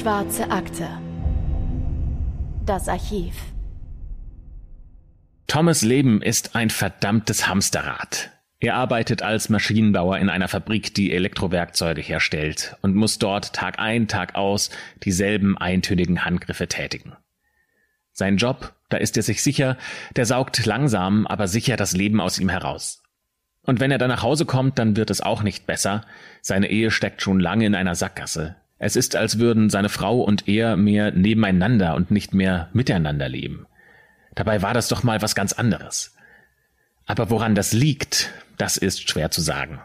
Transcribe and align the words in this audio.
Schwarze 0.00 0.50
Akte. 0.50 0.88
Das 2.64 2.88
Archiv. 2.88 3.34
Thomas 5.46 5.82
Leben 5.82 6.22
ist 6.22 6.56
ein 6.56 6.70
verdammtes 6.70 7.46
Hamsterrad. 7.46 8.30
Er 8.60 8.76
arbeitet 8.76 9.20
als 9.20 9.50
Maschinenbauer 9.50 10.16
in 10.16 10.30
einer 10.30 10.48
Fabrik, 10.48 10.94
die 10.94 11.12
Elektrowerkzeuge 11.12 12.00
herstellt 12.00 12.78
und 12.80 12.94
muss 12.94 13.18
dort 13.18 13.52
Tag 13.52 13.78
ein, 13.78 14.08
Tag 14.08 14.36
aus 14.36 14.70
dieselben 15.02 15.58
eintönigen 15.58 16.24
Handgriffe 16.24 16.66
tätigen. 16.66 17.12
Sein 18.12 18.38
Job, 18.38 18.72
da 18.88 18.96
ist 18.96 19.18
er 19.18 19.22
sich 19.22 19.42
sicher, 19.42 19.76
der 20.16 20.24
saugt 20.24 20.64
langsam, 20.64 21.26
aber 21.26 21.46
sicher 21.46 21.76
das 21.76 21.92
Leben 21.92 22.22
aus 22.22 22.38
ihm 22.38 22.48
heraus. 22.48 23.02
Und 23.66 23.80
wenn 23.80 23.90
er 23.90 23.98
dann 23.98 24.08
nach 24.08 24.22
Hause 24.22 24.46
kommt, 24.46 24.78
dann 24.78 24.96
wird 24.96 25.10
es 25.10 25.20
auch 25.20 25.42
nicht 25.42 25.66
besser. 25.66 26.06
Seine 26.40 26.70
Ehe 26.70 26.90
steckt 26.90 27.20
schon 27.20 27.38
lange 27.38 27.66
in 27.66 27.74
einer 27.74 27.94
Sackgasse. 27.94 28.56
Es 28.82 28.96
ist, 28.96 29.14
als 29.14 29.38
würden 29.38 29.68
seine 29.68 29.90
Frau 29.90 30.22
und 30.22 30.48
er 30.48 30.78
mehr 30.78 31.12
nebeneinander 31.12 31.94
und 31.94 32.10
nicht 32.10 32.32
mehr 32.32 32.70
miteinander 32.72 33.28
leben. 33.28 33.66
Dabei 34.34 34.62
war 34.62 34.72
das 34.72 34.88
doch 34.88 35.02
mal 35.02 35.20
was 35.20 35.34
ganz 35.34 35.52
anderes. 35.52 36.16
Aber 37.04 37.28
woran 37.28 37.54
das 37.54 37.74
liegt, 37.74 38.32
das 38.56 38.78
ist 38.78 39.08
schwer 39.08 39.30
zu 39.30 39.42
sagen. 39.42 39.80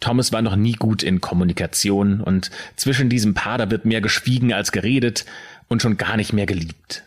Thomas 0.00 0.32
war 0.32 0.42
noch 0.42 0.56
nie 0.56 0.72
gut 0.72 1.04
in 1.04 1.20
Kommunikation 1.20 2.20
und 2.20 2.50
zwischen 2.74 3.08
diesem 3.08 3.34
Paar 3.34 3.56
da 3.56 3.70
wird 3.70 3.84
mehr 3.84 4.00
geschwiegen 4.00 4.52
als 4.52 4.72
geredet 4.72 5.24
und 5.68 5.80
schon 5.80 5.96
gar 5.96 6.16
nicht 6.16 6.32
mehr 6.32 6.46
geliebt. 6.46 7.04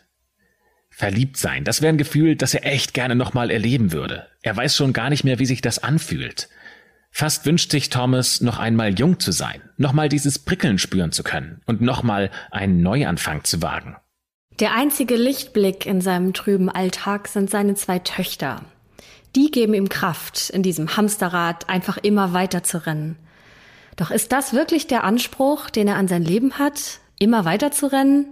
Verliebt 0.89 1.35
sein, 1.35 1.65
das 1.65 1.81
wäre 1.81 1.93
ein 1.93 1.97
Gefühl, 1.97 2.37
das 2.37 2.53
er 2.53 2.65
echt 2.65 2.93
gerne 2.93 3.15
nochmal 3.15 3.51
erleben 3.51 3.91
würde. 3.91 4.27
Er 4.43 4.55
weiß 4.55 4.77
schon 4.77 4.93
gar 4.93 5.09
nicht 5.09 5.25
mehr, 5.25 5.39
wie 5.39 5.45
sich 5.45 5.59
das 5.59 5.79
anfühlt. 5.79 6.47
Fast 7.17 7.45
wünscht 7.45 7.71
sich 7.71 7.89
Thomas, 7.89 8.41
noch 8.41 8.59
einmal 8.59 8.93
jung 8.99 9.21
zu 9.21 9.31
sein, 9.31 9.61
nochmal 9.77 10.09
dieses 10.09 10.37
Prickeln 10.37 10.77
spüren 10.77 11.13
zu 11.13 11.23
können 11.23 11.61
und 11.65 11.79
nochmal 11.79 12.29
einen 12.51 12.81
Neuanfang 12.81 13.45
zu 13.45 13.61
wagen. 13.61 13.95
Der 14.59 14.73
einzige 14.73 15.15
Lichtblick 15.15 15.85
in 15.85 16.01
seinem 16.01 16.33
trüben 16.33 16.69
Alltag 16.69 17.29
sind 17.29 17.49
seine 17.49 17.75
zwei 17.75 17.99
Töchter. 17.99 18.63
Die 19.33 19.49
geben 19.49 19.73
ihm 19.73 19.87
Kraft, 19.87 20.49
in 20.49 20.61
diesem 20.61 20.97
Hamsterrad 20.97 21.69
einfach 21.69 21.95
immer 21.95 22.33
weiter 22.33 22.63
zu 22.63 22.85
rennen. 22.85 23.15
Doch 23.95 24.11
ist 24.11 24.33
das 24.33 24.51
wirklich 24.51 24.87
der 24.87 25.05
Anspruch, 25.05 25.69
den 25.69 25.87
er 25.87 25.95
an 25.95 26.09
sein 26.09 26.21
Leben 26.21 26.59
hat, 26.59 26.99
immer 27.17 27.45
weiter 27.45 27.71
zu 27.71 27.89
rennen? 27.93 28.25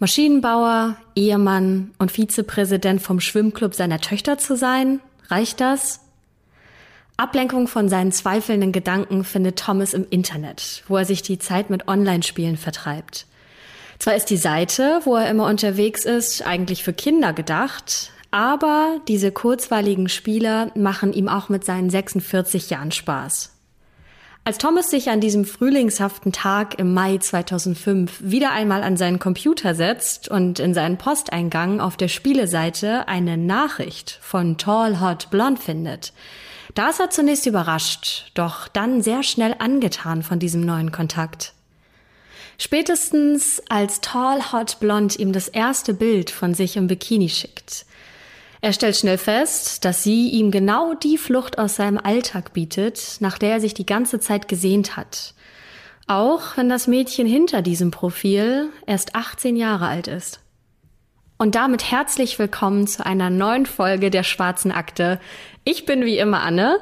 Maschinenbauer, 0.00 0.98
Ehemann 1.14 1.92
und 1.96 2.12
Vizepräsident 2.12 3.00
vom 3.00 3.20
Schwimmclub 3.20 3.74
seiner 3.74 4.02
Töchter 4.02 4.36
zu 4.36 4.54
sein, 4.54 5.00
reicht 5.30 5.62
das? 5.62 6.05
Ablenkung 7.18 7.66
von 7.66 7.88
seinen 7.88 8.12
zweifelnden 8.12 8.72
Gedanken 8.72 9.24
findet 9.24 9.58
Thomas 9.58 9.94
im 9.94 10.06
Internet, 10.10 10.82
wo 10.86 10.98
er 10.98 11.06
sich 11.06 11.22
die 11.22 11.38
Zeit 11.38 11.70
mit 11.70 11.88
Online-Spielen 11.88 12.58
vertreibt. 12.58 13.26
Zwar 13.98 14.14
ist 14.14 14.26
die 14.26 14.36
Seite, 14.36 15.00
wo 15.04 15.16
er 15.16 15.30
immer 15.30 15.46
unterwegs 15.46 16.04
ist, 16.04 16.46
eigentlich 16.46 16.84
für 16.84 16.92
Kinder 16.92 17.32
gedacht, 17.32 18.10
aber 18.30 19.00
diese 19.08 19.32
kurzweiligen 19.32 20.10
Spiele 20.10 20.70
machen 20.74 21.14
ihm 21.14 21.28
auch 21.28 21.48
mit 21.48 21.64
seinen 21.64 21.88
46 21.88 22.68
Jahren 22.68 22.92
Spaß. 22.92 23.52
Als 24.44 24.58
Thomas 24.58 24.90
sich 24.90 25.08
an 25.10 25.20
diesem 25.20 25.44
frühlingshaften 25.44 26.30
Tag 26.32 26.78
im 26.78 26.94
Mai 26.94 27.16
2005 27.16 28.20
wieder 28.22 28.52
einmal 28.52 28.82
an 28.84 28.96
seinen 28.96 29.18
Computer 29.18 29.74
setzt 29.74 30.28
und 30.28 30.60
in 30.60 30.72
seinen 30.72 30.98
Posteingang 30.98 31.80
auf 31.80 31.96
der 31.96 32.08
Spieleseite 32.08 33.08
eine 33.08 33.38
Nachricht 33.38 34.18
von 34.22 34.56
Tall 34.58 35.00
Hot 35.00 35.30
Blonde 35.30 35.60
findet, 35.60 36.12
da 36.76 36.90
ist 36.90 37.00
er 37.00 37.10
zunächst 37.10 37.46
überrascht, 37.46 38.30
doch 38.34 38.68
dann 38.68 39.02
sehr 39.02 39.22
schnell 39.22 39.56
angetan 39.58 40.22
von 40.22 40.38
diesem 40.38 40.60
neuen 40.60 40.92
Kontakt. 40.92 41.54
Spätestens 42.58 43.62
als 43.68 44.00
Tall 44.00 44.52
Hot 44.52 44.78
Blonde 44.78 45.16
ihm 45.18 45.32
das 45.32 45.48
erste 45.48 45.94
Bild 45.94 46.30
von 46.30 46.54
sich 46.54 46.76
im 46.76 46.86
Bikini 46.86 47.28
schickt. 47.28 47.86
Er 48.60 48.72
stellt 48.72 48.96
schnell 48.96 49.18
fest, 49.18 49.84
dass 49.84 50.02
sie 50.02 50.28
ihm 50.30 50.50
genau 50.50 50.94
die 50.94 51.18
Flucht 51.18 51.58
aus 51.58 51.76
seinem 51.76 51.98
Alltag 51.98 52.52
bietet, 52.52 53.16
nach 53.20 53.38
der 53.38 53.52
er 53.52 53.60
sich 53.60 53.74
die 53.74 53.86
ganze 53.86 54.20
Zeit 54.20 54.48
gesehnt 54.48 54.96
hat. 54.96 55.34
Auch 56.06 56.56
wenn 56.56 56.68
das 56.68 56.86
Mädchen 56.86 57.26
hinter 57.26 57.62
diesem 57.62 57.90
Profil 57.90 58.70
erst 58.86 59.14
18 59.14 59.56
Jahre 59.56 59.86
alt 59.86 60.08
ist. 60.08 60.40
Und 61.38 61.54
damit 61.54 61.90
herzlich 61.90 62.38
willkommen 62.38 62.86
zu 62.86 63.04
einer 63.04 63.28
neuen 63.28 63.66
Folge 63.66 64.08
der 64.08 64.22
Schwarzen 64.22 64.72
Akte. 64.72 65.20
Ich 65.64 65.84
bin 65.84 66.06
wie 66.06 66.16
immer 66.16 66.40
Anne. 66.40 66.78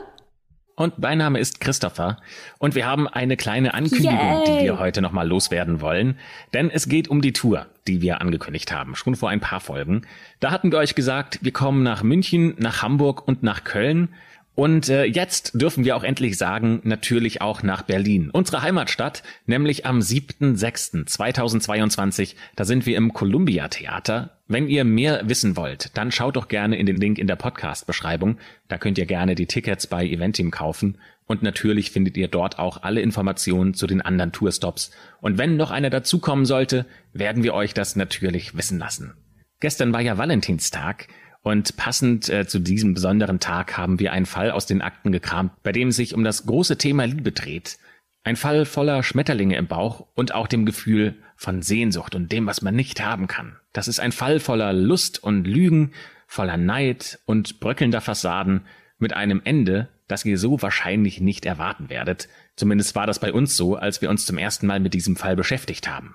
Und 0.77 1.01
mein 1.01 1.19
Name 1.19 1.41
ist 1.41 1.61
Christopher. 1.61 2.19
Und 2.61 2.77
wir 2.77 2.87
haben 2.87 3.09
eine 3.09 3.37
kleine 3.37 3.75
Ankündigung, 3.75 4.17
Yay. 4.17 4.45
die 4.45 4.65
wir 4.65 4.79
heute 4.79 5.03
nochmal 5.03 5.27
loswerden 5.27 5.81
wollen. 5.81 6.21
Denn 6.53 6.71
es 6.71 6.89
geht 6.89 7.09
um 7.09 7.21
die 7.21 7.33
Tour, 7.33 7.67
die 7.89 8.01
wir 8.01 8.21
angekündigt 8.21 8.71
haben, 8.71 8.95
schon 8.95 9.17
vor 9.17 9.29
ein 9.29 9.41
paar 9.41 9.59
Folgen. 9.59 10.03
Da 10.39 10.53
hatten 10.53 10.71
wir 10.71 10.79
euch 10.79 10.95
gesagt, 10.95 11.41
wir 11.43 11.53
kommen 11.53 11.83
nach 11.83 12.05
München, 12.05 12.55
nach 12.57 12.81
Hamburg 12.81 13.27
und 13.27 13.43
nach 13.43 13.65
Köln. 13.65 14.15
Und 14.55 14.89
äh, 14.89 15.05
jetzt 15.05 15.61
dürfen 15.61 15.85
wir 15.85 15.97
auch 15.97 16.05
endlich 16.05 16.39
sagen, 16.39 16.81
natürlich 16.85 17.43
auch 17.43 17.65
nach 17.65 17.83
Berlin, 17.83 18.31
unsere 18.31 18.63
Heimatstadt, 18.63 19.25
nämlich 19.47 19.85
am 19.85 19.99
7.6.2022. 19.99 22.37
Da 22.55 22.65
sind 22.65 22.87
wir 22.87 22.97
im 22.97 23.13
Columbia 23.13 23.67
Theater. 23.67 24.39
Wenn 24.47 24.69
ihr 24.69 24.85
mehr 24.85 25.29
wissen 25.29 25.57
wollt, 25.57 25.97
dann 25.97 26.13
schaut 26.13 26.37
doch 26.37 26.47
gerne 26.47 26.79
in 26.79 26.87
den 26.87 26.95
Link 26.97 27.19
in 27.19 27.27
der 27.27 27.35
Podcast-Beschreibung. 27.35 28.39
Da 28.69 28.79
könnt 28.79 28.99
ihr 28.99 29.07
gerne 29.07 29.35
die 29.35 29.47
Tickets 29.47 29.89
bei 29.89 30.07
Eventim 30.07 30.53
kaufen. 30.53 30.99
Und 31.27 31.43
natürlich 31.43 31.91
findet 31.91 32.17
ihr 32.17 32.29
dort 32.29 32.57
auch 32.59 32.83
alle 32.83 33.01
Informationen 33.01 33.75
zu 33.75 33.89
den 33.89 34.03
anderen 34.03 34.31
Tourstops. 34.31 34.93
Und 35.21 35.39
wenn 35.39 35.57
noch 35.57 35.73
einer 35.73 35.91
dazukommen 35.91 36.45
sollte, 36.45 36.87
werden 37.13 37.43
wir 37.43 37.55
euch 37.55 37.75
das 37.75 37.97
natürlich 37.97 38.57
wissen 38.57 38.79
lassen. 38.79 39.15
Gestern 39.61 39.93
war 39.93 40.03
ja 40.03 40.19
Valentinstag. 40.19 41.09
Und 41.45 41.77
passend 41.77 42.31
äh, 42.31 42.47
zu 42.47 42.59
diesem 42.59 42.95
besonderen 42.95 43.39
Tag 43.39 43.77
haben 43.77 44.01
wir 44.01 44.13
einen 44.13 44.25
Fall 44.25 44.51
aus 44.51 44.65
den 44.65 44.81
Akten 44.81 45.13
gekramt, 45.13 45.53
bei 45.63 45.73
dem 45.73 45.89
es 45.89 45.97
sich 45.97 46.15
um 46.15 46.25
das 46.25 46.47
große 46.47 46.79
Thema 46.79 47.05
Liebe 47.05 47.33
dreht. 47.33 47.77
Ein 48.23 48.37
Fall 48.37 48.65
voller 48.65 49.03
Schmetterlinge 49.03 49.57
im 49.57 49.67
Bauch 49.67 50.07
und 50.15 50.35
auch 50.35 50.47
dem 50.47 50.65
Gefühl 50.65 51.17
von 51.37 51.61
Sehnsucht 51.61 52.15
und 52.15 52.33
dem, 52.33 52.47
was 52.47 52.63
man 52.63 52.75
nicht 52.75 53.05
haben 53.05 53.27
kann. 53.27 53.57
Das 53.75 53.89
ist 53.89 54.01
ein 54.01 54.13
Fall 54.13 54.41
voller 54.41 54.73
Lust 54.73 55.23
und 55.23 55.47
Lügen, 55.47 55.93
voller 56.27 56.57
Neid 56.57 57.19
und 57.27 57.61
bröckelnder 57.61 58.01
Fassaden 58.01 58.63
mit 58.99 59.13
einem 59.13 59.43
Ende, 59.45 59.91
das 60.09 60.25
ihr 60.25 60.39
so 60.39 60.63
wahrscheinlich 60.63 61.21
nicht 61.21 61.45
erwarten 61.45 61.91
werdet. 61.91 62.27
Zumindest 62.57 62.95
war 62.95 63.07
das 63.07 63.19
bei 63.19 63.35
uns 63.35 63.55
so, 63.55 63.77
als 63.77 64.01
wir 64.01 64.09
uns 64.09 64.25
zum 64.25 64.39
ersten 64.39 64.67
Mal 64.67 64.81
mit 64.81 64.95
diesem 64.95 65.17
Fall 65.17 65.37
beschäftigt 65.37 65.91
haben. 65.91 66.15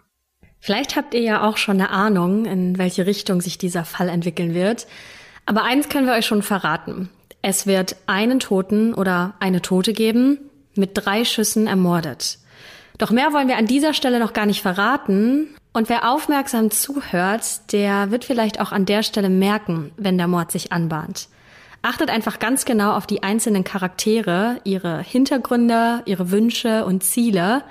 Vielleicht 0.59 0.95
habt 0.95 1.13
ihr 1.13 1.21
ja 1.21 1.47
auch 1.47 1.57
schon 1.57 1.79
eine 1.79 1.91
Ahnung, 1.91 2.45
in 2.45 2.79
welche 2.79 3.05
Richtung 3.05 3.41
sich 3.41 3.59
dieser 3.59 3.85
Fall 3.85 4.09
entwickeln 4.09 4.55
wird. 4.55 4.87
Aber 5.49 5.63
eins 5.63 5.89
können 5.89 6.05
wir 6.05 6.13
euch 6.13 6.27
schon 6.27 6.43
verraten. 6.43 7.09
Es 7.41 7.65
wird 7.65 7.95
einen 8.05 8.39
Toten 8.39 8.93
oder 8.93 9.33
eine 9.39 9.63
Tote 9.63 9.93
geben, 9.93 10.37
mit 10.75 10.91
drei 10.93 11.25
Schüssen 11.25 11.65
ermordet. 11.65 12.37
Doch 12.99 13.09
mehr 13.09 13.33
wollen 13.33 13.47
wir 13.47 13.57
an 13.57 13.65
dieser 13.65 13.95
Stelle 13.95 14.19
noch 14.19 14.33
gar 14.33 14.45
nicht 14.45 14.61
verraten. 14.61 15.47
Und 15.73 15.89
wer 15.89 16.07
aufmerksam 16.07 16.69
zuhört, 16.69 17.71
der 17.71 18.11
wird 18.11 18.25
vielleicht 18.25 18.61
auch 18.61 18.71
an 18.71 18.85
der 18.85 19.01
Stelle 19.01 19.31
merken, 19.31 19.91
wenn 19.97 20.19
der 20.19 20.27
Mord 20.27 20.51
sich 20.51 20.71
anbahnt. 20.71 21.29
Achtet 21.81 22.11
einfach 22.11 22.37
ganz 22.37 22.63
genau 22.63 22.93
auf 22.93 23.07
die 23.07 23.23
einzelnen 23.23 23.63
Charaktere, 23.63 24.61
ihre 24.65 25.01
Hintergründe, 25.01 26.03
ihre 26.05 26.29
Wünsche 26.29 26.85
und 26.85 27.03
Ziele. 27.03 27.63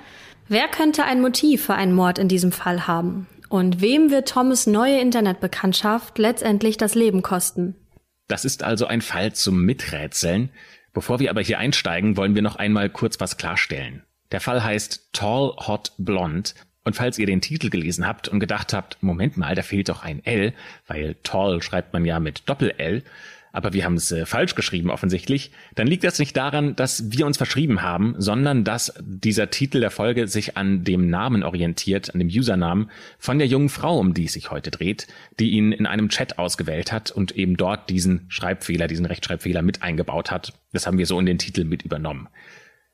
Wer 0.49 0.67
könnte 0.67 1.05
ein 1.05 1.21
Motiv 1.21 1.67
für 1.67 1.75
einen 1.75 1.93
Mord 1.93 2.19
in 2.19 2.27
diesem 2.27 2.51
Fall 2.51 2.87
haben? 2.87 3.27
Und 3.49 3.81
wem 3.81 4.11
wird 4.11 4.29
Thomas 4.29 4.67
neue 4.67 4.99
Internetbekanntschaft 4.99 6.17
letztendlich 6.17 6.77
das 6.77 6.95
Leben 6.95 7.23
kosten? 7.23 7.75
Das 8.27 8.45
ist 8.45 8.63
also 8.63 8.85
ein 8.85 9.01
Fall 9.01 9.33
zum 9.33 9.65
Miträtseln. 9.65 10.49
Bevor 10.93 11.19
wir 11.19 11.31
aber 11.31 11.41
hier 11.41 11.57
einsteigen, 11.57 12.15
wollen 12.15 12.35
wir 12.35 12.43
noch 12.43 12.55
einmal 12.55 12.89
kurz 12.89 13.19
was 13.19 13.37
klarstellen. 13.37 14.03
Der 14.31 14.39
Fall 14.39 14.63
heißt 14.63 15.09
Tall 15.13 15.55
Hot 15.67 15.93
Blonde 15.97 16.51
und 16.83 16.95
falls 16.95 17.17
ihr 17.17 17.25
den 17.25 17.41
Titel 17.41 17.69
gelesen 17.69 18.05
habt 18.05 18.27
und 18.27 18.39
gedacht 18.39 18.73
habt, 18.73 19.01
Moment 19.01 19.37
mal, 19.37 19.55
da 19.55 19.63
fehlt 19.63 19.89
doch 19.89 20.03
ein 20.03 20.23
L, 20.25 20.53
weil 20.87 21.15
Tall 21.23 21.61
schreibt 21.61 21.93
man 21.93 22.05
ja 22.05 22.19
mit 22.19 22.47
Doppel-L, 22.47 23.03
aber 23.51 23.73
wir 23.73 23.85
haben 23.85 23.95
es 23.95 24.11
äh, 24.11 24.25
falsch 24.25 24.55
geschrieben 24.55 24.89
offensichtlich, 24.89 25.51
dann 25.75 25.87
liegt 25.87 26.03
das 26.03 26.19
nicht 26.19 26.35
daran, 26.35 26.75
dass 26.75 27.11
wir 27.11 27.25
uns 27.25 27.37
verschrieben 27.37 27.81
haben, 27.81 28.15
sondern 28.17 28.63
dass 28.63 28.93
dieser 29.01 29.49
Titel 29.49 29.79
der 29.79 29.91
Folge 29.91 30.27
sich 30.27 30.57
an 30.57 30.83
dem 30.83 31.09
Namen 31.09 31.43
orientiert, 31.43 32.13
an 32.13 32.19
dem 32.19 32.29
Usernamen 32.29 32.91
von 33.17 33.39
der 33.39 33.47
jungen 33.47 33.69
Frau, 33.69 33.97
um 33.97 34.13
die 34.13 34.25
es 34.25 34.33
sich 34.33 34.51
heute 34.51 34.71
dreht, 34.71 35.07
die 35.39 35.51
ihn 35.51 35.71
in 35.71 35.85
einem 35.85 36.09
Chat 36.09 36.37
ausgewählt 36.37 36.91
hat 36.91 37.11
und 37.11 37.31
eben 37.33 37.57
dort 37.57 37.89
diesen 37.89 38.25
Schreibfehler, 38.29 38.87
diesen 38.87 39.05
Rechtschreibfehler 39.05 39.61
mit 39.61 39.81
eingebaut 39.81 40.31
hat. 40.31 40.53
Das 40.71 40.87
haben 40.87 40.97
wir 40.97 41.05
so 41.05 41.19
in 41.19 41.25
den 41.25 41.37
Titel 41.37 41.63
mit 41.63 41.83
übernommen. 41.83 42.29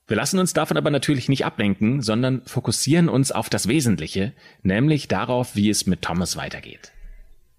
Wir 0.08 0.18
lassen 0.18 0.38
uns 0.38 0.54
davon 0.54 0.78
aber 0.78 0.92
natürlich 0.92 1.30
nicht 1.30 1.46
ablenken, 1.46 2.02
sondern 2.02 2.44
fokussieren 2.46 3.10
uns 3.10 3.32
auf 3.32 3.50
das 3.50 3.68
Wesentliche, 3.68 4.34
nämlich 4.62 5.08
darauf, 5.08 5.56
wie 5.56 5.70
es 5.70 5.88
mit 5.88 6.04
Thomas 6.04 6.38
weitergeht. 6.38 6.92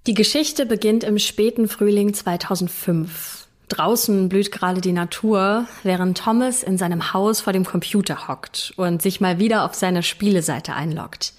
Die 0.06 0.14
Geschichte 0.14 0.66
beginnt 0.66 1.02
im 1.02 1.18
späten 1.18 1.66
Frühling 1.66 2.14
2005. 2.14 3.48
Draußen 3.68 4.28
blüht 4.28 4.52
gerade 4.52 4.80
die 4.80 4.92
Natur, 4.92 5.66
während 5.82 6.18
Thomas 6.18 6.62
in 6.62 6.78
seinem 6.78 7.12
Haus 7.12 7.40
vor 7.40 7.52
dem 7.52 7.64
Computer 7.64 8.28
hockt 8.28 8.72
und 8.76 9.02
sich 9.02 9.20
mal 9.20 9.40
wieder 9.40 9.64
auf 9.64 9.74
seine 9.74 10.04
Spieleseite 10.04 10.74
einloggt. 10.74 11.32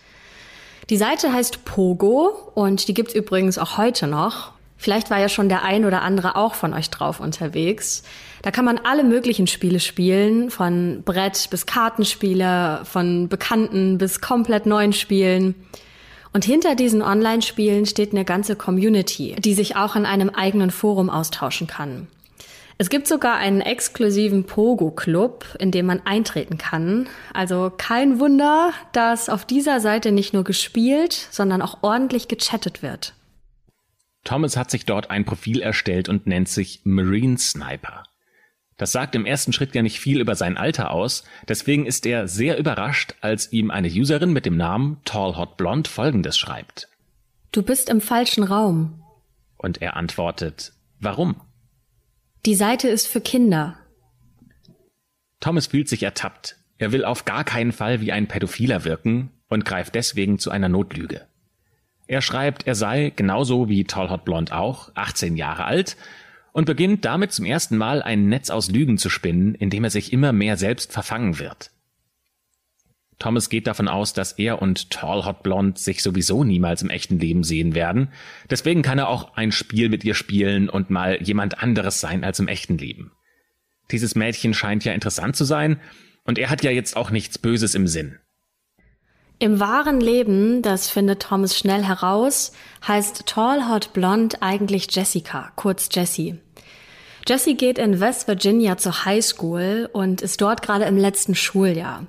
Die 0.89 0.97
Seite 0.97 1.31
heißt 1.31 1.63
Pogo 1.63 2.51
und 2.55 2.89
die 2.89 2.93
gibt's 2.93 3.15
übrigens 3.15 3.57
auch 3.57 3.77
heute 3.77 4.05
noch. 4.05 4.51
Vielleicht 4.75 5.09
war 5.09 5.19
ja 5.19 5.29
schon 5.29 5.47
der 5.47 5.63
ein 5.63 5.85
oder 5.85 6.01
andere 6.01 6.35
auch 6.35 6.53
von 6.53 6.73
euch 6.73 6.89
drauf 6.89 7.21
unterwegs. 7.21 8.03
Da 8.41 8.51
kann 8.51 8.65
man 8.65 8.81
alle 8.83 9.05
möglichen 9.05 9.47
Spiele 9.47 9.79
spielen, 9.79 10.51
von 10.51 11.03
Brett 11.05 11.49
bis 11.51 11.67
Kartenspiele, 11.67 12.81
von 12.83 13.29
bekannten 13.29 13.97
bis 13.97 14.19
komplett 14.19 14.65
neuen 14.65 14.91
Spielen. 14.91 15.55
Und 16.37 16.45
hinter 16.45 16.75
diesen 16.75 17.01
Online-Spielen 17.01 17.87
steht 17.87 18.11
eine 18.11 18.23
ganze 18.23 18.55
Community, 18.55 19.35
die 19.39 19.55
sich 19.55 19.75
auch 19.75 19.95
in 19.95 20.05
einem 20.05 20.29
eigenen 20.29 20.69
Forum 20.69 21.09
austauschen 21.09 21.65
kann. 21.65 22.05
Es 22.77 22.91
gibt 22.91 23.07
sogar 23.07 23.37
einen 23.37 23.59
exklusiven 23.59 24.43
Pogo-Club, 24.43 25.57
in 25.57 25.71
dem 25.71 25.87
man 25.87 25.99
eintreten 26.05 26.59
kann. 26.59 27.09
Also 27.33 27.71
kein 27.75 28.19
Wunder, 28.19 28.71
dass 28.91 29.29
auf 29.29 29.45
dieser 29.45 29.79
Seite 29.79 30.11
nicht 30.11 30.35
nur 30.35 30.43
gespielt, 30.43 31.27
sondern 31.31 31.63
auch 31.63 31.79
ordentlich 31.81 32.27
gechattet 32.27 32.83
wird. 32.83 33.15
Thomas 34.23 34.57
hat 34.57 34.69
sich 34.69 34.85
dort 34.85 35.09
ein 35.09 35.25
Profil 35.25 35.59
erstellt 35.59 36.07
und 36.07 36.27
nennt 36.27 36.49
sich 36.49 36.81
Marine 36.83 37.39
Sniper. 37.39 38.03
Das 38.77 38.91
sagt 38.91 39.15
im 39.15 39.25
ersten 39.25 39.53
Schritt 39.53 39.73
ja 39.73 39.81
nicht 39.81 39.99
viel 39.99 40.21
über 40.21 40.35
sein 40.35 40.55
Alter 40.55 40.91
aus, 40.91 41.23
deswegen 41.47 41.87
ist 41.87 42.05
er 42.05 42.27
sehr 42.27 42.59
überrascht, 42.59 43.15
als 43.21 43.51
ihm 43.51 43.71
eine 43.71 43.89
Userin 43.89 44.31
mit 44.31 44.45
dem 44.45 44.55
Namen 44.55 45.01
Tall 45.03 45.35
Hot 45.35 45.57
Blonde 45.57 45.89
folgendes 45.89 46.37
schreibt. 46.37 46.87
Du 47.51 47.63
bist 47.63 47.89
im 47.89 48.01
falschen 48.01 48.43
Raum. 48.43 49.03
Und 49.57 49.81
er 49.81 49.97
antwortet, 49.97 50.73
warum? 50.99 51.41
Die 52.45 52.53
Seite 52.53 52.87
ist 52.87 53.07
für 53.07 53.19
Kinder. 53.19 53.79
Thomas 55.39 55.67
fühlt 55.67 55.89
sich 55.89 56.03
ertappt. 56.03 56.57
Er 56.77 56.91
will 56.91 57.03
auf 57.03 57.25
gar 57.25 57.43
keinen 57.43 57.71
Fall 57.71 58.01
wie 58.01 58.11
ein 58.11 58.27
Pädophiler 58.27 58.85
wirken 58.85 59.31
und 59.49 59.65
greift 59.65 59.95
deswegen 59.95 60.37
zu 60.37 60.51
einer 60.51 60.69
Notlüge. 60.69 61.25
Er 62.05 62.21
schreibt, 62.21 62.67
er 62.67 62.75
sei, 62.75 63.11
genauso 63.15 63.67
wie 63.67 63.83
Tall 63.83 64.09
Hot 64.09 64.23
Blonde 64.23 64.55
auch, 64.55 64.91
18 64.95 65.35
Jahre 65.35 65.65
alt 65.65 65.97
und 66.57 66.65
beginnt 66.65 67.05
damit 67.05 67.31
zum 67.31 67.45
ersten 67.45 67.77
Mal 67.77 68.01
ein 68.01 68.29
Netz 68.29 68.49
aus 68.49 68.71
Lügen 68.71 68.97
zu 68.97 69.11
spinnen, 69.11 69.53
in 69.53 69.69
dem 69.69 69.83
er 69.83 69.91
sich 69.91 70.11
immer 70.11 70.33
mehr 70.33 70.57
selbst 70.57 70.91
verfangen 70.91 71.37
wird. 71.37 71.69
Thomas 73.19 73.49
geht 73.49 73.67
davon 73.67 73.87
aus, 73.87 74.13
dass 74.13 74.31
er 74.31 74.59
und 74.59 74.89
Tall 74.89 75.23
Hot 75.23 75.43
Blonde 75.43 75.79
sich 75.79 76.01
sowieso 76.01 76.43
niemals 76.43 76.81
im 76.81 76.89
echten 76.89 77.19
Leben 77.19 77.43
sehen 77.43 77.75
werden. 77.75 78.11
Deswegen 78.49 78.81
kann 78.81 78.97
er 78.97 79.07
auch 79.07 79.35
ein 79.37 79.51
Spiel 79.51 79.89
mit 79.89 80.03
ihr 80.03 80.15
spielen 80.15 80.67
und 80.67 80.89
mal 80.89 81.21
jemand 81.21 81.61
anderes 81.61 82.01
sein 82.01 82.23
als 82.23 82.39
im 82.39 82.47
echten 82.47 82.79
Leben. 82.79 83.11
Dieses 83.91 84.15
Mädchen 84.15 84.55
scheint 84.55 84.83
ja 84.83 84.93
interessant 84.93 85.35
zu 85.35 85.43
sein 85.43 85.79
und 86.23 86.39
er 86.39 86.49
hat 86.49 86.63
ja 86.63 86.71
jetzt 86.71 86.97
auch 86.97 87.11
nichts 87.11 87.37
Böses 87.37 87.75
im 87.75 87.85
Sinn. 87.85 88.17
Im 89.37 89.59
wahren 89.59 90.01
Leben, 90.01 90.63
das 90.63 90.89
findet 90.89 91.21
Thomas 91.21 91.55
schnell 91.55 91.83
heraus, 91.83 92.51
heißt 92.87 93.27
Tall 93.27 93.69
Hot 93.69 93.93
Blonde 93.93 94.41
eigentlich 94.41 94.87
Jessica, 94.89 95.51
kurz 95.55 95.89
Jessie. 95.91 96.39
Jessie 97.27 97.55
geht 97.55 97.77
in 97.77 97.99
West 97.99 98.29
Virginia 98.29 98.77
zur 98.77 99.03
High 99.03 99.23
School 99.23 99.89
und 99.91 100.21
ist 100.21 100.39
dort 100.39 100.61
gerade 100.61 100.85
im 100.85 100.95
letzten 100.95 101.35
Schuljahr. 101.35 102.05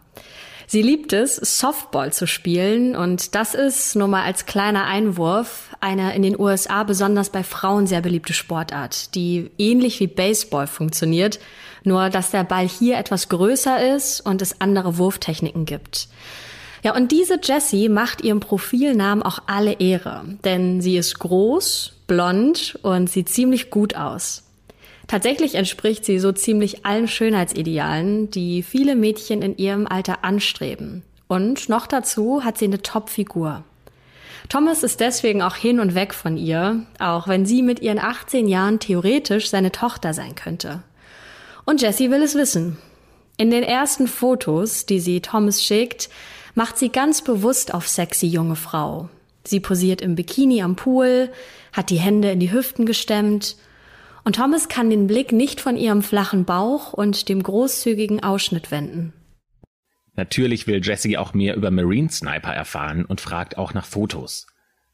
Sie 0.68 0.80
liebt 0.80 1.12
es, 1.12 1.36
Softball 1.36 2.12
zu 2.12 2.26
spielen 2.28 2.94
und 2.94 3.34
das 3.34 3.54
ist, 3.54 3.96
nur 3.96 4.06
mal 4.06 4.22
als 4.22 4.46
kleiner 4.46 4.84
Einwurf, 4.84 5.74
eine 5.80 6.14
in 6.14 6.22
den 6.22 6.38
USA 6.38 6.84
besonders 6.84 7.30
bei 7.30 7.42
Frauen 7.42 7.88
sehr 7.88 8.00
beliebte 8.00 8.32
Sportart, 8.32 9.14
die 9.16 9.50
ähnlich 9.58 9.98
wie 9.98 10.06
Baseball 10.06 10.68
funktioniert, 10.68 11.40
nur 11.82 12.10
dass 12.10 12.30
der 12.30 12.44
Ball 12.44 12.68
hier 12.68 12.98
etwas 12.98 13.28
größer 13.28 13.96
ist 13.96 14.20
und 14.20 14.40
es 14.40 14.60
andere 14.60 14.98
Wurftechniken 14.98 15.64
gibt. 15.64 16.08
Ja, 16.84 16.94
und 16.94 17.10
diese 17.10 17.40
Jessie 17.42 17.88
macht 17.88 18.20
ihrem 18.20 18.38
Profilnamen 18.38 19.24
auch 19.24 19.40
alle 19.46 19.72
Ehre, 19.80 20.26
denn 20.44 20.80
sie 20.80 20.96
ist 20.96 21.18
groß, 21.18 21.94
blond 22.06 22.78
und 22.82 23.10
sieht 23.10 23.30
ziemlich 23.30 23.70
gut 23.70 23.96
aus. 23.96 24.47
Tatsächlich 25.08 25.54
entspricht 25.54 26.04
sie 26.04 26.18
so 26.18 26.32
ziemlich 26.32 26.84
allen 26.84 27.08
Schönheitsidealen, 27.08 28.30
die 28.30 28.62
viele 28.62 28.94
Mädchen 28.94 29.40
in 29.40 29.56
ihrem 29.56 29.86
Alter 29.86 30.22
anstreben. 30.22 31.02
Und 31.26 31.70
noch 31.70 31.86
dazu 31.86 32.44
hat 32.44 32.58
sie 32.58 32.66
eine 32.66 32.82
Top-Figur. 32.82 33.64
Thomas 34.50 34.82
ist 34.82 35.00
deswegen 35.00 35.42
auch 35.42 35.56
hin 35.56 35.80
und 35.80 35.94
weg 35.94 36.12
von 36.14 36.36
ihr, 36.36 36.86
auch 36.98 37.26
wenn 37.26 37.46
sie 37.46 37.62
mit 37.62 37.80
ihren 37.80 37.98
18 37.98 38.48
Jahren 38.48 38.80
theoretisch 38.80 39.48
seine 39.48 39.72
Tochter 39.72 40.12
sein 40.12 40.34
könnte. 40.34 40.82
Und 41.64 41.80
Jessie 41.80 42.10
will 42.10 42.22
es 42.22 42.34
wissen. 42.34 42.76
In 43.38 43.50
den 43.50 43.62
ersten 43.62 44.08
Fotos, 44.08 44.84
die 44.84 45.00
sie 45.00 45.20
Thomas 45.20 45.62
schickt, 45.62 46.10
macht 46.54 46.76
sie 46.76 46.90
ganz 46.90 47.22
bewusst 47.22 47.72
auf 47.72 47.88
sexy 47.88 48.26
junge 48.26 48.56
Frau. 48.56 49.08
Sie 49.44 49.60
posiert 49.60 50.02
im 50.02 50.16
Bikini 50.16 50.62
am 50.62 50.76
Pool, 50.76 51.30
hat 51.72 51.88
die 51.88 51.98
Hände 51.98 52.30
in 52.30 52.40
die 52.40 52.52
Hüften 52.52 52.84
gestemmt 52.84 53.56
und 54.28 54.36
Thomas 54.36 54.68
kann 54.68 54.90
den 54.90 55.06
Blick 55.06 55.32
nicht 55.32 55.58
von 55.58 55.74
ihrem 55.74 56.02
flachen 56.02 56.44
Bauch 56.44 56.92
und 56.92 57.30
dem 57.30 57.42
großzügigen 57.42 58.22
Ausschnitt 58.22 58.70
wenden. 58.70 59.14
Natürlich 60.16 60.66
will 60.66 60.84
Jessie 60.84 61.16
auch 61.16 61.32
mehr 61.32 61.56
über 61.56 61.70
Marine 61.70 62.10
Sniper 62.10 62.52
erfahren 62.52 63.06
und 63.06 63.22
fragt 63.22 63.56
auch 63.56 63.72
nach 63.72 63.86
Fotos. 63.86 64.46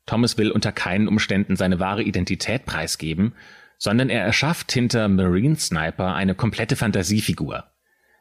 Thomas 0.06 0.38
will 0.38 0.52
unter 0.52 0.70
keinen 0.70 1.08
Umständen 1.08 1.56
seine 1.56 1.80
wahre 1.80 2.04
Identität 2.04 2.64
preisgeben, 2.64 3.34
sondern 3.76 4.08
er 4.08 4.22
erschafft 4.22 4.70
hinter 4.70 5.08
Marine 5.08 5.56
Sniper 5.56 6.14
eine 6.14 6.36
komplette 6.36 6.76
Fantasiefigur. 6.76 7.64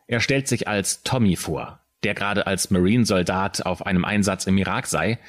Er 0.08 0.20
stellt 0.20 0.48
sich 0.48 0.68
als 0.68 1.04
Tommy 1.04 1.36
vor, 1.36 1.82
der 2.04 2.16
gerade 2.16 2.48
als 2.48 2.72
Marine-Soldat 2.72 3.68
auf 3.68 3.86
einem 3.86 4.04
Einsatz 4.04 4.48
im 4.48 4.58
Irak 4.58 4.88
sei, 4.88 5.20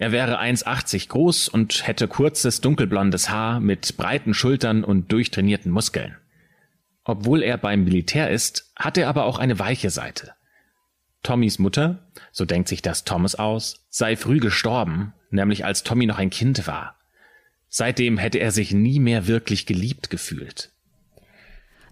er 0.00 0.12
wäre 0.12 0.40
1,80 0.40 1.08
groß 1.10 1.48
und 1.48 1.86
hätte 1.86 2.08
kurzes 2.08 2.62
dunkelblondes 2.62 3.28
Haar 3.28 3.60
mit 3.60 3.98
breiten 3.98 4.32
Schultern 4.32 4.82
und 4.82 5.12
durchtrainierten 5.12 5.70
Muskeln. 5.70 6.16
Obwohl 7.04 7.42
er 7.42 7.58
beim 7.58 7.84
Militär 7.84 8.30
ist, 8.30 8.72
hat 8.76 8.96
er 8.96 9.10
aber 9.10 9.26
auch 9.26 9.38
eine 9.38 9.58
weiche 9.58 9.90
Seite. 9.90 10.32
Tommys 11.22 11.58
Mutter, 11.58 12.08
so 12.32 12.46
denkt 12.46 12.70
sich 12.70 12.80
das 12.80 13.04
Thomas 13.04 13.34
aus, 13.34 13.84
sei 13.90 14.16
früh 14.16 14.40
gestorben, 14.40 15.12
nämlich 15.28 15.66
als 15.66 15.82
Tommy 15.82 16.06
noch 16.06 16.16
ein 16.16 16.30
Kind 16.30 16.66
war. 16.66 16.96
Seitdem 17.68 18.16
hätte 18.16 18.38
er 18.38 18.52
sich 18.52 18.72
nie 18.72 19.00
mehr 19.00 19.26
wirklich 19.26 19.66
geliebt 19.66 20.08
gefühlt. 20.08 20.70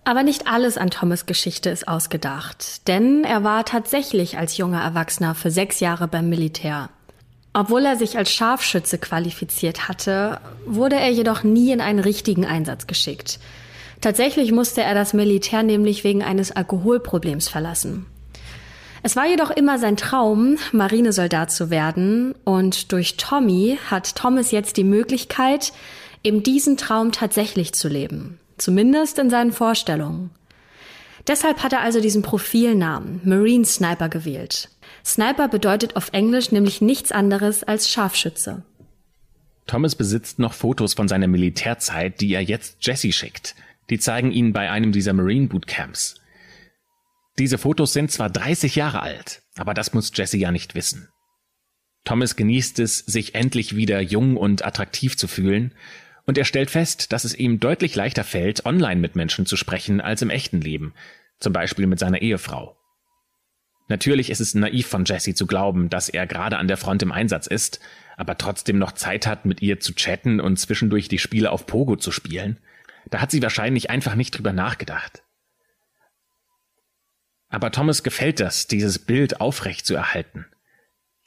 Aber 0.05 0.23
nicht 0.23 0.47
alles 0.47 0.79
an 0.79 0.89
Thomas 0.89 1.27
Geschichte 1.27 1.69
ist 1.69 1.87
ausgedacht, 1.87 2.89
denn 2.89 3.25
er 3.25 3.45
war 3.45 3.67
tatsächlich 3.67 4.39
als 4.39 4.57
junger 4.57 4.81
Erwachsener 4.81 5.35
für 5.35 5.51
sechs 5.51 5.81
Jahre 5.81 6.09
beim 6.09 6.31
Militär. 6.31 6.89
Obwohl 7.53 7.85
er 7.85 7.97
sich 7.97 8.17
als 8.17 8.31
Scharfschütze 8.33 8.99
qualifiziert 8.99 9.89
hatte, 9.89 10.41
wurde 10.67 10.97
er 10.97 11.11
jedoch 11.11 11.43
nie 11.43 11.73
in 11.73 11.81
einen 11.81 11.99
richtigen 11.99 12.45
Einsatz 12.45 12.87
geschickt. 12.87 13.39
Tatsächlich 14.01 14.53
musste 14.53 14.83
er 14.83 14.95
das 14.95 15.13
Militär 15.13 15.63
nämlich 15.63 16.05
wegen 16.05 16.23
eines 16.23 16.53
Alkoholproblems 16.53 17.49
verlassen. 17.49 18.07
Es 19.03 19.17
war 19.17 19.27
jedoch 19.27 19.51
immer 19.51 19.79
sein 19.79 19.97
Traum, 19.97 20.57
Marinesoldat 20.73 21.51
zu 21.51 21.71
werden, 21.71 22.35
und 22.45 22.93
durch 22.93 23.17
Tommy 23.17 23.79
hat 23.91 24.17
Thomas 24.17 24.51
jetzt 24.51 24.77
die 24.77 24.85
Möglichkeit, 24.85 25.73
eben 26.25 26.43
diesen 26.43 26.77
Traum 26.77 27.13
tatsächlich 27.13 27.73
zu 27.75 27.89
leben. 27.89 28.39
Zumindest 28.57 29.19
in 29.19 29.31
seinen 29.31 29.53
Vorstellungen. 29.53 30.31
Deshalb 31.29 31.63
hat 31.63 31.73
er 31.73 31.81
also 31.81 32.01
diesen 32.01 32.23
Profilnamen 32.23 33.21
Marine 33.25 33.65
Sniper 33.65 34.09
gewählt. 34.09 34.69
Sniper 35.09 35.49
bedeutet 35.49 35.97
auf 35.97 36.11
Englisch 36.13 36.53
nämlich 36.53 36.83
nichts 36.83 37.13
anderes 37.13 37.65
als 37.65 37.89
Scharfschütze. 37.91 38.63
Thomas 39.67 39.95
besitzt 39.95 40.39
noch 40.39 40.53
Fotos 40.53 40.95
von 40.95 41.09
seiner 41.09 41.29
Militärzeit, 41.29 42.21
die 42.21 42.33
er 42.33 42.43
jetzt 42.43 42.77
Jesse 42.87 43.13
schickt. 43.13 43.55
Die 43.89 43.99
zeigen 43.99 44.31
ihn 44.33 44.53
bei 44.53 44.71
einem 44.71 44.93
dieser 44.93 45.15
Marine 45.15 45.47
Bootcamps. 45.47 46.17
Diese 47.39 47.57
Fotos 47.57 47.95
sind 47.95 48.11
zwar 48.11 48.29
30 48.29 48.77
Jahre 48.77 49.01
alt, 49.01 49.43
aber 49.57 49.73
das 49.73 49.95
muss 49.95 50.13
Jesse 50.15 50.37
ja 50.37 50.51
nicht 50.51 50.75
wissen. 50.75 51.09
Thomas 52.05 52.37
genießt 52.37 52.79
es, 52.79 52.99
sich 52.99 53.35
endlich 53.35 53.77
wieder 53.77 54.01
jung 54.01 54.37
und 54.37 54.65
attraktiv 54.65 55.17
zu 55.17 55.27
fühlen, 55.27 55.75
und 56.27 56.37
er 56.37 56.45
stellt 56.45 56.69
fest, 56.69 57.13
dass 57.13 57.25
es 57.25 57.35
ihm 57.35 57.61
deutlich 57.61 57.95
leichter 57.95 58.25
fällt, 58.25 58.67
online 58.67 59.01
mit 59.01 59.17
Menschen 59.17 59.47
zu 59.47 59.57
sprechen 59.57 60.03
als 60.03 60.21
im 60.21 60.29
echten 60.29 60.61
Leben, 60.61 60.93
zum 61.41 61.55
Beispiel 61.55 61.87
mit 61.87 61.99
seiner 61.99 62.21
Ehefrau. 62.21 62.78
Natürlich 63.89 64.31
ist 64.31 64.41
es 64.41 64.55
naiv 64.55 64.87
von 64.87 65.05
Jesse 65.05 65.35
zu 65.35 65.47
glauben, 65.47 65.89
dass 65.89 66.11
er 66.11 66.27
gerade 66.27 66.59
an 66.59 66.69
der 66.69 66.77
Front 66.77 67.03
im 67.03 67.11
Einsatz 67.13 67.47
ist, 67.47 67.81
aber 68.17 68.37
trotzdem 68.37 68.79
noch 68.79 68.93
Zeit 68.93 69.27
hat, 69.27 69.47
mit 69.47 69.63
ihr 69.63 69.81
zu 69.81 69.95
chatten 69.95 70.41
und 70.41 70.59
zwischendurch 70.59 71.09
die 71.09 71.19
Spiele 71.19 71.51
auf 71.51 71.67
Pogo 71.67 71.97
zu 71.97 72.13
spielen. 72.13 72.59
Da 73.11 73.21
hat 73.21 73.31
sie 73.31 73.43
wahrscheinlich 73.43 73.89
einfach 73.89 74.15
nicht 74.15 74.33
drüber 74.33 74.53
nachgedacht. 74.53 75.23
Aber 77.49 77.71
Thomas 77.71 78.03
gefällt 78.03 78.41
das, 78.41 78.67
dieses 78.67 78.99
Bild 78.99 79.41
aufrecht 79.41 79.87
zu 79.87 79.95
erhalten. 79.95 80.45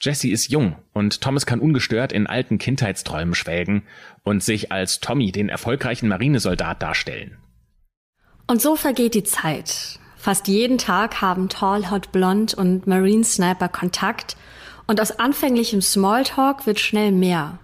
Jesse 0.00 0.28
ist 0.28 0.48
jung 0.48 0.76
und 0.92 1.20
Thomas 1.20 1.46
kann 1.46 1.60
ungestört 1.60 2.12
in 2.12 2.26
alten 2.26 2.58
Kindheitsträumen 2.58 3.34
schwelgen 3.34 3.84
und 4.22 4.42
sich 4.42 4.70
als 4.70 5.00
Tommy, 5.00 5.32
den 5.32 5.48
erfolgreichen 5.48 6.08
Marinesoldat, 6.08 6.82
darstellen. 6.82 7.38
Und 8.46 8.60
so 8.60 8.76
vergeht 8.76 9.14
die 9.14 9.22
Zeit. 9.24 9.98
Fast 10.22 10.46
jeden 10.46 10.78
Tag 10.78 11.20
haben 11.20 11.48
Tall 11.48 11.90
Hot 11.90 12.12
Blonde 12.12 12.54
und 12.54 12.86
Marine 12.86 13.24
Sniper 13.24 13.68
Kontakt 13.68 14.36
Und 14.86 15.00
aus 15.00 15.18
anfänglichem 15.18 15.82
Smalltalk 15.82 16.64
wird 16.64 16.78
schnell 16.78 17.10
mehr. 17.10 17.58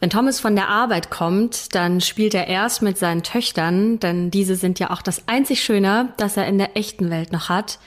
Wenn 0.00 0.08
Thomas 0.08 0.40
von 0.40 0.56
der 0.56 0.70
Arbeit 0.70 1.10
kommt, 1.10 1.74
dann 1.74 2.00
spielt 2.00 2.32
er 2.32 2.46
erst 2.46 2.80
mit 2.80 2.96
seinen 2.96 3.22
Töchtern, 3.22 4.00
denn 4.00 4.30
diese 4.30 4.56
sind 4.56 4.78
ja 4.78 4.88
auch 4.88 5.02
das 5.02 5.28
einzig 5.28 5.62
Schöne, 5.62 6.14
das 6.16 6.38
er 6.38 6.46
in 6.46 6.56
der 6.56 6.78
echten 6.78 7.10
Welt 7.10 7.30
noch 7.30 7.50
hat. 7.50 7.78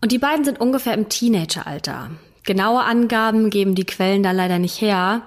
Und 0.00 0.12
die 0.12 0.20
beiden 0.20 0.44
sind 0.44 0.60
ungefähr 0.60 0.94
im 0.94 1.08
Teenageralter. 1.08 2.10
Genaue 2.44 2.84
Angaben 2.84 3.50
geben 3.50 3.74
die 3.74 3.84
Quellen 3.84 4.22
da 4.22 4.30
leider 4.30 4.60
nicht 4.60 4.80
her. 4.80 5.22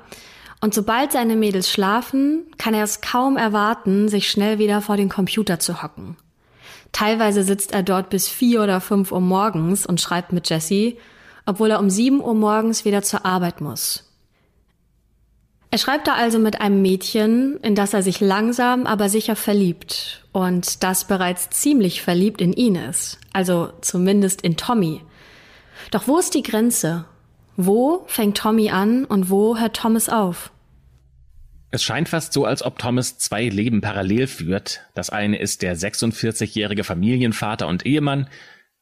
Und 0.62 0.74
sobald 0.74 1.12
seine 1.12 1.36
Mädels 1.36 1.70
schlafen, 1.70 2.46
kann 2.58 2.74
er 2.74 2.86
es 2.86 3.02
kaum 3.02 3.36
erwarten, 3.36 4.08
sich 4.08 4.30
schnell 4.30 4.60
wieder 4.60 4.80
vor 4.80 4.96
den 4.96 5.10
Computer 5.10 5.60
zu 5.60 5.84
hocken. 5.84 6.16
Teilweise 6.96 7.44
sitzt 7.44 7.74
er 7.74 7.84
dort 7.84 8.10
bis 8.10 8.30
vier 8.30 8.64
oder 8.64 8.80
fünf 8.80 9.12
Uhr 9.12 9.20
morgens 9.20 9.86
und 9.86 10.00
schreibt 10.00 10.32
mit 10.32 10.50
Jessie, 10.50 10.98
obwohl 11.46 11.72
er 11.72 11.82
um 11.82 11.90
sieben 11.90 12.24
Uhr 12.24 12.34
morgens 12.34 12.86
wieder 12.86 13.02
zur 13.02 13.26
Arbeit 13.26 13.60
muss. 13.60 14.10
Er 15.72 15.78
schreibt 15.78 16.08
da 16.08 16.14
also 16.14 16.40
mit 16.40 16.62
einem 16.62 16.82
Mädchen, 16.82 17.60
in 17.62 17.76
das 17.76 17.94
er 17.94 18.02
sich 18.02 18.22
langsam, 18.22 18.86
aber 18.88 19.10
sicher 19.10 19.36
verliebt 19.36 20.26
und 20.32 20.84
das 20.84 21.04
bereits 21.04 21.50
ziemlich 21.50 22.02
verliebt 22.02 22.40
in 22.40 22.54
ihn 22.54 22.76
ist, 22.76 23.20
also 23.34 23.74
zumindest 23.82 24.42
in 24.42 24.56
Tommy. 24.56 25.02
Doch 25.92 26.08
wo 26.08 26.18
ist 26.18 26.34
die 26.34 26.44
Grenze? 26.44 27.04
Wo 27.58 28.06
fängt 28.08 28.38
Tommy 28.38 28.70
an 28.70 29.04
und 29.04 29.30
wo 29.30 29.58
hört 29.58 29.76
Thomas 29.76 30.08
auf? 30.08 30.50
Es 31.76 31.84
scheint 31.84 32.08
fast 32.08 32.32
so, 32.32 32.46
als 32.46 32.64
ob 32.64 32.80
Thomas 32.80 33.18
zwei 33.18 33.50
Leben 33.50 33.82
parallel 33.82 34.28
führt. 34.28 34.86
Das 34.94 35.10
eine 35.10 35.38
ist 35.38 35.62
der 35.62 35.76
46-jährige 35.76 36.86
Familienvater 36.86 37.68
und 37.68 37.86
Ehemann 37.86 38.30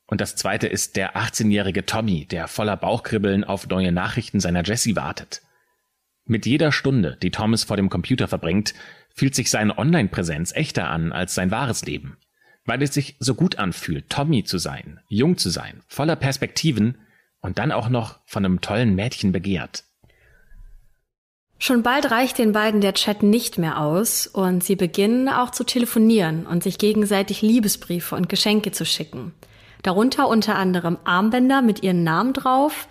und 0.05 0.21
das 0.21 0.35
zweite 0.35 0.67
ist 0.67 0.95
der 0.95 1.15
18-jährige 1.15 1.87
Tommy, 1.87 2.27
der 2.27 2.47
voller 2.47 2.77
Bauchkribbeln 2.77 3.45
auf 3.45 3.67
neue 3.67 3.91
Nachrichten 3.91 4.39
seiner 4.39 4.63
Jessie 4.63 4.95
wartet. 4.95 5.41
Mit 6.25 6.45
jeder 6.45 6.71
Stunde, 6.71 7.17
die 7.19 7.31
Thomas 7.31 7.63
vor 7.63 7.77
dem 7.77 7.89
Computer 7.89 8.27
verbringt, 8.27 8.75
fühlt 9.15 9.33
sich 9.33 9.49
seine 9.49 9.75
Online-Präsenz 9.79 10.51
echter 10.53 10.87
an 10.91 11.11
als 11.13 11.33
sein 11.33 11.49
wahres 11.49 11.83
Leben. 11.85 12.17
Weil 12.63 12.83
es 12.83 12.93
sich 12.93 13.15
so 13.17 13.33
gut 13.33 13.57
anfühlt, 13.57 14.11
Tommy 14.11 14.43
zu 14.43 14.59
sein, 14.59 14.99
jung 15.07 15.39
zu 15.39 15.49
sein, 15.49 15.81
voller 15.87 16.15
Perspektiven 16.15 16.99
und 17.41 17.57
dann 17.57 17.71
auch 17.71 17.89
noch 17.89 18.19
von 18.27 18.45
einem 18.45 18.61
tollen 18.61 18.93
Mädchen 18.93 19.31
begehrt. 19.31 19.83
Schon 21.65 21.81
bald 21.81 22.11
reicht 22.11 22.39
den 22.39 22.51
beiden 22.51 22.81
der 22.81 22.93
Chat 22.93 23.23
nicht 23.23 23.57
mehr 23.57 23.79
aus 23.79 24.27
und 24.27 24.65
sie 24.65 24.75
beginnen 24.75 25.29
auch 25.29 25.49
zu 25.49 25.63
telefonieren 25.63 26.45
und 26.45 26.61
sich 26.61 26.77
gegenseitig 26.77 27.41
Liebesbriefe 27.41 28.17
und 28.17 28.27
Geschenke 28.27 28.73
zu 28.73 28.85
schicken. 28.85 29.33
Darunter 29.81 30.27
unter 30.27 30.55
anderem 30.55 30.97
Armbänder 31.05 31.61
mit 31.61 31.81
ihren 31.81 32.03
Namen 32.03 32.33
drauf 32.33 32.89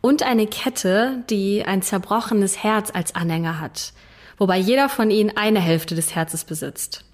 und 0.00 0.22
eine 0.22 0.46
Kette, 0.46 1.24
die 1.30 1.64
ein 1.64 1.82
zerbrochenes 1.82 2.62
Herz 2.62 2.92
als 2.94 3.16
Anhänger 3.16 3.58
hat, 3.58 3.92
wobei 4.38 4.56
jeder 4.56 4.88
von 4.88 5.10
ihnen 5.10 5.36
eine 5.36 5.60
Hälfte 5.60 5.96
des 5.96 6.14
Herzes 6.14 6.44
besitzt. 6.44 7.04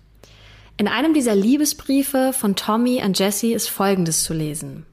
In 0.76 0.88
einem 0.88 1.14
dieser 1.14 1.34
Liebesbriefe 1.34 2.34
von 2.34 2.54
Tommy 2.54 3.00
an 3.00 3.14
Jesse 3.14 3.54
ist 3.54 3.70
Folgendes 3.70 4.24
zu 4.24 4.34
lesen. 4.34 4.84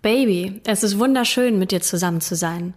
Baby, 0.00 0.62
es 0.64 0.82
ist 0.82 0.98
wunderschön, 0.98 1.58
mit 1.58 1.72
dir 1.72 1.82
zusammen 1.82 2.22
zu 2.22 2.36
sein. 2.36 2.72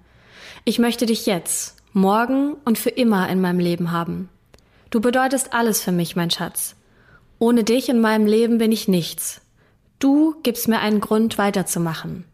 Ich 0.65 0.77
möchte 0.77 1.05
dich 1.05 1.25
jetzt, 1.25 1.77
morgen 1.93 2.53
und 2.65 2.77
für 2.77 2.89
immer 2.89 3.29
in 3.29 3.41
meinem 3.41 3.59
Leben 3.59 3.91
haben. 3.91 4.29
Du 4.89 5.01
bedeutest 5.01 5.53
alles 5.53 5.81
für 5.81 5.91
mich, 5.91 6.15
mein 6.15 6.31
Schatz. 6.31 6.75
Ohne 7.39 7.63
dich 7.63 7.89
in 7.89 7.99
meinem 7.99 8.25
Leben 8.25 8.57
bin 8.57 8.71
ich 8.71 8.87
nichts. 8.87 9.41
Du 9.99 10.35
gibst 10.43 10.67
mir 10.67 10.79
einen 10.79 10.99
Grund 10.99 11.37
weiterzumachen. 11.37 12.25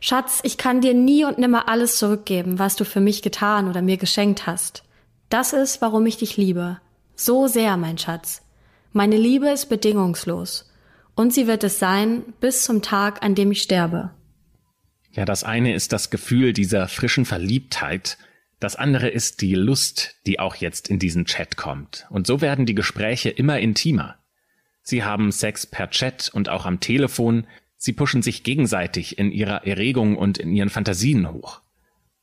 Schatz, 0.00 0.40
ich 0.44 0.58
kann 0.58 0.80
dir 0.80 0.94
nie 0.94 1.24
und 1.24 1.38
nimmer 1.38 1.68
alles 1.68 1.96
zurückgeben, 1.96 2.58
was 2.58 2.76
du 2.76 2.84
für 2.84 3.00
mich 3.00 3.22
getan 3.22 3.68
oder 3.68 3.82
mir 3.82 3.96
geschenkt 3.96 4.46
hast. 4.46 4.84
Das 5.28 5.52
ist, 5.52 5.82
warum 5.82 6.06
ich 6.06 6.16
dich 6.16 6.36
liebe. 6.36 6.78
So 7.16 7.48
sehr, 7.48 7.76
mein 7.76 7.98
Schatz. 7.98 8.42
Meine 8.92 9.16
Liebe 9.16 9.48
ist 9.48 9.66
bedingungslos. 9.66 10.70
Und 11.14 11.34
sie 11.34 11.46
wird 11.46 11.64
es 11.64 11.78
sein 11.78 12.22
bis 12.40 12.62
zum 12.62 12.80
Tag, 12.80 13.24
an 13.24 13.34
dem 13.34 13.50
ich 13.50 13.62
sterbe. 13.62 14.10
Ja, 15.12 15.24
das 15.24 15.42
eine 15.42 15.74
ist 15.74 15.92
das 15.92 16.10
Gefühl 16.10 16.52
dieser 16.52 16.86
frischen 16.86 17.24
Verliebtheit, 17.24 18.18
das 18.60 18.76
andere 18.76 19.08
ist 19.08 19.40
die 19.40 19.54
Lust, 19.54 20.16
die 20.26 20.40
auch 20.40 20.56
jetzt 20.56 20.88
in 20.88 20.98
diesen 20.98 21.24
Chat 21.26 21.56
kommt. 21.56 22.06
Und 22.10 22.26
so 22.26 22.40
werden 22.40 22.66
die 22.66 22.74
Gespräche 22.74 23.30
immer 23.30 23.58
intimer. 23.60 24.16
Sie 24.82 25.04
haben 25.04 25.30
Sex 25.30 25.66
per 25.66 25.90
Chat 25.90 26.30
und 26.32 26.48
auch 26.48 26.66
am 26.66 26.80
Telefon, 26.80 27.46
Sie 27.80 27.92
pushen 27.92 28.22
sich 28.22 28.42
gegenseitig 28.42 29.18
in 29.18 29.30
ihrer 29.30 29.64
Erregung 29.64 30.16
und 30.16 30.38
in 30.38 30.52
ihren 30.52 30.68
Fantasien 30.68 31.30
hoch. 31.30 31.62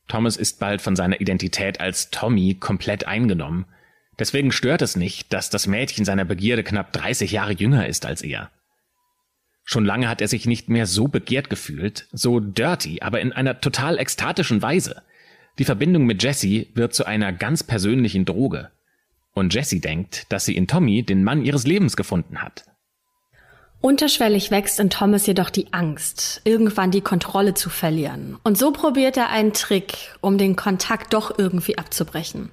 Thomas 0.10 0.36
ist 0.36 0.60
bald 0.60 0.82
von 0.82 0.98
seiner 0.98 1.22
Identität 1.22 1.80
als 1.80 2.10
Tommy 2.12 2.56
komplett 2.60 3.08
eingenommen. 3.08 3.66
Deswegen 4.20 4.52
stört 4.52 4.82
es 4.82 4.98
nicht, 4.98 5.32
dass 5.32 5.50
das 5.50 5.66
Mädchen 5.66 6.04
seiner 6.04 6.26
Begierde 6.26 6.64
knapp 6.64 6.92
30 6.92 7.32
Jahre 7.32 7.54
jünger 7.54 7.88
ist 7.88 8.06
als 8.06 8.22
er. 8.22 8.52
Schon 9.64 9.86
lange 9.86 10.10
hat 10.10 10.22
er 10.22 10.28
sich 10.28 10.46
nicht 10.46 10.70
mehr 10.70 10.86
so 10.86 11.08
begehrt 11.08 11.50
gefühlt, 11.50 12.08
so 12.12 12.40
dirty, 12.40 13.02
aber 13.02 13.22
in 13.22 13.32
einer 13.32 13.62
total 13.62 13.98
ekstatischen 13.98 14.62
Weise. 14.62 15.02
Die 15.58 15.66
Verbindung 15.66 16.06
mit 16.06 16.22
Jessie 16.22 16.70
wird 16.74 16.94
zu 16.94 17.06
einer 17.06 17.32
ganz 17.32 17.64
persönlichen 17.64 18.26
Droge. 18.26 18.72
Und 19.34 19.54
Jessie 19.54 19.82
denkt, 19.82 20.32
dass 20.32 20.46
sie 20.46 20.56
in 20.56 20.68
Tommy 20.68 21.04
den 21.04 21.24
Mann 21.24 21.44
ihres 21.44 21.66
Lebens 21.66 21.96
gefunden 21.96 22.42
hat. 22.42 22.66
Unterschwellig 23.82 24.50
wächst 24.52 24.80
in 24.80 24.90
Thomas 24.90 25.28
jedoch 25.28 25.50
die 25.50 25.72
Angst, 25.72 26.42
irgendwann 26.44 26.92
die 26.92 27.02
Kontrolle 27.02 27.54
zu 27.54 27.70
verlieren. 27.70 28.38
Und 28.44 28.58
so 28.58 28.72
probiert 28.72 29.16
er 29.16 29.30
einen 29.30 29.54
Trick, 29.54 29.94
um 30.22 30.38
den 30.38 30.56
Kontakt 30.56 31.14
doch 31.14 31.38
irgendwie 31.38 31.78
abzubrechen. 31.78 32.50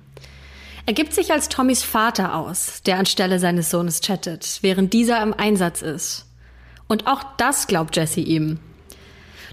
Er 0.85 0.93
gibt 0.93 1.15
sich 1.15 1.33
als 1.33 1.49
Tommys 1.49 1.83
Vater 1.85 2.35
aus, 2.35 2.83
der 2.83 2.99
anstelle 2.99 3.39
seines 3.39 3.71
Sohnes 3.71 4.01
chattet, 4.01 4.59
während 4.63 4.93
dieser 4.93 5.23
im 5.23 5.33
Einsatz 5.33 5.81
ist. 5.81 6.27
Und 6.89 7.07
auch 7.07 7.23
das 7.37 7.67
glaubt 7.67 7.97
Jesse 7.97 8.21
ihm. 8.21 8.59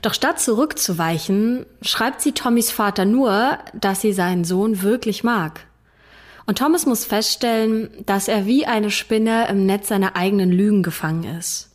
Doch 0.01 0.13
statt 0.13 0.39
zurückzuweichen, 0.39 1.65
schreibt 1.81 2.21
sie 2.21 2.31
Tommys 2.31 2.71
Vater 2.71 3.05
nur, 3.05 3.57
dass 3.73 4.01
sie 4.01 4.13
seinen 4.13 4.43
Sohn 4.43 4.81
wirklich 4.81 5.23
mag. 5.23 5.61
Und 6.45 6.57
Thomas 6.57 6.85
muss 6.85 7.05
feststellen, 7.05 7.89
dass 8.05 8.27
er 8.27 8.45
wie 8.45 8.65
eine 8.65 8.91
Spinne 8.91 9.47
im 9.49 9.65
Netz 9.65 9.89
seiner 9.89 10.15
eigenen 10.15 10.51
Lügen 10.51 10.81
gefangen 10.81 11.37
ist. 11.37 11.69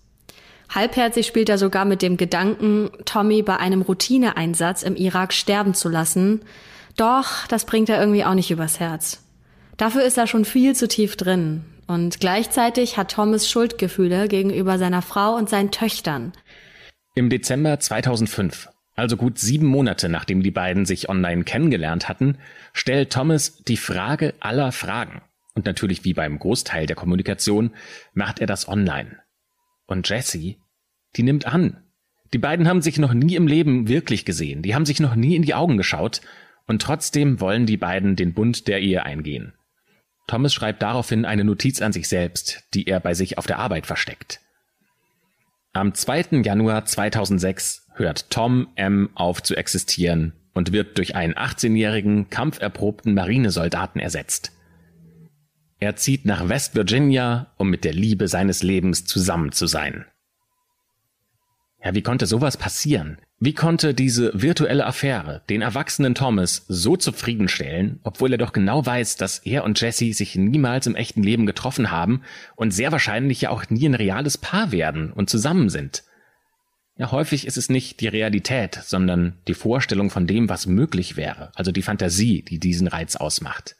Halbherzig 0.68 1.26
spielt 1.26 1.48
er 1.48 1.58
sogar 1.58 1.84
mit 1.84 2.02
dem 2.02 2.16
Gedanken, 2.16 2.90
Tommy 3.04 3.42
bei 3.42 3.58
einem 3.58 3.82
Routineeinsatz 3.82 4.82
im 4.82 4.96
Irak 4.96 5.32
sterben 5.32 5.74
zu 5.74 5.88
lassen. 5.88 6.40
Doch, 6.96 7.46
das 7.46 7.66
bringt 7.66 7.88
er 7.88 8.00
irgendwie 8.00 8.24
auch 8.24 8.34
nicht 8.34 8.50
übers 8.50 8.80
Herz. 8.80 9.22
Dafür 9.76 10.02
ist 10.02 10.18
er 10.18 10.26
schon 10.26 10.44
viel 10.44 10.74
zu 10.74 10.88
tief 10.88 11.16
drin. 11.16 11.64
Und 11.86 12.18
gleichzeitig 12.18 12.96
hat 12.96 13.12
Thomas 13.12 13.48
Schuldgefühle 13.48 14.26
gegenüber 14.26 14.78
seiner 14.78 15.02
Frau 15.02 15.36
und 15.36 15.50
seinen 15.50 15.70
Töchtern. 15.70 16.32
Im 17.16 17.28
Dezember 17.28 17.78
2005, 17.78 18.68
also 18.96 19.16
gut 19.16 19.38
sieben 19.38 19.68
Monate 19.68 20.08
nachdem 20.08 20.42
die 20.42 20.50
beiden 20.50 20.84
sich 20.84 21.08
online 21.08 21.44
kennengelernt 21.44 22.08
hatten, 22.08 22.38
stellt 22.72 23.12
Thomas 23.12 23.62
die 23.62 23.76
Frage 23.76 24.34
aller 24.40 24.72
Fragen. 24.72 25.22
Und 25.54 25.64
natürlich 25.64 26.02
wie 26.02 26.12
beim 26.12 26.40
Großteil 26.40 26.86
der 26.86 26.96
Kommunikation 26.96 27.70
macht 28.14 28.40
er 28.40 28.48
das 28.48 28.66
online. 28.66 29.18
Und 29.86 30.08
Jessie, 30.08 30.58
die 31.14 31.22
nimmt 31.22 31.46
an. 31.46 31.84
Die 32.32 32.38
beiden 32.38 32.66
haben 32.66 32.82
sich 32.82 32.98
noch 32.98 33.14
nie 33.14 33.36
im 33.36 33.46
Leben 33.46 33.86
wirklich 33.86 34.24
gesehen, 34.24 34.62
die 34.62 34.74
haben 34.74 34.86
sich 34.86 34.98
noch 34.98 35.14
nie 35.14 35.36
in 35.36 35.42
die 35.42 35.54
Augen 35.54 35.76
geschaut, 35.76 36.20
und 36.66 36.82
trotzdem 36.82 37.40
wollen 37.40 37.66
die 37.66 37.76
beiden 37.76 38.16
den 38.16 38.34
Bund 38.34 38.66
der 38.66 38.80
Ehe 38.80 39.04
eingehen. 39.04 39.52
Thomas 40.26 40.52
schreibt 40.52 40.82
daraufhin 40.82 41.26
eine 41.26 41.44
Notiz 41.44 41.80
an 41.80 41.92
sich 41.92 42.08
selbst, 42.08 42.64
die 42.74 42.88
er 42.88 42.98
bei 42.98 43.14
sich 43.14 43.38
auf 43.38 43.46
der 43.46 43.60
Arbeit 43.60 43.86
versteckt. 43.86 44.40
Am 45.76 45.92
2. 45.92 46.40
Januar 46.44 46.84
2006 46.84 47.88
hört 47.94 48.30
Tom 48.30 48.68
M. 48.76 49.10
auf 49.16 49.42
zu 49.42 49.56
existieren 49.56 50.32
und 50.52 50.70
wird 50.70 50.98
durch 50.98 51.16
einen 51.16 51.34
18-jährigen, 51.34 52.30
kampferprobten 52.30 53.12
Marinesoldaten 53.12 54.00
ersetzt. 54.00 54.52
Er 55.80 55.96
zieht 55.96 56.26
nach 56.26 56.48
West 56.48 56.76
Virginia, 56.76 57.52
um 57.56 57.70
mit 57.70 57.82
der 57.82 57.92
Liebe 57.92 58.28
seines 58.28 58.62
Lebens 58.62 59.04
zusammen 59.04 59.50
zu 59.50 59.66
sein. 59.66 60.04
Ja, 61.84 61.92
wie 61.92 62.02
konnte 62.02 62.26
sowas 62.26 62.56
passieren? 62.56 63.18
Wie 63.44 63.52
konnte 63.52 63.92
diese 63.92 64.30
virtuelle 64.32 64.86
Affäre 64.86 65.42
den 65.50 65.60
erwachsenen 65.60 66.14
Thomas 66.14 66.64
so 66.66 66.96
zufriedenstellen, 66.96 68.00
obwohl 68.02 68.32
er 68.32 68.38
doch 68.38 68.54
genau 68.54 68.86
weiß, 68.86 69.16
dass 69.16 69.40
er 69.40 69.64
und 69.64 69.78
Jesse 69.78 70.14
sich 70.14 70.34
niemals 70.34 70.86
im 70.86 70.96
echten 70.96 71.22
Leben 71.22 71.44
getroffen 71.44 71.90
haben 71.90 72.22
und 72.56 72.72
sehr 72.72 72.90
wahrscheinlich 72.90 73.42
ja 73.42 73.50
auch 73.50 73.68
nie 73.68 73.86
ein 73.86 73.94
reales 73.94 74.38
Paar 74.38 74.72
werden 74.72 75.12
und 75.12 75.28
zusammen 75.28 75.68
sind? 75.68 76.04
Ja, 76.96 77.12
häufig 77.12 77.46
ist 77.46 77.58
es 77.58 77.68
nicht 77.68 78.00
die 78.00 78.08
Realität, 78.08 78.80
sondern 78.82 79.34
die 79.46 79.52
Vorstellung 79.52 80.08
von 80.08 80.26
dem, 80.26 80.48
was 80.48 80.64
möglich 80.64 81.18
wäre, 81.18 81.52
also 81.54 81.70
die 81.70 81.82
Fantasie, 81.82 82.40
die 82.40 82.58
diesen 82.58 82.88
Reiz 82.88 83.14
ausmacht. 83.14 83.76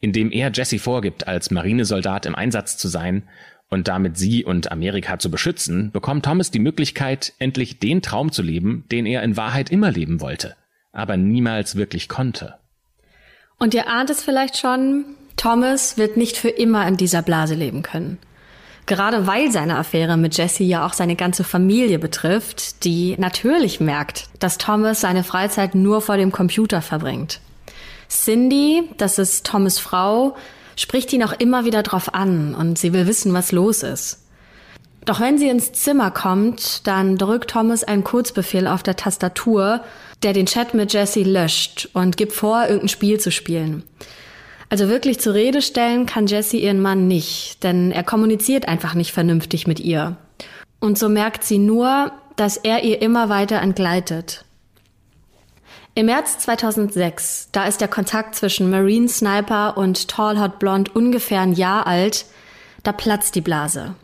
Indem 0.00 0.30
er 0.30 0.52
Jesse 0.52 0.78
vorgibt, 0.78 1.26
als 1.26 1.50
Marinesoldat 1.50 2.26
im 2.26 2.34
Einsatz 2.34 2.76
zu 2.76 2.88
sein 2.88 3.22
und 3.70 3.88
damit 3.88 4.16
sie 4.16 4.44
und 4.44 4.70
Amerika 4.70 5.18
zu 5.18 5.30
beschützen, 5.30 5.90
bekommt 5.90 6.24
Thomas 6.24 6.50
die 6.50 6.58
Möglichkeit, 6.58 7.32
endlich 7.38 7.78
den 7.78 8.02
Traum 8.02 8.30
zu 8.30 8.42
leben, 8.42 8.84
den 8.92 9.06
er 9.06 9.22
in 9.22 9.36
Wahrheit 9.36 9.70
immer 9.70 9.90
leben 9.90 10.20
wollte. 10.20 10.56
aber 10.94 11.16
niemals 11.16 11.76
wirklich 11.76 12.08
konnte. 12.08 12.54
Und 13.58 13.74
ihr 13.74 13.88
ahnt 13.88 14.10
es 14.10 14.22
vielleicht 14.22 14.56
schon, 14.56 15.04
Thomas 15.36 15.98
wird 15.98 16.16
nicht 16.16 16.36
für 16.36 16.48
immer 16.48 16.86
in 16.86 16.96
dieser 16.96 17.22
Blase 17.22 17.54
leben 17.54 17.82
können. 17.82 18.18
Gerade 18.86 19.26
weil 19.26 19.50
seine 19.50 19.78
Affäre 19.78 20.16
mit 20.16 20.36
Jesse 20.36 20.62
ja 20.62 20.86
auch 20.86 20.92
seine 20.92 21.16
ganze 21.16 21.42
Familie 21.42 21.98
betrifft, 21.98 22.84
die 22.84 23.16
natürlich 23.18 23.80
merkt, 23.80 24.28
dass 24.38 24.58
Thomas 24.58 25.00
seine 25.00 25.24
Freizeit 25.24 25.74
nur 25.74 26.02
vor 26.02 26.16
dem 26.16 26.32
Computer 26.32 26.82
verbringt. 26.82 27.40
Cindy, 28.08 28.90
das 28.98 29.18
ist 29.18 29.46
Thomas 29.46 29.78
Frau, 29.78 30.36
spricht 30.76 31.12
ihn 31.12 31.22
auch 31.24 31.32
immer 31.32 31.64
wieder 31.64 31.82
drauf 31.82 32.14
an 32.14 32.54
und 32.54 32.78
sie 32.78 32.92
will 32.92 33.06
wissen, 33.06 33.32
was 33.32 33.52
los 33.52 33.82
ist. 33.82 34.20
Doch 35.04 35.20
wenn 35.20 35.38
sie 35.38 35.48
ins 35.48 35.72
Zimmer 35.72 36.10
kommt, 36.10 36.86
dann 36.86 37.18
drückt 37.18 37.50
Thomas 37.50 37.84
einen 37.84 38.04
Kurzbefehl 38.04 38.66
auf 38.66 38.82
der 38.82 38.96
Tastatur, 38.96 39.80
der 40.22 40.32
den 40.32 40.46
Chat 40.46 40.72
mit 40.72 40.92
Jesse 40.92 41.22
löscht 41.22 41.90
und 41.92 42.16
gibt 42.16 42.32
vor, 42.32 42.62
irgendein 42.62 42.88
Spiel 42.88 43.20
zu 43.20 43.30
spielen. 43.30 43.82
Also 44.70 44.88
wirklich 44.88 45.20
zur 45.20 45.34
Rede 45.34 45.60
stellen 45.60 46.06
kann 46.06 46.26
Jesse 46.26 46.56
ihren 46.56 46.80
Mann 46.80 47.06
nicht, 47.06 47.62
denn 47.62 47.92
er 47.92 48.02
kommuniziert 48.02 48.66
einfach 48.66 48.94
nicht 48.94 49.12
vernünftig 49.12 49.66
mit 49.66 49.78
ihr. 49.78 50.16
Und 50.80 50.98
so 50.98 51.08
merkt 51.08 51.44
sie 51.44 51.58
nur, 51.58 52.12
dass 52.36 52.56
er 52.56 52.82
ihr 52.82 53.02
immer 53.02 53.28
weiter 53.28 53.60
entgleitet. 53.60 54.44
Im 55.96 56.06
März 56.06 56.38
2006, 56.38 57.50
da 57.52 57.66
ist 57.66 57.80
der 57.80 57.86
Kontakt 57.86 58.34
zwischen 58.34 58.68
Marine 58.68 59.08
Sniper 59.08 59.76
und 59.76 60.08
Tall 60.08 60.40
Hot 60.40 60.58
Blonde 60.58 60.90
ungefähr 60.92 61.40
ein 61.40 61.52
Jahr 61.52 61.86
alt, 61.86 62.26
da 62.82 62.90
platzt 62.90 63.36
die 63.36 63.40
Blase. 63.40 63.94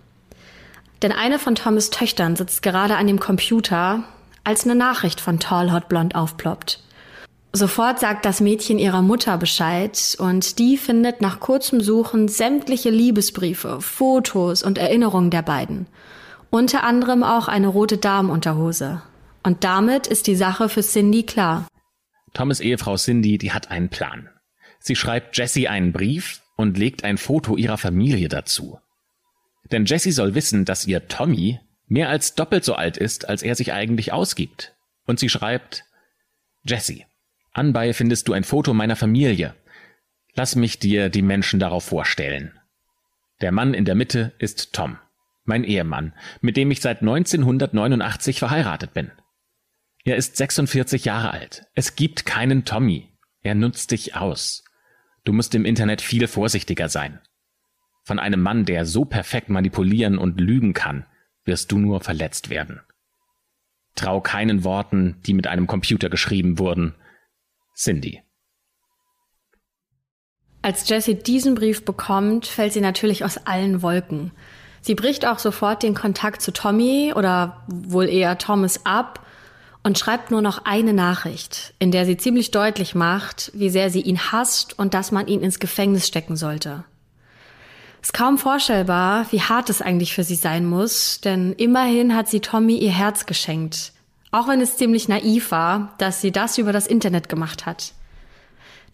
Denn 1.03 1.11
eine 1.11 1.41
von 1.41 1.57
Thomas 1.57 1.91
Töchtern 1.91 2.37
sitzt 2.37 2.63
gerade 2.63 2.95
an 2.95 3.09
dem 3.09 3.19
Computer, 3.19 4.05
als 4.45 4.65
eine 4.65 4.77
Nachricht 4.77 5.21
von 5.21 5.41
Tall 5.41 5.73
Hot 5.73 5.89
Blonde 5.89 6.15
aufploppt. 6.15 6.81
Sofort 7.53 7.99
sagt 7.99 8.25
das 8.25 8.41
Mädchen 8.41 8.79
ihrer 8.79 9.03
Mutter 9.03 9.37
Bescheid 9.37 10.15
und 10.21 10.61
die 10.61 10.77
findet 10.77 11.21
nach 11.21 11.41
kurzem 11.41 11.81
Suchen 11.81 12.29
sämtliche 12.29 12.91
Liebesbriefe, 12.91 13.81
Fotos 13.81 14.63
und 14.63 14.79
Erinnerungen 14.79 15.31
der 15.31 15.43
beiden. 15.43 15.89
Unter 16.51 16.85
anderem 16.85 17.25
auch 17.25 17.49
eine 17.49 17.67
rote 17.67 17.99
Damenunterhose. 17.99 19.03
Und 19.43 19.65
damit 19.65 20.07
ist 20.07 20.29
die 20.29 20.37
Sache 20.37 20.69
für 20.69 20.83
Cindy 20.83 21.25
klar. 21.25 21.67
Thomas 22.33 22.61
Ehefrau 22.61 22.97
Cindy, 22.97 23.39
die 23.39 23.53
hat 23.53 23.71
einen 23.71 23.89
Plan. 23.89 24.29
Sie 24.79 24.97
schreibt 24.97 25.37
Jessie 25.37 25.69
einen 25.69 25.93
Brief 25.93 26.43
und 26.57 26.79
legt 26.79 27.05
ein 27.05 27.19
Foto 27.19 27.57
ihrer 27.57 27.79
Familie 27.79 28.29
dazu. 28.29 28.79
Denn 29.71 29.85
Jessie 29.85 30.13
soll 30.13 30.35
wissen, 30.35 30.65
dass 30.65 30.87
ihr 30.87 31.09
Tommy 31.09 31.61
mehr 31.87 32.09
als 32.09 32.35
doppelt 32.35 32.65
so 32.65 32.75
alt 32.75 32.97
ist, 32.97 33.29
als 33.29 33.43
er 33.43 33.55
sich 33.55 33.73
eigentlich 33.73 34.13
ausgibt. 34.13 34.75
Und 35.07 35.19
sie 35.19 35.29
schreibt 35.29 35.85
Jessie, 36.65 37.07
anbei 37.53 37.93
findest 37.93 38.29
du 38.29 38.33
ein 38.33 38.45
Foto 38.45 38.75
meiner 38.75 38.97
Familie. 38.97 39.55
Lass 40.35 40.57
mich 40.57 40.79
dir 40.79 41.09
die 41.09 41.23
Menschen 41.23 41.61
darauf 41.61 41.85
vorstellen. 41.85 42.53
Der 43.41 43.53
Mann 43.53 43.75
in 43.75 43.85
der 43.85 43.95
Mitte 43.95 44.33
ist 44.39 44.73
Tom, 44.73 44.99
mein 45.45 45.65
Ehemann, 45.65 46.13
mit 46.41 46.57
dem 46.57 46.71
ich 46.71 46.81
seit 46.81 47.01
1989 47.01 48.39
verheiratet 48.39 48.93
bin. 48.93 49.11
Er 50.05 50.17
ist 50.17 50.37
46 50.37 51.05
Jahre 51.05 51.33
alt. 51.33 51.67
Es 51.75 51.95
gibt 51.95 52.25
keinen 52.25 52.65
Tommy. 52.65 53.09
Er 53.43 53.55
nutzt 53.55 53.91
dich 53.91 54.17
aus. 54.17 54.65
Du 55.25 55.33
musst 55.33 55.55
im 55.55 55.65
Internet 55.65 56.01
viel 56.01 56.27
vorsichtiger 56.27 56.89
sein. 56.89 57.21
Von 58.05 58.19
einem 58.19 58.41
Mann, 58.41 58.65
der 58.65 58.87
so 58.87 59.05
perfekt 59.05 59.51
manipulieren 59.51 60.17
und 60.19 60.41
lügen 60.41 60.73
kann, 60.73 61.07
wirst 61.45 61.71
du 61.71 61.79
nur 61.79 62.01
verletzt 62.01 62.49
werden. 62.49 62.81
Trau 63.95 64.21
keinen 64.21 64.65
Worten, 64.65 65.21
die 65.27 65.35
mit 65.35 65.47
einem 65.47 65.67
Computer 65.67 66.09
geschrieben 66.09 66.59
wurden. 66.59 66.95
Cindy. 67.77 68.23
Als 70.63 70.89
Jessie 70.89 71.15
diesen 71.15 71.55
Brief 71.55 71.85
bekommt, 71.85 72.47
fällt 72.47 72.73
sie 72.73 72.81
natürlich 72.81 73.25
aus 73.25 73.39
allen 73.47 73.83
Wolken. 73.83 74.33
Sie 74.81 74.95
bricht 74.95 75.27
auch 75.27 75.39
sofort 75.39 75.83
den 75.83 75.95
Kontakt 75.95 76.41
zu 76.41 76.53
Tommy 76.53 77.13
oder 77.15 77.67
wohl 77.69 78.09
eher 78.09 78.39
Thomas 78.39 78.85
ab 78.87 79.27
und 79.83 79.99
schreibt 79.99 80.31
nur 80.31 80.43
noch 80.43 80.65
eine 80.65 80.93
Nachricht, 80.93 81.75
in 81.79 81.91
der 81.91 82.05
sie 82.05 82.17
ziemlich 82.17 82.51
deutlich 82.51 82.95
macht, 82.95 83.51
wie 83.55 83.71
sehr 83.71 83.91
sie 83.91 84.03
ihn 84.03 84.33
hasst 84.33 84.79
und 84.79 84.95
dass 84.95 85.13
man 85.13 85.27
ihn 85.27 85.43
ins 85.43 85.59
Gefängnis 85.59 86.07
stecken 86.07 86.37
sollte. 86.37 86.85
Ist 88.03 88.15
kaum 88.15 88.39
vorstellbar, 88.39 89.27
wie 89.31 89.43
hart 89.43 89.69
es 89.69 89.83
eigentlich 89.83 90.15
für 90.15 90.25
sie 90.25 90.35
sein 90.35 90.65
muss, 90.67 91.21
denn 91.21 91.53
immerhin 91.53 92.15
hat 92.15 92.29
sie 92.29 92.41
Tommy 92.41 92.77
ihr 92.79 92.93
Herz 92.93 93.27
geschenkt. 93.27 93.93
Auch 94.31 94.49
wenn 94.49 94.61
es 94.61 94.77
ziemlich 94.77 95.09
naiv 95.09 95.51
war, 95.51 95.95
dass 95.99 96.21
sie 96.21 96.33
das 96.33 96.57
über 96.57 96.73
das 96.73 96.87
Internet 96.87 97.29
gemacht 97.29 97.67
hat. 97.67 97.93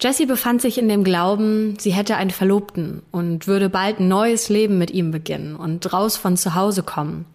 Jessie 0.01 0.25
befand 0.25 0.61
sich 0.61 0.77
in 0.77 0.89
dem 0.89 1.03
Glauben, 1.03 1.77
sie 1.79 1.91
hätte 1.91 2.17
einen 2.17 2.31
Verlobten 2.31 3.01
und 3.11 3.47
würde 3.47 3.69
bald 3.69 3.99
ein 3.99 4.07
neues 4.07 4.49
Leben 4.49 4.77
mit 4.77 4.91
ihm 4.91 5.11
beginnen 5.11 5.55
und 5.55 5.91
raus 5.91 6.17
von 6.17 6.37
zu 6.37 6.53
Hause 6.53 6.83
kommen. 6.83 7.25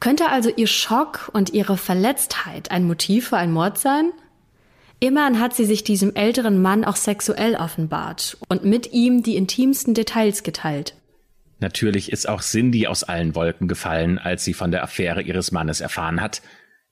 Könnte 0.00 0.30
also 0.30 0.50
ihr 0.54 0.66
Schock 0.66 1.30
und 1.34 1.52
ihre 1.52 1.76
Verletztheit 1.76 2.70
ein 2.70 2.84
Motiv 2.84 3.28
für 3.28 3.36
einen 3.36 3.52
Mord 3.52 3.78
sein? 3.78 4.10
Immerhin 4.98 5.40
hat 5.40 5.54
sie 5.54 5.66
sich 5.66 5.84
diesem 5.84 6.14
älteren 6.14 6.60
Mann 6.60 6.84
auch 6.84 6.96
sexuell 6.96 7.54
offenbart 7.54 8.38
und 8.48 8.64
mit 8.64 8.92
ihm 8.92 9.22
die 9.22 9.36
intimsten 9.36 9.94
Details 9.94 10.42
geteilt. 10.42 10.94
Natürlich 11.58 12.10
ist 12.10 12.28
auch 12.28 12.40
Cindy 12.40 12.86
aus 12.86 13.04
allen 13.04 13.34
Wolken 13.34 13.68
gefallen, 13.68 14.18
als 14.18 14.44
sie 14.44 14.54
von 14.54 14.70
der 14.70 14.82
Affäre 14.82 15.20
ihres 15.20 15.52
Mannes 15.52 15.82
erfahren 15.82 16.20
hat. 16.20 16.40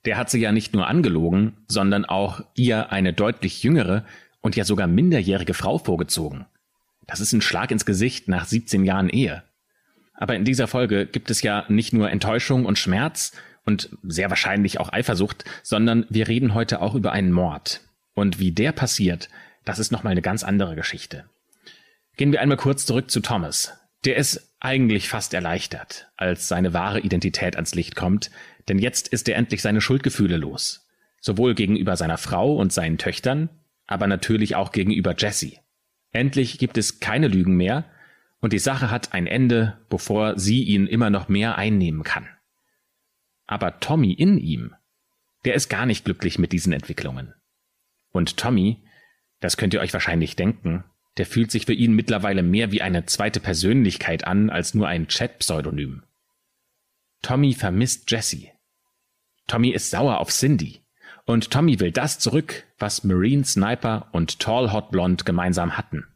Der 0.05 0.17
hat 0.17 0.29
sie 0.29 0.39
ja 0.39 0.51
nicht 0.51 0.73
nur 0.73 0.87
angelogen, 0.87 1.57
sondern 1.67 2.05
auch 2.05 2.41
ihr 2.55 2.91
eine 2.91 3.13
deutlich 3.13 3.63
jüngere 3.63 4.05
und 4.41 4.55
ja 4.55 4.63
sogar 4.63 4.87
minderjährige 4.87 5.55
Frau 5.55 5.79
vorgezogen. 5.79 6.45
Das 7.07 7.19
ist 7.19 7.33
ein 7.33 7.41
Schlag 7.41 7.71
ins 7.71 7.85
Gesicht 7.85 8.27
nach 8.27 8.45
17 8.45 8.85
Jahren 8.85 9.09
Ehe. 9.09 9.43
Aber 10.19 10.35
in 10.35 10.43
dieser 10.43 10.67
Folge 10.67 11.05
gibt 11.05 11.31
es 11.31 11.41
ja 11.41 11.63
nicht 11.69 11.93
nur 11.93 12.11
Enttäuschung 12.11 12.65
und 12.65 12.77
Schmerz 12.77 13.31
und 13.65 13.89
sehr 14.03 14.29
wahrscheinlich 14.29 14.77
auch 14.77 14.91
Eifersucht, 14.91 15.45
sondern 15.63 16.05
wir 16.09 16.27
reden 16.27 16.53
heute 16.53 16.81
auch 16.81 16.93
über 16.93 17.13
einen 17.13 17.31
Mord. 17.31 17.81
Und 18.13 18.37
wie 18.37 18.51
der 18.51 18.73
passiert, 18.73 19.29
das 19.63 19.79
ist 19.79 19.93
nochmal 19.93 20.11
eine 20.11 20.21
ganz 20.21 20.43
andere 20.43 20.75
Geschichte. 20.75 21.23
Gehen 22.17 22.33
wir 22.33 22.41
einmal 22.41 22.57
kurz 22.57 22.85
zurück 22.85 23.09
zu 23.09 23.21
Thomas. 23.21 23.79
Der 24.03 24.17
ist 24.17 24.53
eigentlich 24.59 25.07
fast 25.07 25.33
erleichtert, 25.33 26.11
als 26.17 26.49
seine 26.49 26.73
wahre 26.73 26.99
Identität 26.99 27.55
ans 27.55 27.73
Licht 27.73 27.95
kommt, 27.95 28.29
denn 28.67 28.77
jetzt 28.77 29.07
ist 29.07 29.29
er 29.29 29.37
endlich 29.37 29.61
seine 29.61 29.79
Schuldgefühle 29.79 30.35
los. 30.35 30.85
Sowohl 31.21 31.55
gegenüber 31.55 31.95
seiner 31.95 32.17
Frau 32.17 32.57
und 32.57 32.73
seinen 32.73 32.97
Töchtern, 32.97 33.49
aber 33.87 34.05
natürlich 34.07 34.57
auch 34.57 34.73
gegenüber 34.73 35.15
Jessie. 35.17 35.59
Endlich 36.11 36.57
gibt 36.57 36.77
es 36.77 36.99
keine 36.99 37.29
Lügen 37.29 37.55
mehr 37.55 37.85
und 38.41 38.53
die 38.53 38.59
Sache 38.59 38.89
hat 38.89 39.13
ein 39.13 39.27
Ende, 39.27 39.79
bevor 39.89 40.37
sie 40.37 40.63
ihn 40.63 40.87
immer 40.87 41.09
noch 41.09 41.27
mehr 41.27 41.57
einnehmen 41.57 42.03
kann. 42.03 42.27
Aber 43.47 43.79
Tommy 43.79 44.13
in 44.13 44.37
ihm, 44.37 44.75
der 45.45 45.55
ist 45.55 45.69
gar 45.69 45.85
nicht 45.85 46.05
glücklich 46.05 46.39
mit 46.39 46.51
diesen 46.51 46.73
Entwicklungen. 46.73 47.33
Und 48.11 48.37
Tommy, 48.37 48.83
das 49.39 49.57
könnt 49.57 49.73
ihr 49.73 49.79
euch 49.79 49.93
wahrscheinlich 49.93 50.35
denken, 50.35 50.83
der 51.17 51.25
fühlt 51.25 51.51
sich 51.51 51.65
für 51.65 51.73
ihn 51.73 51.93
mittlerweile 51.93 52.43
mehr 52.43 52.71
wie 52.71 52.81
eine 52.81 53.05
zweite 53.05 53.39
Persönlichkeit 53.39 54.25
an 54.25 54.49
als 54.49 54.73
nur 54.73 54.87
ein 54.87 55.07
Chat-Pseudonym. 55.07 56.03
Tommy 57.21 57.53
vermisst 57.53 58.09
Jesse. 58.09 58.51
Tommy 59.47 59.69
ist 59.71 59.89
sauer 59.89 60.19
auf 60.19 60.29
Cindy. 60.29 60.81
Und 61.25 61.51
Tommy 61.51 61.79
will 61.79 61.91
das 61.91 62.19
zurück, 62.19 62.65
was 62.77 63.03
Marine 63.03 63.43
Sniper 63.43 64.07
und 64.13 64.39
Tall 64.39 64.71
Hot 64.71 64.91
Blonde 64.91 65.23
gemeinsam 65.23 65.77
hatten. 65.77 66.07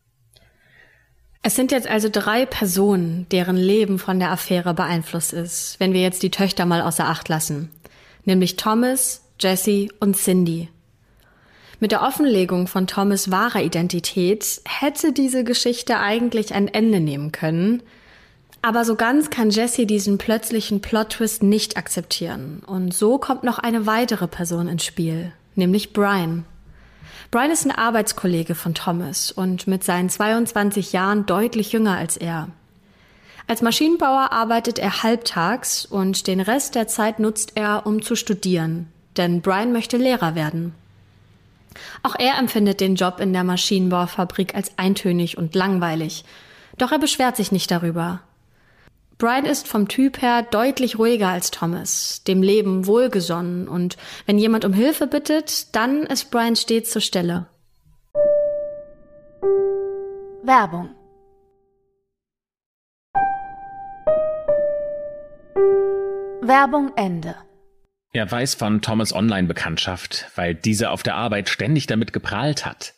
Es 1.46 1.58
sind 1.58 1.74
jetzt 1.74 1.88
also 1.88 2.08
drei 2.10 2.46
Personen, 2.46 3.28
deren 3.30 3.58
Leben 3.58 4.00
von 4.00 4.18
der 4.18 4.32
Affäre 4.32 4.74
beeinflusst 4.74 5.34
ist, 5.34 5.78
wenn 5.78 5.92
wir 5.92 6.02
jetzt 6.02 6.24
die 6.24 6.32
Töchter 6.32 6.66
mal 6.66 6.82
außer 6.82 7.06
Acht 7.06 7.28
lassen. 7.28 7.70
Nämlich 8.24 8.56
Thomas, 8.56 9.24
Jesse 9.42 9.90
und 10.00 10.16
Cindy. 10.16 10.70
Mit 11.82 11.92
der 11.92 12.02
Offenlegung 12.02 12.68
von 12.68 12.88
Thomas 12.88 13.30
wahrer 13.30 13.62
Identität 13.62 14.62
hätte 14.66 15.12
diese 15.12 15.44
Geschichte 15.44 16.00
eigentlich 16.00 16.54
ein 16.54 16.70
Ende 16.70 17.02
nehmen 17.02 17.34
können. 17.34 17.84
Aber 18.62 18.86
so 18.86 18.96
ganz 18.96 19.30
kann 19.30 19.50
Jesse 19.50 19.86
diesen 19.86 20.18
plötzlichen 20.18 20.80
Plot-Twist 20.80 21.44
nicht 21.44 21.76
akzeptieren. 21.76 22.64
Und 22.66 22.94
so 22.94 23.18
kommt 23.18 23.44
noch 23.44 23.60
eine 23.60 23.86
weitere 23.86 24.30
Person 24.30 24.70
ins 24.70 24.86
Spiel, 24.86 25.34
nämlich 25.56 25.92
Brian. 25.92 26.46
Brian 27.34 27.50
ist 27.50 27.66
ein 27.66 27.72
Arbeitskollege 27.72 28.54
von 28.54 28.76
Thomas 28.76 29.32
und 29.32 29.66
mit 29.66 29.84
seinen 29.84 30.08
22 30.08 30.94
Jahren 30.94 31.26
deutlich 31.26 31.72
jünger 31.72 31.98
als 31.98 32.16
er. 32.16 32.50
Als 33.48 33.64
Maschinenbauer 33.64 34.32
arbeitet 34.32 34.78
er 34.78 35.02
halbtags 35.02 35.84
und 35.84 36.28
den 36.28 36.42
Rest 36.42 36.76
der 36.76 36.88
Zeit 36.88 37.20
nutzt 37.20 37.54
er, 37.56 37.88
um 37.88 38.04
zu 38.04 38.16
studieren, 38.16 38.88
denn 39.18 39.42
Brian 39.42 39.74
möchte 39.74 39.98
Lehrer 39.98 40.36
werden. 40.36 40.76
Auch 42.04 42.14
er 42.20 42.38
empfindet 42.38 42.80
den 42.80 42.94
Job 42.94 43.20
in 43.20 43.34
der 43.34 43.44
Maschinenbaufabrik 43.44 44.54
als 44.54 44.78
eintönig 44.78 45.36
und 45.36 45.56
langweilig, 45.56 46.26
doch 46.78 46.92
er 46.92 47.00
beschwert 47.00 47.36
sich 47.36 47.52
nicht 47.52 47.72
darüber. 47.72 48.20
Brian 49.24 49.46
ist 49.46 49.70
vom 49.70 49.88
Typ 49.88 50.22
her 50.22 50.44
deutlich 50.44 51.00
ruhiger 51.00 51.30
als 51.30 51.50
Thomas, 51.50 52.26
dem 52.26 52.42
Leben 52.42 52.88
wohlgesonnen 52.88 53.70
und 53.70 53.96
wenn 54.26 54.38
jemand 54.38 54.66
um 54.66 54.74
Hilfe 54.74 55.08
bittet, 55.08 55.74
dann 55.74 56.04
ist 56.04 56.30
Brian 56.30 56.58
stets 56.58 56.92
zur 56.92 57.02
Stelle. 57.02 57.48
Werbung 60.44 60.90
Werbung 66.42 66.92
Ende. 66.98 67.36
Er 68.12 68.30
weiß 68.30 68.56
von 68.56 68.82
Thomas 68.82 69.16
Online-Bekanntschaft, 69.16 70.32
weil 70.36 70.54
diese 70.54 70.90
auf 70.90 71.02
der 71.02 71.16
Arbeit 71.16 71.48
ständig 71.48 71.88
damit 71.88 72.12
geprahlt 72.12 72.66
hat. 72.66 72.94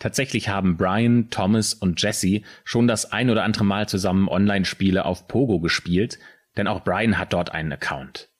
Tatsächlich 0.00 0.48
haben 0.48 0.78
Brian, 0.78 1.28
Thomas 1.30 1.74
und 1.74 2.02
Jesse 2.02 2.40
schon 2.64 2.88
das 2.88 3.12
ein 3.12 3.30
oder 3.30 3.44
andere 3.44 3.64
Mal 3.64 3.88
zusammen 3.88 4.28
Online-Spiele 4.28 5.04
auf 5.04 5.28
Pogo 5.28 5.60
gespielt, 5.60 6.18
denn 6.56 6.66
auch 6.66 6.82
Brian 6.82 7.18
hat 7.18 7.34
dort 7.34 7.52
einen 7.52 7.72
Account. 7.72 8.30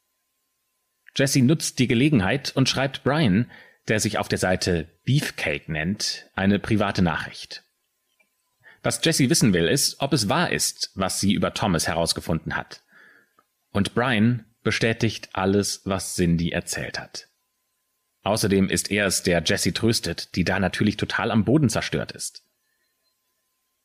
Jesse 1.14 1.42
nutzt 1.42 1.78
die 1.78 1.86
Gelegenheit 1.86 2.52
und 2.56 2.68
schreibt 2.68 3.04
Brian, 3.04 3.50
der 3.88 4.00
sich 4.00 4.18
auf 4.18 4.28
der 4.28 4.38
Seite 4.38 4.88
Beefcake 5.04 5.70
nennt, 5.70 6.30
eine 6.34 6.58
private 6.58 7.02
Nachricht. 7.02 7.62
Was 8.82 9.04
Jesse 9.04 9.28
wissen 9.28 9.52
will, 9.52 9.68
ist, 9.68 10.00
ob 10.00 10.14
es 10.14 10.30
wahr 10.30 10.50
ist, 10.50 10.90
was 10.94 11.20
sie 11.20 11.34
über 11.34 11.52
Thomas 11.52 11.86
herausgefunden 11.86 12.56
hat. 12.56 12.82
Und 13.70 13.94
Brian 13.94 14.46
bestätigt 14.62 15.28
alles, 15.34 15.82
was 15.84 16.14
Cindy 16.14 16.52
erzählt 16.52 16.98
hat. 16.98 17.29
Außerdem 18.22 18.68
ist 18.68 18.90
er 18.90 19.06
es, 19.06 19.22
der 19.22 19.42
Jessie 19.44 19.72
tröstet, 19.72 20.34
die 20.34 20.44
da 20.44 20.58
natürlich 20.58 20.96
total 20.96 21.30
am 21.30 21.44
Boden 21.44 21.68
zerstört 21.68 22.12
ist. 22.12 22.44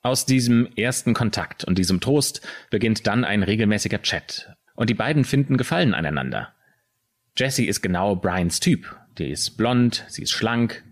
Aus 0.02 0.26
diesem 0.26 0.68
ersten 0.76 1.14
Kontakt 1.14 1.64
und 1.64 1.78
diesem 1.78 2.00
Trost 2.00 2.42
beginnt 2.70 3.08
dann 3.08 3.24
ein 3.24 3.44
regelmäßiger 3.44 4.02
Chat, 4.02 4.56
und 4.76 4.90
die 4.90 4.94
beiden 4.94 5.24
finden 5.24 5.58
Gefallen 5.58 5.94
aneinander. 5.94 6.54
Jessie 7.38 7.66
ist 7.66 7.82
genau 7.82 8.16
Brians 8.16 8.60
Typ. 8.60 8.96
Die 9.18 9.30
ist 9.30 9.58
blond, 9.58 10.06
sie 10.10 10.22
ist 10.22 10.32
schlank, 10.32 10.84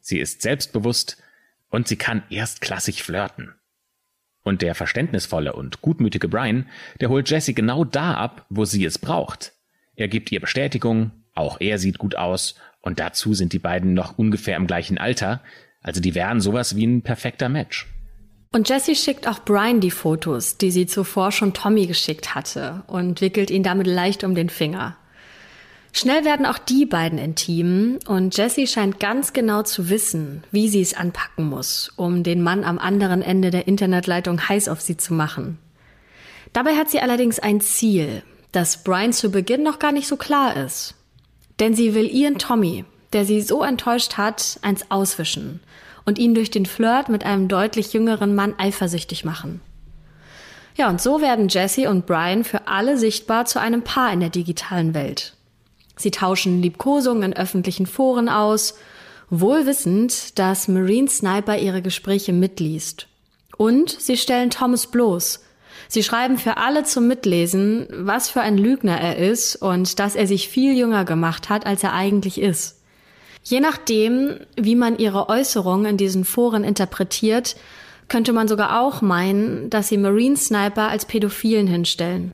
sie 0.00 0.18
ist 0.18 0.42
selbstbewusst 0.42 1.22
und 1.68 1.88
sie 1.88 1.96
kann 1.96 2.22
erstklassig 2.30 3.02
flirten. 3.02 3.54
Und 4.42 4.62
der 4.62 4.74
verständnisvolle 4.74 5.54
und 5.54 5.80
gutmütige 5.82 6.28
Brian, 6.28 6.68
der 7.00 7.08
holt 7.08 7.28
Jessie 7.30 7.54
genau 7.54 7.84
da 7.84 8.14
ab, 8.14 8.46
wo 8.48 8.64
sie 8.64 8.84
es 8.84 8.98
braucht. 8.98 9.52
Er 9.96 10.08
gibt 10.08 10.30
ihr 10.32 10.40
Bestätigung, 10.40 11.12
auch 11.34 11.60
er 11.60 11.78
sieht 11.78 11.98
gut 11.98 12.14
aus 12.14 12.54
und 12.84 13.00
dazu 13.00 13.34
sind 13.34 13.52
die 13.52 13.58
beiden 13.58 13.94
noch 13.94 14.18
ungefähr 14.18 14.56
im 14.56 14.66
gleichen 14.66 14.98
Alter, 14.98 15.40
also 15.82 16.00
die 16.00 16.14
wären 16.14 16.40
sowas 16.40 16.76
wie 16.76 16.86
ein 16.86 17.02
perfekter 17.02 17.48
Match. 17.48 17.88
Und 18.52 18.68
Jessie 18.68 18.94
schickt 18.94 19.26
auch 19.26 19.40
Brian 19.40 19.80
die 19.80 19.90
Fotos, 19.90 20.58
die 20.58 20.70
sie 20.70 20.86
zuvor 20.86 21.32
schon 21.32 21.54
Tommy 21.54 21.86
geschickt 21.86 22.34
hatte 22.34 22.84
und 22.86 23.20
wickelt 23.20 23.50
ihn 23.50 23.64
damit 23.64 23.86
leicht 23.86 24.22
um 24.22 24.34
den 24.34 24.48
Finger. 24.48 24.96
Schnell 25.92 26.24
werden 26.24 26.44
auch 26.44 26.58
die 26.58 26.86
beiden 26.86 27.18
intim 27.18 27.98
und 28.06 28.36
Jessie 28.36 28.66
scheint 28.66 29.00
ganz 29.00 29.32
genau 29.32 29.62
zu 29.62 29.88
wissen, 29.88 30.44
wie 30.50 30.68
sie 30.68 30.82
es 30.82 30.94
anpacken 30.94 31.48
muss, 31.48 31.92
um 31.96 32.22
den 32.22 32.42
Mann 32.42 32.64
am 32.64 32.78
anderen 32.78 33.22
Ende 33.22 33.50
der 33.50 33.66
Internetleitung 33.66 34.48
heiß 34.48 34.68
auf 34.68 34.80
sie 34.80 34.96
zu 34.96 35.14
machen. 35.14 35.58
Dabei 36.52 36.76
hat 36.76 36.90
sie 36.90 37.00
allerdings 37.00 37.38
ein 37.38 37.60
Ziel, 37.60 38.22
das 38.52 38.84
Brian 38.84 39.12
zu 39.12 39.30
Beginn 39.30 39.62
noch 39.62 39.78
gar 39.78 39.92
nicht 39.92 40.06
so 40.06 40.16
klar 40.16 40.56
ist. 40.56 40.94
Denn 41.60 41.74
sie 41.74 41.94
will 41.94 42.08
ihren 42.10 42.38
Tommy, 42.38 42.84
der 43.12 43.24
sie 43.24 43.40
so 43.40 43.62
enttäuscht 43.62 44.16
hat, 44.16 44.58
eins 44.62 44.90
auswischen 44.90 45.60
und 46.04 46.18
ihn 46.18 46.34
durch 46.34 46.50
den 46.50 46.66
Flirt 46.66 47.08
mit 47.08 47.24
einem 47.24 47.48
deutlich 47.48 47.92
jüngeren 47.92 48.34
Mann 48.34 48.54
eifersüchtig 48.58 49.24
machen. 49.24 49.60
Ja, 50.76 50.88
und 50.88 51.00
so 51.00 51.20
werden 51.20 51.48
Jesse 51.48 51.88
und 51.88 52.06
Brian 52.06 52.42
für 52.42 52.66
alle 52.66 52.98
sichtbar 52.98 53.44
zu 53.44 53.60
einem 53.60 53.82
Paar 53.82 54.12
in 54.12 54.20
der 54.20 54.30
digitalen 54.30 54.92
Welt. 54.92 55.34
Sie 55.96 56.10
tauschen 56.10 56.60
Liebkosungen 56.60 57.22
in 57.22 57.36
öffentlichen 57.36 57.86
Foren 57.86 58.28
aus, 58.28 58.74
wohl 59.30 59.66
wissend, 59.66 60.38
dass 60.38 60.66
Marine 60.66 61.08
Sniper 61.08 61.58
ihre 61.58 61.82
Gespräche 61.82 62.32
mitliest. 62.32 63.06
Und 63.56 63.90
sie 63.90 64.16
stellen 64.16 64.50
Thomas 64.50 64.88
bloß, 64.88 65.43
Sie 65.94 66.02
schreiben 66.02 66.38
für 66.38 66.56
alle 66.56 66.82
zum 66.82 67.06
Mitlesen, 67.06 67.86
was 67.92 68.28
für 68.28 68.40
ein 68.40 68.58
Lügner 68.58 69.00
er 69.00 69.16
ist 69.16 69.54
und 69.54 70.00
dass 70.00 70.16
er 70.16 70.26
sich 70.26 70.48
viel 70.48 70.76
jünger 70.76 71.04
gemacht 71.04 71.50
hat, 71.50 71.66
als 71.66 71.84
er 71.84 71.92
eigentlich 71.92 72.40
ist. 72.40 72.82
Je 73.44 73.60
nachdem, 73.60 74.40
wie 74.56 74.74
man 74.74 74.98
ihre 74.98 75.28
Äußerungen 75.28 75.86
in 75.86 75.96
diesen 75.96 76.24
Foren 76.24 76.64
interpretiert, 76.64 77.54
könnte 78.08 78.32
man 78.32 78.48
sogar 78.48 78.80
auch 78.80 79.02
meinen, 79.02 79.70
dass 79.70 79.86
sie 79.86 79.96
Marine 79.96 80.36
Sniper 80.36 80.88
als 80.88 81.04
Pädophilen 81.04 81.68
hinstellen. 81.68 82.32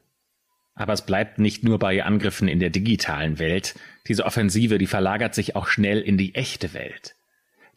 Aber 0.75 0.94
es 0.94 1.05
bleibt 1.05 1.38
nicht 1.38 1.62
nur 1.62 1.79
bei 1.79 2.03
Angriffen 2.03 2.49
in 2.49 2.61
der 2.61 2.70
digitalen 2.70 3.38
Welt. 3.38 3.75
Diese 4.09 4.25
Offensive, 4.25 4.79
die 4.79 4.87
verlagert 4.87 5.35
sich 5.35 5.55
auch 5.55 5.66
schnell 5.66 6.01
in 6.01 6.16
die 6.16 6.35
echte 6.35 6.73
Welt. 6.73 7.14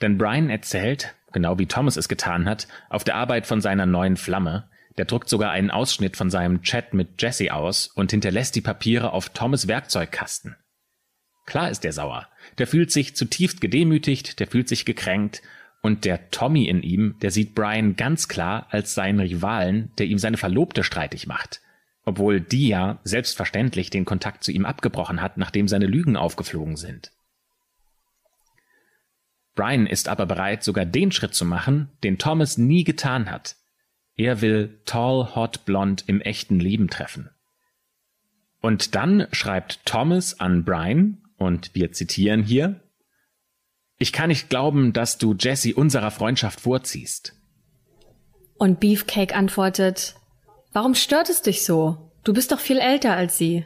Denn 0.02 0.17
Brian 0.17 0.50
erzählt, 0.50 1.13
genau 1.34 1.60
wie 1.60 1.65
Thomas 1.65 1.98
es 1.98 2.08
getan 2.08 2.48
hat, 2.48 2.69
auf 2.89 3.04
der 3.04 3.15
Arbeit 3.15 3.48
von 3.48 3.60
seiner 3.60 3.86
neuen 3.86 4.15
Flamme, 4.15 4.69
der 4.97 5.06
druckt 5.06 5.29
sogar 5.29 5.51
einen 5.51 5.71
Ausschnitt 5.71 6.17
von 6.17 6.29
seinem 6.29 6.62
Chat 6.62 6.93
mit 6.93 7.21
Jesse 7.21 7.53
aus 7.53 7.88
und 7.88 8.12
hinterlässt 8.12 8.56
die 8.56 8.62
Papiere 8.62 9.12
auf 9.12 9.29
Thomas 9.29 9.67
Werkzeugkasten. 9.67 10.56
Klar 11.45 11.69
ist 11.69 11.84
er 11.84 11.93
sauer. 11.93 12.27
Der 12.58 12.67
fühlt 12.67 12.91
sich 12.91 13.15
zutiefst 13.15 13.60
gedemütigt, 13.62 14.39
der 14.39 14.47
fühlt 14.47 14.69
sich 14.69 14.86
gekränkt 14.86 15.41
und 15.82 16.06
der 16.06 16.29
Tommy 16.32 16.65
in 16.67 16.82
ihm, 16.82 17.15
der 17.21 17.32
sieht 17.32 17.56
Brian 17.56 17.95
ganz 17.97 18.29
klar 18.29 18.67
als 18.69 18.95
seinen 18.95 19.19
Rivalen, 19.19 19.91
der 19.97 20.06
ihm 20.06 20.17
seine 20.17 20.38
Verlobte 20.38 20.84
streitig 20.84 21.27
macht. 21.27 21.62
Obwohl 22.06 22.39
die 22.39 22.69
ja 22.69 22.99
selbstverständlich 23.03 23.89
den 23.89 24.06
Kontakt 24.06 24.43
zu 24.43 24.51
ihm 24.51 24.65
abgebrochen 24.65 25.21
hat, 25.21 25.38
nachdem 25.38 25.67
seine 25.67 25.86
Lügen 25.86 26.15
aufgeflogen 26.15 26.77
sind. 26.77 27.12
Brian 29.56 29.86
ist 29.86 30.08
aber 30.08 30.25
bereit, 30.25 30.63
sogar 30.63 30.86
den 30.86 31.12
Schritt 31.12 31.36
zu 31.36 31.45
machen, 31.45 31.89
den 32.03 32.17
Thomas 32.17 32.58
nie 32.58 32.84
getan 32.84 33.29
hat. 33.29 33.58
Er 34.15 34.41
will 34.41 34.80
Tall 34.86 35.36
Hot 35.36 35.65
Blonde 35.65 36.04
im 36.08 36.21
echten 36.21 36.60
Leben 36.60 36.89
treffen. 36.89 37.30
Und 38.62 38.95
dann 38.95 39.28
schreibt 39.32 39.86
Thomas 39.86 40.39
an 40.39 40.63
Brian, 40.63 41.19
und 41.38 41.76
wir 41.76 41.91
zitieren 41.91 42.43
hier, 42.43 42.80
ich 43.97 44.13
kann 44.13 44.30
nicht 44.30 44.49
glauben, 44.49 44.93
dass 44.93 45.17
du 45.17 45.34
Jesse 45.34 45.76
unserer 45.76 46.12
Freundschaft 46.12 46.62
vorziehst. 46.62 47.34
Und 48.56 48.80
Beefcake 48.80 49.36
antwortet, 49.36 50.15
warum 50.71 50.95
stört 50.95 51.30
es 51.30 51.41
dich 51.41 51.65
so? 51.65 52.12
Du 52.23 52.34
bist 52.34 52.52
doch 52.52 52.60
viel 52.60 52.78
älter 52.80 53.15
als 53.15 53.38
sie. 53.38 53.65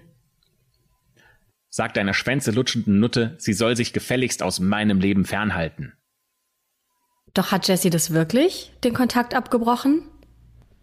Sagt 1.70 1.98
einer 1.98 2.14
Schwänze 2.14 2.52
lutschenden 2.52 3.00
Nutte, 3.00 3.36
sie 3.38 3.54
soll 3.54 3.76
sich 3.76 3.94
gefälligst 3.94 4.42
aus 4.42 4.60
meinem 4.60 5.00
Leben 5.00 5.26
fernhalten. 5.26 5.94
Doch 7.34 7.52
hat 7.52 7.68
Jesse 7.68 7.92
das 7.92 8.12
wirklich, 8.12 8.72
den 8.84 8.96
Kontakt 8.96 9.36
abgebrochen? 9.36 10.10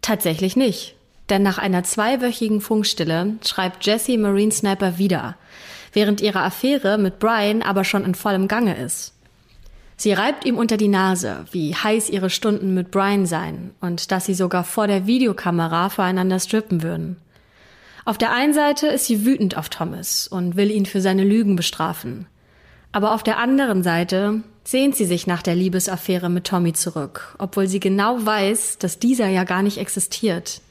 Tatsächlich 0.05 0.55
nicht. 0.55 0.93
Denn 1.29 1.41
nach 1.41 1.57
einer 1.57 1.83
zweiwöchigen 1.83 2.61
Funkstille 2.61 3.37
schreibt 3.43 3.83
Jessie 3.87 4.19
Marine 4.19 4.51
Sniper 4.51 4.99
wieder, 4.99 5.35
während 5.93 6.21
ihre 6.21 6.41
Affäre 6.41 6.99
mit 6.99 7.17
Brian 7.17 7.63
aber 7.63 7.83
schon 7.83 8.05
in 8.05 8.13
vollem 8.13 8.47
Gange 8.47 8.77
ist. 8.77 9.15
Sie 9.97 10.13
reibt 10.13 10.45
ihm 10.45 10.59
unter 10.59 10.77
die 10.77 10.89
Nase, 10.89 11.45
wie 11.51 11.73
heiß 11.73 12.11
ihre 12.11 12.29
Stunden 12.29 12.75
mit 12.75 12.91
Brian 12.91 13.25
seien 13.25 13.71
und 13.81 14.11
dass 14.11 14.27
sie 14.27 14.35
sogar 14.35 14.63
vor 14.63 14.85
der 14.85 15.07
Videokamera 15.07 15.89
voreinander 15.89 16.39
strippen 16.39 16.83
würden. 16.83 17.17
Auf 18.05 18.19
der 18.19 18.31
einen 18.31 18.53
Seite 18.53 18.85
ist 18.85 19.05
sie 19.05 19.25
wütend 19.25 19.57
auf 19.57 19.69
Thomas 19.69 20.27
und 20.27 20.55
will 20.55 20.69
ihn 20.69 20.85
für 20.85 21.01
seine 21.01 21.23
Lügen 21.23 21.55
bestrafen. 21.55 22.27
Aber 22.95 23.13
auf 23.13 23.23
der 23.23 23.39
anderen 23.39 23.83
Seite 23.83 24.41
sehnt 24.63 24.95
sie 24.95 25.03
sich 25.03 25.27
nach 25.27 25.41
der 25.41 25.53
Liebesaffäre 25.53 26.29
mit 26.29 26.47
Tommy 26.47 26.71
zurück, 26.71 27.35
obwohl 27.39 27.67
sie 27.67 27.81
genau 27.81 28.25
weiß, 28.25 28.77
dass 28.77 28.99
dieser 28.99 29.27
ja 29.27 29.43
gar 29.43 29.63
nicht 29.63 29.79
existiert. 29.79 30.61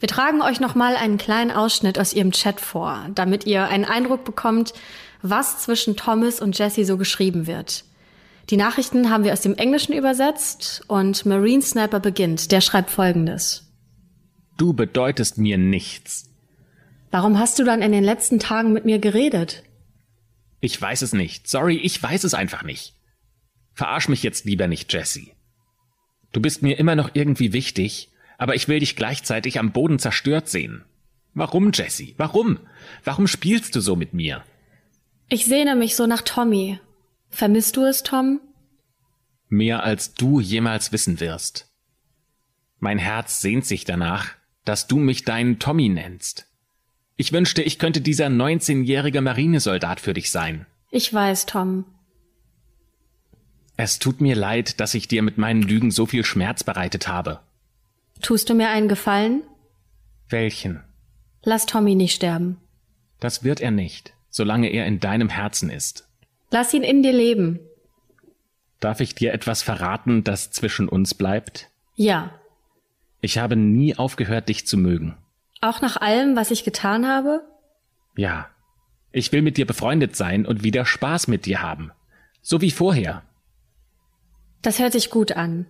Wir 0.00 0.08
tragen 0.10 0.42
euch 0.42 0.60
nochmal 0.60 0.96
einen 0.96 1.16
kleinen 1.16 1.50
Ausschnitt 1.50 1.98
aus 1.98 2.12
ihrem 2.12 2.30
Chat 2.30 2.60
vor, 2.60 3.06
damit 3.14 3.46
ihr 3.46 3.68
einen 3.68 3.86
Eindruck 3.86 4.26
bekommt, 4.26 4.74
was 5.22 5.62
zwischen 5.62 5.96
Thomas 5.96 6.42
und 6.42 6.58
Jesse 6.58 6.84
so 6.84 6.98
geschrieben 6.98 7.46
wird. 7.46 7.84
Die 8.50 8.58
Nachrichten 8.58 9.08
haben 9.08 9.24
wir 9.24 9.32
aus 9.32 9.40
dem 9.40 9.54
Englischen 9.54 9.94
übersetzt 9.94 10.84
und 10.88 11.24
Marine 11.24 11.62
Sniper 11.62 12.00
beginnt. 12.00 12.52
Der 12.52 12.60
schreibt 12.60 12.90
folgendes. 12.90 13.64
Du 14.58 14.74
bedeutest 14.74 15.38
mir 15.38 15.56
nichts. 15.56 16.28
Warum 17.10 17.38
hast 17.38 17.58
du 17.58 17.64
dann 17.64 17.80
in 17.80 17.92
den 17.92 18.04
letzten 18.04 18.38
Tagen 18.38 18.74
mit 18.74 18.84
mir 18.84 18.98
geredet? 18.98 19.62
Ich 20.60 20.80
weiß 20.80 21.02
es 21.02 21.12
nicht. 21.12 21.48
Sorry, 21.48 21.76
ich 21.76 22.02
weiß 22.02 22.24
es 22.24 22.34
einfach 22.34 22.62
nicht. 22.62 22.94
Verarsch 23.72 24.08
mich 24.08 24.22
jetzt 24.22 24.44
lieber 24.44 24.68
nicht, 24.68 24.92
Jesse. 24.92 25.28
Du 26.32 26.40
bist 26.40 26.62
mir 26.62 26.78
immer 26.78 26.96
noch 26.96 27.10
irgendwie 27.14 27.52
wichtig, 27.52 28.10
aber 28.38 28.54
ich 28.54 28.68
will 28.68 28.80
dich 28.80 28.96
gleichzeitig 28.96 29.58
am 29.58 29.72
Boden 29.72 29.98
zerstört 29.98 30.48
sehen. 30.48 30.84
Warum, 31.34 31.70
Jesse? 31.72 32.14
Warum? 32.16 32.58
Warum 33.04 33.26
spielst 33.26 33.76
du 33.76 33.80
so 33.80 33.96
mit 33.96 34.14
mir? 34.14 34.44
Ich 35.28 35.44
sehne 35.44 35.76
mich 35.76 35.96
so 35.96 36.06
nach 36.06 36.22
Tommy. 36.22 36.80
Vermisst 37.28 37.76
du 37.76 37.84
es, 37.84 38.02
Tom? 38.02 38.40
Mehr 39.48 39.82
als 39.82 40.14
du 40.14 40.40
jemals 40.40 40.92
wissen 40.92 41.20
wirst. 41.20 41.70
Mein 42.78 42.98
Herz 42.98 43.40
sehnt 43.40 43.66
sich 43.66 43.84
danach, 43.84 44.32
dass 44.64 44.86
du 44.86 44.98
mich 44.98 45.24
deinen 45.24 45.58
Tommy 45.58 45.88
nennst. 45.88 46.46
Ich 47.16 47.32
wünschte, 47.32 47.62
ich 47.62 47.78
könnte 47.78 48.00
dieser 48.00 48.26
19-jährige 48.26 49.20
Marinesoldat 49.20 50.00
für 50.00 50.12
dich 50.12 50.30
sein. 50.30 50.66
Ich 50.90 51.12
weiß, 51.12 51.46
Tom. 51.46 51.84
Es 53.76 53.98
tut 53.98 54.20
mir 54.20 54.36
leid, 54.36 54.80
dass 54.80 54.94
ich 54.94 55.08
dir 55.08 55.22
mit 55.22 55.38
meinen 55.38 55.62
Lügen 55.62 55.90
so 55.90 56.06
viel 56.06 56.24
Schmerz 56.24 56.64
bereitet 56.64 57.08
habe. 57.08 57.40
Tust 58.22 58.48
du 58.48 58.54
mir 58.54 58.70
einen 58.70 58.88
Gefallen? 58.88 59.42
Welchen? 60.28 60.82
Lass 61.42 61.66
Tommy 61.66 61.94
nicht 61.94 62.14
sterben. 62.14 62.58
Das 63.20 63.44
wird 63.44 63.60
er 63.60 63.70
nicht, 63.70 64.14
solange 64.30 64.68
er 64.68 64.86
in 64.86 65.00
deinem 65.00 65.28
Herzen 65.28 65.70
ist. 65.70 66.08
Lass 66.50 66.72
ihn 66.74 66.82
in 66.82 67.02
dir 67.02 67.12
leben. 67.12 67.60
Darf 68.80 69.00
ich 69.00 69.14
dir 69.14 69.32
etwas 69.32 69.62
verraten, 69.62 70.22
das 70.22 70.50
zwischen 70.50 70.88
uns 70.88 71.14
bleibt? 71.14 71.70
Ja. 71.94 72.30
Ich 73.20 73.38
habe 73.38 73.56
nie 73.56 73.96
aufgehört, 73.96 74.48
dich 74.48 74.66
zu 74.66 74.76
mögen. 74.76 75.16
Auch 75.60 75.80
nach 75.80 75.96
allem, 75.96 76.36
was 76.36 76.50
ich 76.50 76.64
getan 76.64 77.06
habe? 77.06 77.42
Ja. 78.16 78.48
Ich 79.12 79.32
will 79.32 79.42
mit 79.42 79.56
dir 79.56 79.66
befreundet 79.66 80.14
sein 80.14 80.44
und 80.44 80.62
wieder 80.62 80.84
Spaß 80.84 81.28
mit 81.28 81.46
dir 81.46 81.62
haben. 81.62 81.92
So 82.42 82.60
wie 82.60 82.70
vorher. 82.70 83.22
Das 84.62 84.78
hört 84.78 84.92
sich 84.92 85.10
gut 85.10 85.32
an. 85.32 85.66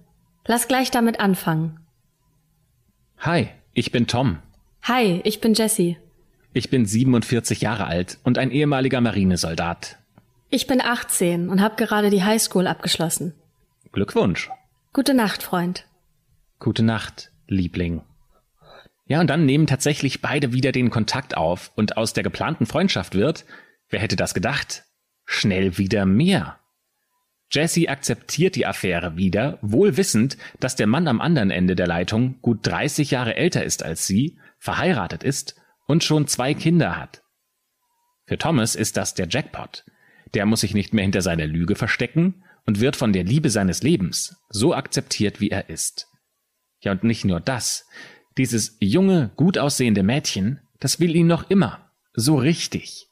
Lass 0.46 0.68
gleich 0.68 0.90
damit 0.90 1.20
anfangen. 1.20 1.81
Hi, 3.18 3.49
ich 3.72 3.92
bin 3.92 4.07
Tom. 4.07 4.38
Hi, 4.83 5.20
ich 5.25 5.40
bin 5.40 5.55
Jessie. 5.55 5.99
Ich 6.53 6.70
bin 6.70 6.87
47 6.87 7.61
Jahre 7.61 7.87
alt 7.87 8.18
und 8.25 8.38
ein 8.38 8.51
ehemaliger 8.51 9.01
Marinesoldat. 9.01 9.99
Ich 10.49 10.66
bin 10.66 10.81
18 10.81 11.49
und 11.49 11.61
habe 11.61 11.77
gerade 11.77 12.09
die 12.11 12.25
Highschool 12.25 12.66
abgeschlossen. 12.66 13.35
Glückwunsch. 13.92 14.51
Gute 14.92 15.14
Nacht, 15.14 15.42
Freund. 15.42 15.87
Gute 16.59 16.83
Nacht, 16.83 17.31
Liebling. 17.49 18.03
Ja, 19.07 19.21
und 19.21 19.29
dann 19.29 19.47
nehmen 19.47 19.66
tatsächlich 19.66 20.21
beide 20.21 20.53
wieder 20.53 20.73
den 20.73 20.90
Kontakt 20.90 21.37
auf 21.37 21.71
und 21.77 21.97
aus 21.97 22.12
der 22.12 22.25
geplanten 22.25 22.66
Freundschaft 22.66 23.14
wird, 23.14 23.45
wer 23.88 24.01
hätte 24.01 24.16
das 24.16 24.35
gedacht, 24.35 24.85
schnell 25.25 25.79
wieder 25.79 26.07
mehr. 26.07 26.59
Jesse 27.51 27.88
akzeptiert 27.88 28.57
die 28.57 28.66
Affäre 28.66 29.16
wieder, 29.16 29.59
wohl 29.62 29.97
wissend, 29.97 30.37
dass 30.59 30.75
der 30.75 30.88
Mann 30.88 31.07
am 31.07 31.21
anderen 31.21 31.53
Ende 31.53 31.77
der 31.77 31.87
Leitung 31.87 32.40
gut 32.42 32.66
30 32.66 33.12
Jahre 33.12 33.37
älter 33.37 33.64
ist 33.64 33.85
als 33.85 34.07
sie, 34.07 34.38
verheiratet 34.59 35.23
ist 35.23 35.55
und 35.87 36.03
schon 36.03 36.27
zwei 36.27 36.55
Kinder 36.55 36.97
hat. 36.97 37.23
Für 38.27 38.38
Thomas 38.38 38.75
ist 38.75 38.97
das 38.97 39.14
der 39.14 39.29
Jackpot. 39.29 39.85
Der 40.35 40.47
muss 40.47 40.62
sich 40.62 40.75
nicht 40.75 40.92
mehr 40.92 41.05
hinter 41.05 41.23
seiner 41.23 41.47
Lüge 41.47 41.77
verstecken 41.77 42.42
und 42.66 42.81
wird 42.81 42.97
von 42.97 43.12
der 43.12 43.23
Liebe 43.23 43.51
seines 43.51 43.85
Lebens 43.85 44.37
so 44.49 44.75
akzeptiert, 44.75 45.40
wie 45.40 45.51
er 45.51 45.71
ist. 45.71 46.09
Ja, 46.81 46.90
und 46.92 47.05
nicht 47.05 47.25
nur 47.25 47.38
das. 47.38 47.87
Dieses 48.38 48.77
junge, 48.81 49.31
gut 49.37 49.59
aussehende 49.59 50.03
Mädchen, 50.03 50.61
das 50.79 51.01
will 51.01 51.16
ihn 51.16 51.27
noch 51.27 51.49
immer. 51.51 51.90
So 52.14 52.37
richtig. 52.37 53.09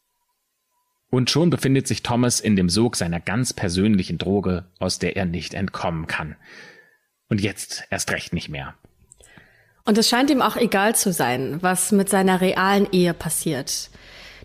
Und 1.10 1.30
schon 1.30 1.48
befindet 1.48 1.87
sich 1.87 2.02
Thomas 2.02 2.40
in 2.40 2.56
dem 2.56 2.68
Sog 2.68 2.96
seiner 2.96 3.20
ganz 3.20 3.52
persönlichen 3.52 4.18
Droge, 4.18 4.66
aus 4.80 4.98
der 4.98 5.16
er 5.16 5.24
nicht 5.24 5.54
entkommen 5.54 6.06
kann. 6.06 6.37
Und 7.28 7.40
jetzt 7.40 7.84
erst 7.90 8.10
recht 8.10 8.32
nicht 8.32 8.48
mehr. 8.48 8.74
Und 9.84 9.96
es 9.98 10.08
scheint 10.08 10.30
ihm 10.30 10.42
auch 10.42 10.56
egal 10.56 10.96
zu 10.96 11.12
sein, 11.12 11.58
was 11.60 11.92
mit 11.92 12.08
seiner 12.08 12.40
realen 12.40 12.88
Ehe 12.90 13.14
passiert. 13.14 13.90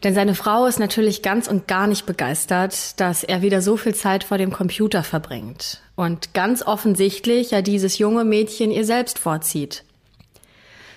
Denn 0.04 0.14
seine 0.14 0.36
Frau 0.36 0.66
ist 0.66 0.80
natürlich 0.80 1.22
ganz 1.22 1.48
und 1.48 1.68
gar 1.68 1.88
nicht 1.88 2.06
begeistert, 2.06 3.00
dass 3.00 3.24
er 3.24 3.42
wieder 3.42 3.62
so 3.62 3.76
viel 3.76 3.96
Zeit 3.96 4.24
vor 4.24 4.38
dem 4.38 4.52
Computer 4.52 5.04
verbringt. 5.04 5.82
Und 5.96 6.34
ganz 6.34 6.62
offensichtlich 6.62 7.52
ja 7.52 7.62
dieses 7.62 7.98
junge 7.98 8.24
Mädchen 8.24 8.72
ihr 8.72 8.86
selbst 8.86 9.20
vorzieht. 9.20 9.84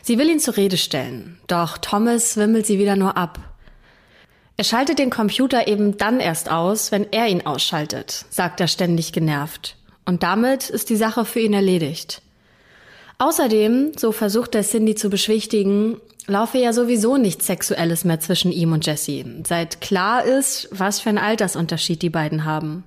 Sie 0.02 0.18
will 0.18 0.28
ihn 0.28 0.40
zur 0.40 0.56
Rede 0.56 0.76
stellen, 0.76 1.38
doch 1.46 1.78
Thomas 1.78 2.36
wimmelt 2.36 2.66
sie 2.66 2.78
wieder 2.78 2.96
nur 2.96 3.16
ab 3.16 3.38
er 4.56 4.64
schaltet 4.64 4.98
den 4.98 5.10
Computer 5.10 5.66
eben 5.66 5.96
dann 5.96 6.20
erst 6.20 6.50
aus, 6.50 6.92
wenn 6.92 7.10
er 7.10 7.26
ihn 7.26 7.46
ausschaltet, 7.46 8.26
sagt 8.30 8.60
er 8.60 8.68
ständig 8.68 9.12
genervt. 9.12 9.76
Und 10.04 10.22
damit 10.22 10.68
ist 10.70 10.90
die 10.90 10.96
Sache 10.96 11.24
für 11.24 11.40
ihn 11.40 11.54
erledigt. 11.54 12.22
Außerdem, 13.18 13.92
so 13.96 14.12
versucht 14.12 14.54
er 14.54 14.62
Cindy 14.62 14.94
zu 14.94 15.08
beschwichtigen, 15.08 16.00
laufe 16.26 16.58
ja 16.58 16.72
sowieso 16.72 17.16
nichts 17.16 17.46
Sexuelles 17.46 18.04
mehr 18.04 18.20
zwischen 18.20 18.52
ihm 18.52 18.72
und 18.72 18.86
Jesse, 18.86 19.24
seit 19.46 19.80
klar 19.80 20.24
ist, 20.24 20.68
was 20.70 21.00
für 21.00 21.08
ein 21.08 21.18
Altersunterschied 21.18 22.02
die 22.02 22.10
beiden 22.10 22.44
haben. 22.44 22.84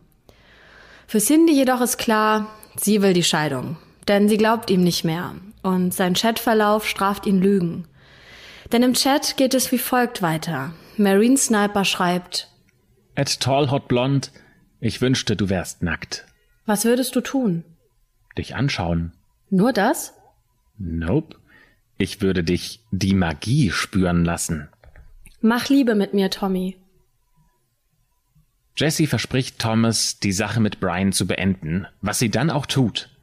Für 1.07 1.19
Cindy 1.19 1.53
jedoch 1.53 1.81
ist 1.81 1.97
klar, 1.97 2.47
sie 2.79 3.01
will 3.01 3.13
die 3.13 3.23
Scheidung, 3.23 3.77
denn 4.07 4.29
sie 4.29 4.37
glaubt 4.37 4.69
ihm 4.69 4.83
nicht 4.83 5.03
mehr 5.03 5.35
und 5.65 5.93
sein 5.93 6.13
Chatverlauf 6.13 6.87
straft 6.87 7.25
ihn 7.25 7.41
Lügen. 7.41 7.87
Denn 8.71 8.83
im 8.83 8.93
Chat 8.93 9.35
geht 9.35 9.53
es 9.53 9.71
wie 9.71 9.79
folgt 9.79 10.21
weiter. 10.21 10.73
Marine 10.97 11.37
Sniper 11.37 11.83
schreibt. 11.83 12.49
At 13.15 13.39
Tall 13.39 13.71
Hot 13.71 13.87
Blonde, 13.87 14.29
ich 14.79 15.01
wünschte, 15.01 15.35
du 15.35 15.49
wärst 15.49 15.81
nackt. 15.81 16.25
Was 16.65 16.85
würdest 16.85 17.15
du 17.15 17.21
tun? 17.21 17.63
Dich 18.37 18.55
anschauen. 18.55 19.13
Nur 19.49 19.73
das? 19.73 20.13
Nope. 20.77 21.37
Ich 21.97 22.21
würde 22.21 22.43
dich 22.43 22.81
die 22.91 23.13
Magie 23.13 23.71
spüren 23.71 24.25
lassen. 24.25 24.69
Mach 25.41 25.69
Liebe 25.69 25.95
mit 25.95 26.13
mir, 26.13 26.29
Tommy. 26.29 26.77
Jessie 28.75 29.07
verspricht 29.07 29.59
Thomas, 29.59 30.19
die 30.19 30.33
Sache 30.33 30.59
mit 30.59 30.81
Brian 30.81 31.13
zu 31.13 31.25
beenden, 31.25 31.87
was 32.01 32.19
sie 32.19 32.29
dann 32.29 32.49
auch 32.49 32.65
tut. 32.65 33.14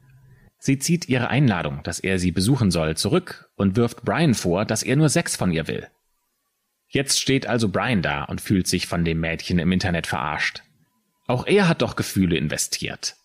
Sie 0.64 0.78
zieht 0.78 1.08
ihre 1.08 1.26
Einladung, 1.26 1.82
dass 1.82 1.98
er 1.98 2.20
sie 2.20 2.30
besuchen 2.30 2.70
soll, 2.70 2.96
zurück 2.96 3.50
und 3.56 3.74
wirft 3.74 4.04
Brian 4.04 4.32
vor, 4.32 4.64
dass 4.64 4.84
er 4.84 4.94
nur 4.94 5.08
Sex 5.08 5.34
von 5.34 5.50
ihr 5.50 5.66
will. 5.66 5.88
Jetzt 6.86 7.18
steht 7.18 7.48
also 7.48 7.68
Brian 7.68 8.00
da 8.00 8.22
und 8.22 8.40
fühlt 8.40 8.68
sich 8.68 8.86
von 8.86 9.04
dem 9.04 9.18
Mädchen 9.18 9.58
im 9.58 9.72
Internet 9.72 10.06
verarscht. 10.06 10.62
Auch 11.26 11.48
er 11.48 11.66
hat 11.66 11.82
doch 11.82 11.96
Gefühle 11.96 12.36
investiert. 12.36 13.16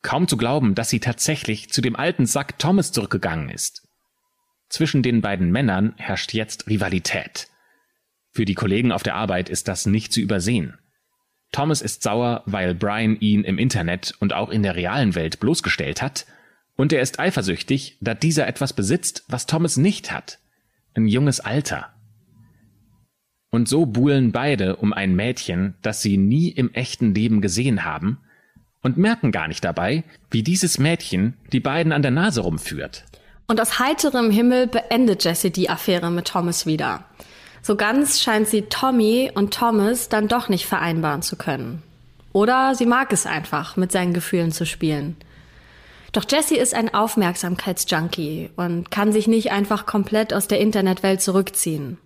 Kaum 0.00 0.26
zu 0.26 0.38
glauben, 0.38 0.74
dass 0.74 0.88
sie 0.88 1.00
tatsächlich 1.00 1.70
zu 1.70 1.82
dem 1.82 1.96
alten 1.96 2.24
Sack 2.24 2.58
Thomas 2.58 2.92
zurückgegangen 2.92 3.50
ist. 3.50 3.86
Zwischen 4.70 5.02
den 5.02 5.20
beiden 5.20 5.50
Männern 5.50 5.92
herrscht 5.98 6.32
jetzt 6.32 6.66
Rivalität. 6.66 7.48
Für 8.32 8.46
die 8.46 8.54
Kollegen 8.54 8.90
auf 8.90 9.02
der 9.02 9.16
Arbeit 9.16 9.50
ist 9.50 9.68
das 9.68 9.84
nicht 9.84 10.14
zu 10.14 10.20
übersehen. 10.20 10.78
Thomas 11.52 11.82
ist 11.82 12.02
sauer, 12.02 12.42
weil 12.46 12.74
Brian 12.74 13.20
ihn 13.20 13.44
im 13.44 13.58
Internet 13.58 14.14
und 14.18 14.32
auch 14.32 14.48
in 14.48 14.62
der 14.62 14.76
realen 14.76 15.14
Welt 15.14 15.40
bloßgestellt 15.40 16.00
hat, 16.00 16.24
und 16.80 16.94
er 16.94 17.02
ist 17.02 17.20
eifersüchtig, 17.20 17.98
da 18.00 18.14
dieser 18.14 18.48
etwas 18.48 18.72
besitzt, 18.72 19.24
was 19.28 19.44
Thomas 19.44 19.76
nicht 19.76 20.12
hat. 20.12 20.38
Ein 20.94 21.08
junges 21.08 21.38
Alter. 21.38 21.90
Und 23.50 23.68
so 23.68 23.84
buhlen 23.84 24.32
beide 24.32 24.76
um 24.76 24.94
ein 24.94 25.14
Mädchen, 25.14 25.74
das 25.82 26.00
sie 26.00 26.16
nie 26.16 26.48
im 26.48 26.72
echten 26.72 27.14
Leben 27.14 27.42
gesehen 27.42 27.84
haben, 27.84 28.20
und 28.80 28.96
merken 28.96 29.30
gar 29.30 29.46
nicht 29.46 29.62
dabei, 29.62 30.04
wie 30.30 30.42
dieses 30.42 30.78
Mädchen 30.78 31.34
die 31.52 31.60
beiden 31.60 31.92
an 31.92 32.00
der 32.00 32.12
Nase 32.12 32.40
rumführt. 32.40 33.04
Und 33.46 33.60
aus 33.60 33.78
heiterem 33.78 34.30
Himmel 34.30 34.66
beendet 34.66 35.22
Jessie 35.22 35.50
die 35.50 35.68
Affäre 35.68 36.10
mit 36.10 36.28
Thomas 36.28 36.64
wieder. 36.64 37.04
So 37.60 37.76
ganz 37.76 38.22
scheint 38.22 38.48
sie 38.48 38.62
Tommy 38.62 39.30
und 39.34 39.52
Thomas 39.52 40.08
dann 40.08 40.28
doch 40.28 40.48
nicht 40.48 40.64
vereinbaren 40.64 41.20
zu 41.20 41.36
können. 41.36 41.82
Oder 42.32 42.74
sie 42.74 42.86
mag 42.86 43.12
es 43.12 43.26
einfach, 43.26 43.76
mit 43.76 43.92
seinen 43.92 44.14
Gefühlen 44.14 44.50
zu 44.50 44.64
spielen. 44.64 45.16
Doch 46.12 46.24
Jessie 46.28 46.58
ist 46.58 46.74
ein 46.74 46.92
Aufmerksamkeitsjunkie 46.92 48.50
und 48.56 48.90
kann 48.90 49.12
sich 49.12 49.28
nicht 49.28 49.52
einfach 49.52 49.86
komplett 49.86 50.34
aus 50.34 50.48
der 50.48 50.60
Internetwelt 50.60 51.22
zurückziehen. 51.22 51.98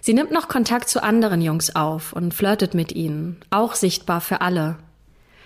Sie 0.00 0.14
nimmt 0.14 0.32
noch 0.32 0.48
Kontakt 0.48 0.88
zu 0.88 1.02
anderen 1.02 1.40
Jungs 1.40 1.74
auf 1.74 2.12
und 2.12 2.34
flirtet 2.34 2.74
mit 2.74 2.92
ihnen, 2.92 3.36
auch 3.50 3.74
sichtbar 3.74 4.20
für 4.20 4.40
alle. 4.40 4.78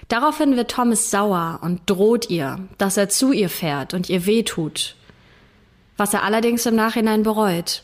Daraufhin 0.09 0.57
wird 0.57 0.71
Thomas 0.71 1.11
sauer 1.11 1.61
und 1.63 1.83
droht 1.87 2.31
ihr, 2.31 2.59
dass 2.79 2.97
er 2.97 3.09
zu 3.09 3.33
ihr 3.33 3.49
fährt 3.49 3.95
und 3.95 4.09
ihr 4.09 4.27
wehtut. 4.27 4.97
Was 5.97 6.15
er 6.15 6.23
allerdings 6.23 6.67
im 6.67 6.75
Nachhinein 6.75 7.23
bereut. 7.23 7.83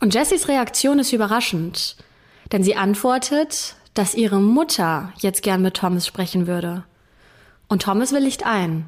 Und 0.00 0.14
Jessies 0.14 0.48
Reaktion 0.48 0.98
ist 0.98 1.12
überraschend, 1.12 1.96
denn 2.52 2.62
sie 2.62 2.76
antwortet, 2.76 3.74
dass 3.94 4.14
ihre 4.14 4.40
Mutter 4.40 5.12
jetzt 5.18 5.42
gern 5.42 5.62
mit 5.62 5.74
Thomas 5.74 6.06
sprechen 6.06 6.46
würde. 6.46 6.84
Und 7.70 7.82
Thomas 7.82 8.12
willigt 8.12 8.44
ein. 8.44 8.84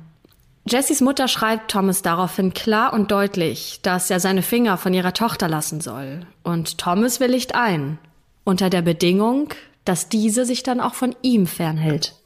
Jessys 0.68 1.00
Mutter 1.00 1.28
schreibt 1.28 1.70
Thomas 1.70 2.02
daraufhin 2.02 2.52
klar 2.52 2.92
und 2.92 3.12
deutlich, 3.12 3.78
dass 3.82 4.10
er 4.10 4.18
seine 4.18 4.42
Finger 4.42 4.76
von 4.76 4.92
ihrer 4.92 5.12
Tochter 5.12 5.48
lassen 5.48 5.80
soll. 5.80 6.26
Und 6.42 6.78
Thomas 6.78 7.20
willigt 7.20 7.54
ein, 7.54 7.98
unter 8.42 8.70
der 8.70 8.82
Bedingung, 8.82 9.54
dass 9.84 10.08
diese 10.08 10.44
sich 10.44 10.64
dann 10.64 10.80
auch 10.80 10.94
von 10.94 11.14
ihm 11.22 11.46
fernhält. 11.46 12.16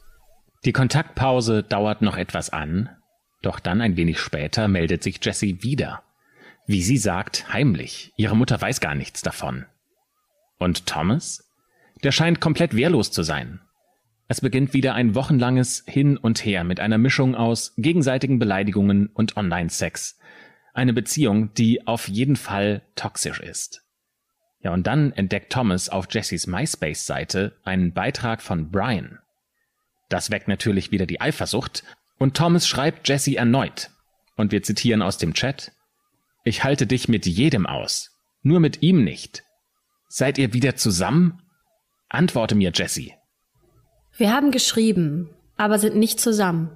Die 0.64 0.73
Kontaktpause 0.73 1.62
dauert 1.62 2.01
noch 2.01 2.16
etwas 2.16 2.49
an, 2.49 2.88
doch 3.42 3.61
dann 3.61 3.83
ein 3.83 3.99
wenig 3.99 4.19
später 4.19 4.66
meldet 4.66 5.03
sich 5.03 5.21
Jessie 5.23 5.62
wieder. 5.62 6.03
Wie 6.66 6.83
sie 6.83 6.99
sagt, 6.99 7.53
heimlich. 7.53 8.12
Ihre 8.16 8.35
Mutter 8.35 8.59
weiß 8.59 8.81
gar 8.81 8.95
nichts 8.95 9.21
davon. 9.21 9.66
Und 10.59 10.87
Thomas? 10.87 11.45
Der 12.03 12.12
scheint 12.12 12.40
komplett 12.40 12.75
wehrlos 12.75 13.11
zu 13.11 13.23
sein. 13.23 13.61
Es 14.29 14.41
beginnt 14.41 14.75
wieder 14.75 14.95
ein 14.95 15.15
wochenlanges 15.15 15.85
Hin 15.87 16.17
und 16.17 16.45
Her 16.45 16.65
mit 16.65 16.81
einer 16.81 16.99
Mischung 16.99 17.35
aus 17.37 17.75
gegenseitigen 17.77 18.39
Beleidigungen 18.39 19.07
und 19.07 19.37
Online-Sex. 19.37 20.19
Eine 20.75 20.93
Beziehung, 20.93 21.55
die 21.55 21.87
auf 21.87 22.09
jeden 22.09 22.37
Fall 22.37 22.83
toxisch 22.97 23.41
ist. 23.41 23.83
Ja, 24.61 24.73
und 24.73 24.87
dann 24.87 25.12
entdeckt 25.12 25.53
Thomas 25.53 25.89
auf 25.89 26.09
Jessys 26.11 26.49
MySpace-Seite 26.49 27.57
einen 27.62 27.93
Beitrag 27.93 28.43
von 28.43 28.71
Brian. 28.73 29.21
Das 30.09 30.31
weckt 30.31 30.49
natürlich 30.49 30.91
wieder 30.91 31.07
die 31.07 31.21
Eifersucht 31.21 31.85
und 32.19 32.37
Thomas 32.37 32.67
schreibt 32.67 33.09
Jesse 33.09 33.37
erneut. 33.37 33.91
Und 34.37 34.53
wir 34.53 34.62
zitieren 34.62 35.03
aus 35.03 35.19
dem 35.19 35.35
Chat. 35.35 35.73
Ich 36.45 36.65
halte 36.65 36.87
dich 36.87 37.09
mit 37.09 37.27
jedem 37.27 37.67
aus. 37.67 38.11
Nur 38.43 38.61
mit 38.61 38.83
ihm 38.83 39.03
nicht. 39.03 39.45
Seid 40.09 40.37
ihr 40.37 40.53
wieder 40.53 40.77
zusammen? 40.77 41.43
Antworte 42.09 42.55
mir, 42.55 42.71
Jesse. 42.75 43.12
Wir 44.16 44.33
haben 44.33 44.50
geschrieben, 44.50 45.31
aber 45.57 45.79
sind 45.79 45.96
nicht 45.96 46.20
zusammen. 46.20 46.70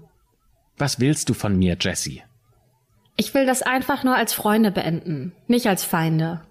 Was 0.77 1.01
willst 1.01 1.29
du 1.29 1.35
von 1.35 1.57
mir, 1.59 1.77
Jesse? 1.81 2.21
Ich 3.17 3.35
will 3.35 3.47
das 3.47 3.63
einfach 3.63 4.05
nur 4.05 4.17
als 4.17 4.33
Freunde 4.33 4.71
beenden, 4.71 5.33
nicht 5.47 5.67
als 5.67 5.85
Feinde. 5.85 6.43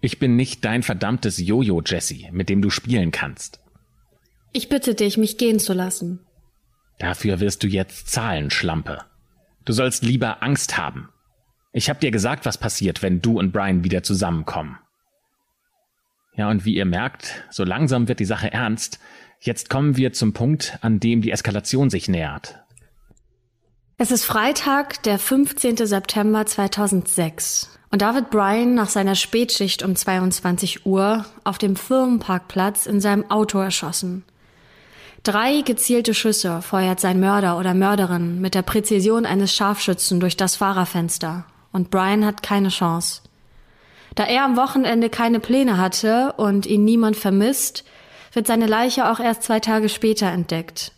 Ich 0.00 0.18
bin 0.18 0.36
nicht 0.36 0.64
dein 0.64 0.82
verdammtes 0.82 1.38
Jojo, 1.38 1.82
Jesse, 1.84 2.30
mit 2.30 2.48
dem 2.48 2.62
du 2.62 2.70
spielen 2.70 3.10
kannst. 3.10 3.60
Ich 4.52 4.68
bitte 4.68 4.94
dich, 4.94 5.18
mich 5.18 5.38
gehen 5.38 5.58
zu 5.58 5.72
lassen. 5.72 6.20
Dafür 6.98 7.40
wirst 7.40 7.62
du 7.62 7.66
jetzt 7.66 8.08
zahlen, 8.08 8.50
Schlampe. 8.50 9.04
Du 9.64 9.72
sollst 9.72 10.02
lieber 10.02 10.42
Angst 10.42 10.78
haben. 10.78 11.08
Ich 11.72 11.90
hab 11.90 12.00
dir 12.00 12.10
gesagt, 12.10 12.46
was 12.46 12.58
passiert, 12.58 13.02
wenn 13.02 13.20
du 13.20 13.38
und 13.38 13.52
Brian 13.52 13.84
wieder 13.84 14.02
zusammenkommen. 14.02 14.78
Ja, 16.34 16.48
und 16.48 16.64
wie 16.64 16.76
ihr 16.76 16.84
merkt, 16.84 17.44
so 17.50 17.64
langsam 17.64 18.08
wird 18.08 18.20
die 18.20 18.24
Sache 18.24 18.52
ernst. 18.52 19.00
Jetzt 19.40 19.70
kommen 19.70 19.96
wir 19.96 20.12
zum 20.12 20.32
Punkt, 20.32 20.78
an 20.80 21.00
dem 21.00 21.22
die 21.22 21.30
Eskalation 21.30 21.90
sich 21.90 22.08
nähert. 22.08 22.58
Es 23.96 24.10
ist 24.10 24.24
Freitag, 24.24 25.02
der 25.04 25.18
15. 25.18 25.76
September 25.76 26.44
2006. 26.44 27.78
Und 27.90 28.02
da 28.02 28.14
wird 28.14 28.30
Brian 28.30 28.74
nach 28.74 28.88
seiner 28.88 29.14
Spätschicht 29.14 29.82
um 29.82 29.96
22 29.96 30.86
Uhr 30.86 31.24
auf 31.44 31.58
dem 31.58 31.74
Firmenparkplatz 31.74 32.86
in 32.86 33.00
seinem 33.00 33.30
Auto 33.30 33.58
erschossen. 33.58 34.24
Drei 35.22 35.62
gezielte 35.62 36.14
Schüsse 36.14 36.62
feuert 36.62 37.00
sein 37.00 37.18
Mörder 37.18 37.58
oder 37.58 37.74
Mörderin 37.74 38.40
mit 38.40 38.54
der 38.54 38.62
Präzision 38.62 39.26
eines 39.26 39.52
Scharfschützen 39.54 40.20
durch 40.20 40.36
das 40.36 40.56
Fahrerfenster. 40.56 41.44
Und 41.72 41.90
Brian 41.90 42.24
hat 42.24 42.42
keine 42.42 42.68
Chance. 42.68 43.22
Da 44.14 44.24
er 44.24 44.44
am 44.44 44.56
Wochenende 44.56 45.10
keine 45.10 45.40
Pläne 45.40 45.76
hatte 45.76 46.34
und 46.36 46.66
ihn 46.66 46.84
niemand 46.84 47.16
vermisst, 47.16 47.84
wird 48.32 48.46
seine 48.46 48.66
Leiche 48.66 49.10
auch 49.10 49.20
erst 49.20 49.42
zwei 49.42 49.60
Tage 49.60 49.88
später 49.88 50.26
entdeckt. 50.26 50.92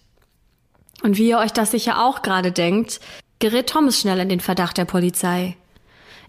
Und 1.02 1.16
wie 1.16 1.28
ihr 1.28 1.38
euch 1.38 1.52
das 1.52 1.70
sicher 1.70 2.04
auch 2.04 2.22
gerade 2.22 2.52
denkt, 2.52 3.00
gerät 3.38 3.68
Thomas 3.68 4.00
schnell 4.00 4.18
in 4.20 4.28
den 4.28 4.40
Verdacht 4.40 4.76
der 4.76 4.84
Polizei. 4.84 5.56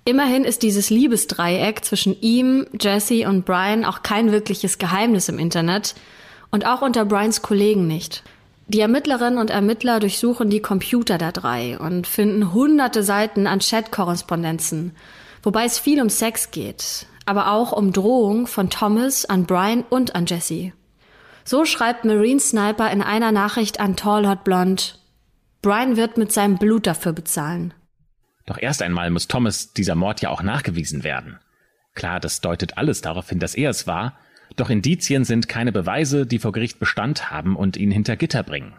Immerhin 0.03 0.45
ist 0.45 0.63
dieses 0.63 0.89
Liebesdreieck 0.89 1.85
zwischen 1.85 2.19
ihm, 2.21 2.65
Jesse 2.79 3.27
und 3.27 3.45
Brian 3.45 3.85
auch 3.85 4.01
kein 4.01 4.31
wirkliches 4.31 4.79
Geheimnis 4.79 5.29
im 5.29 5.37
Internet 5.37 5.93
und 6.49 6.65
auch 6.65 6.81
unter 6.81 7.05
Brians 7.05 7.41
Kollegen 7.41 7.85
nicht. 7.85 8.23
Die 8.67 8.79
Ermittlerinnen 8.79 9.37
und 9.37 9.49
Ermittler 9.49 9.99
durchsuchen 9.99 10.49
die 10.49 10.61
Computer 10.61 11.17
der 11.17 11.31
drei 11.31 11.77
und 11.77 12.07
finden 12.07 12.53
hunderte 12.53 13.03
Seiten 13.03 13.45
an 13.45 13.59
Chatkorrespondenzen, 13.59 14.95
wobei 15.43 15.65
es 15.65 15.77
viel 15.77 16.01
um 16.01 16.09
Sex 16.09 16.51
geht, 16.51 17.05
aber 17.25 17.51
auch 17.51 17.71
um 17.71 17.91
Drohung 17.91 18.47
von 18.47 18.69
Thomas 18.69 19.25
an 19.25 19.45
Brian 19.45 19.83
und 19.89 20.15
an 20.15 20.25
Jesse. 20.25 20.71
So 21.43 21.65
schreibt 21.65 22.05
Marine 22.05 22.39
Sniper 22.39 22.91
in 22.91 23.01
einer 23.01 23.31
Nachricht 23.31 23.79
an 23.79 23.95
Tall 23.95 24.27
Hot 24.27 24.43
Blonde, 24.43 24.83
Brian 25.61 25.95
wird 25.95 26.17
mit 26.17 26.31
seinem 26.31 26.57
Blut 26.57 26.87
dafür 26.87 27.13
bezahlen. 27.13 27.73
Doch 28.47 28.57
erst 28.57 28.81
einmal 28.81 29.11
muss 29.11 29.27
Thomas 29.27 29.73
dieser 29.73 29.95
Mord 29.95 30.21
ja 30.21 30.29
auch 30.29 30.41
nachgewiesen 30.41 31.03
werden. 31.03 31.39
Klar, 31.93 32.19
das 32.19 32.41
deutet 32.41 32.77
alles 32.77 33.01
darauf 33.01 33.29
hin, 33.29 33.39
dass 33.39 33.53
er 33.53 33.69
es 33.69 33.85
war, 33.85 34.17
doch 34.55 34.69
Indizien 34.69 35.23
sind 35.23 35.47
keine 35.47 35.71
Beweise, 35.71 36.25
die 36.25 36.39
vor 36.39 36.51
Gericht 36.51 36.79
Bestand 36.79 37.31
haben 37.31 37.55
und 37.55 37.77
ihn 37.77 37.91
hinter 37.91 38.15
Gitter 38.15 38.43
bringen. 38.43 38.73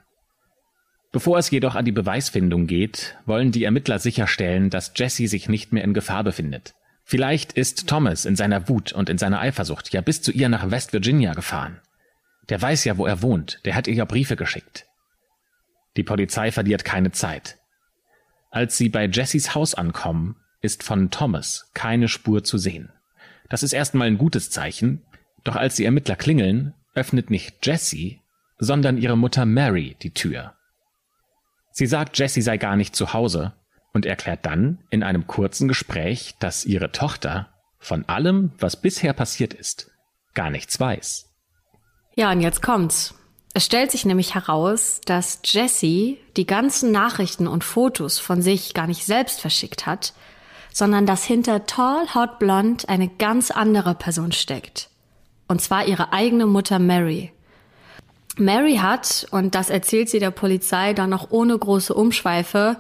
Bevor 1.13 1.39
es 1.39 1.51
jedoch 1.51 1.75
an 1.75 1.85
die 1.85 1.93
Beweisfindung 1.93 2.67
geht, 2.67 3.17
wollen 3.27 3.53
die 3.53 3.65
Ermittler 3.65 3.99
sicherstellen, 3.99 4.71
dass 4.71 4.93
Jesse 4.97 5.29
sich 5.29 5.49
nicht 5.49 5.73
mehr 5.73 5.85
in 5.85 5.95
Gefahr 5.95 6.25
befindet. 6.25 6.75
Vielleicht 7.05 7.53
ist 7.53 7.89
Thomas 7.89 8.25
in 8.25 8.37
seiner 8.37 8.69
Wut 8.69 8.93
und 8.93 9.11
in 9.11 9.19
seiner 9.19 9.41
Eifersucht 9.41 9.93
ja 9.93 10.01
bis 10.01 10.23
zu 10.23 10.33
ihr 10.33 10.49
nach 10.49 10.71
West 10.71 10.93
Virginia 10.93 11.35
gefahren. 11.35 11.81
Der 12.49 12.61
weiß 12.61 12.85
ja, 12.85 12.99
wo 12.99 13.07
er 13.07 13.23
wohnt, 13.23 13.61
der 13.65 13.75
hat 13.75 13.87
ihr 13.87 13.95
ja 13.95 14.05
Briefe 14.05 14.37
geschickt. 14.37 14.87
Die 15.97 16.03
Polizei 16.03 16.51
verliert 16.51 16.85
keine 16.85 17.13
Zeit. 17.13 17.59
Als 18.51 18.77
sie 18.77 18.89
bei 18.89 19.07
Jessys 19.07 19.55
Haus 19.55 19.75
ankommen, 19.75 20.37
ist 20.61 20.83
von 20.83 21.11
Thomas 21.11 21.71
keine 21.75 22.09
Spur 22.09 22.45
zu 22.45 22.59
sehen. 22.59 22.93
Das 23.49 23.63
ist 23.63 23.73
erstmal 23.73 24.07
ein 24.09 24.19
gutes 24.19 24.51
Zeichen, 24.51 25.03
doch 25.45 25.57
als 25.57 25.77
die 25.77 25.85
Ermittler 25.85 26.17
klingeln, 26.17 26.75
öffnet 26.95 27.31
nicht 27.31 27.67
Jessie, 27.67 28.21
sondern 28.59 28.99
ihre 28.99 29.17
Mutter 29.17 29.45
Mary 29.45 29.97
die 30.03 30.13
Tür. 30.13 30.55
Sie 31.73 31.87
sagt, 31.87 32.19
Jessie 32.19 32.43
sei 32.43 32.59
gar 32.59 32.77
nicht 32.77 32.95
zu 32.95 33.13
Hause 33.13 33.55
und 33.93 34.07
erklärt 34.07 34.47
dann 34.47 34.85
in 34.91 35.03
einem 35.03 35.27
kurzen 35.27 35.69
Gespräch, 35.69 36.35
dass 36.39 36.65
ihre 36.65 36.93
Tochter 36.93 37.49
von 37.79 38.05
allem, 38.09 38.53
was 38.59 38.81
bisher 38.81 39.13
passiert 39.13 39.55
ist, 39.55 39.91
gar 40.35 40.51
nichts 40.51 40.79
weiß. 40.79 41.32
Ja, 42.15 42.31
und 42.31 42.41
jetzt 42.41 42.63
kommt's. 42.63 43.15
Es 43.55 43.65
stellt 43.67 43.91
sich 43.91 44.05
nämlich 44.05 44.35
heraus, 44.35 45.01
dass 45.05 45.41
Jessie 45.45 46.19
die 46.37 46.47
ganzen 46.47 46.91
Nachrichten 46.91 47.47
und 47.47 47.65
Fotos 47.65 48.19
von 48.19 48.41
sich 48.41 48.73
gar 48.73 48.87
nicht 48.87 49.05
selbst 49.05 49.41
verschickt 49.41 49.85
hat, 49.87 50.15
sondern 50.73 51.05
dass 51.05 51.25
hinter 51.25 51.67
Tall 51.67 52.15
Hot 52.15 52.39
Blonde 52.39 52.89
eine 52.89 53.09
ganz 53.09 53.51
andere 53.51 53.95
Person 53.95 54.33
steckt. 54.33 54.89
Und 55.49 55.61
zwar 55.61 55.87
ihre 55.87 56.13
eigene 56.13 56.47
Mutter 56.47 56.79
Mary. 56.79 57.33
Mary 58.39 58.77
hat, 58.77 59.27
und 59.31 59.55
das 59.55 59.69
erzählt 59.69 60.09
sie 60.09 60.19
der 60.19 60.31
Polizei 60.31 60.95
dann 60.95 61.11
noch 61.11 61.31
ohne 61.31 61.59
große 61.59 61.93
Umschweife, 61.93 62.79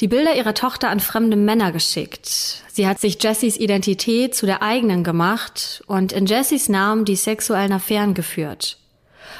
die 0.00 0.08
Bilder 0.08 0.36
ihrer 0.36 0.54
Tochter 0.54 0.90
an 0.90 1.00
fremde 1.00 1.36
Männer 1.36 1.72
geschickt. 1.72 2.62
Sie 2.68 2.86
hat 2.86 3.00
sich 3.00 3.22
Jessys 3.22 3.56
Identität 3.56 4.34
zu 4.34 4.46
der 4.46 4.62
eigenen 4.62 5.04
gemacht 5.04 5.82
und 5.86 6.12
in 6.12 6.26
Jessys 6.26 6.68
Namen 6.68 7.04
die 7.04 7.16
sexuellen 7.16 7.72
Affären 7.72 8.14
geführt. 8.14 8.78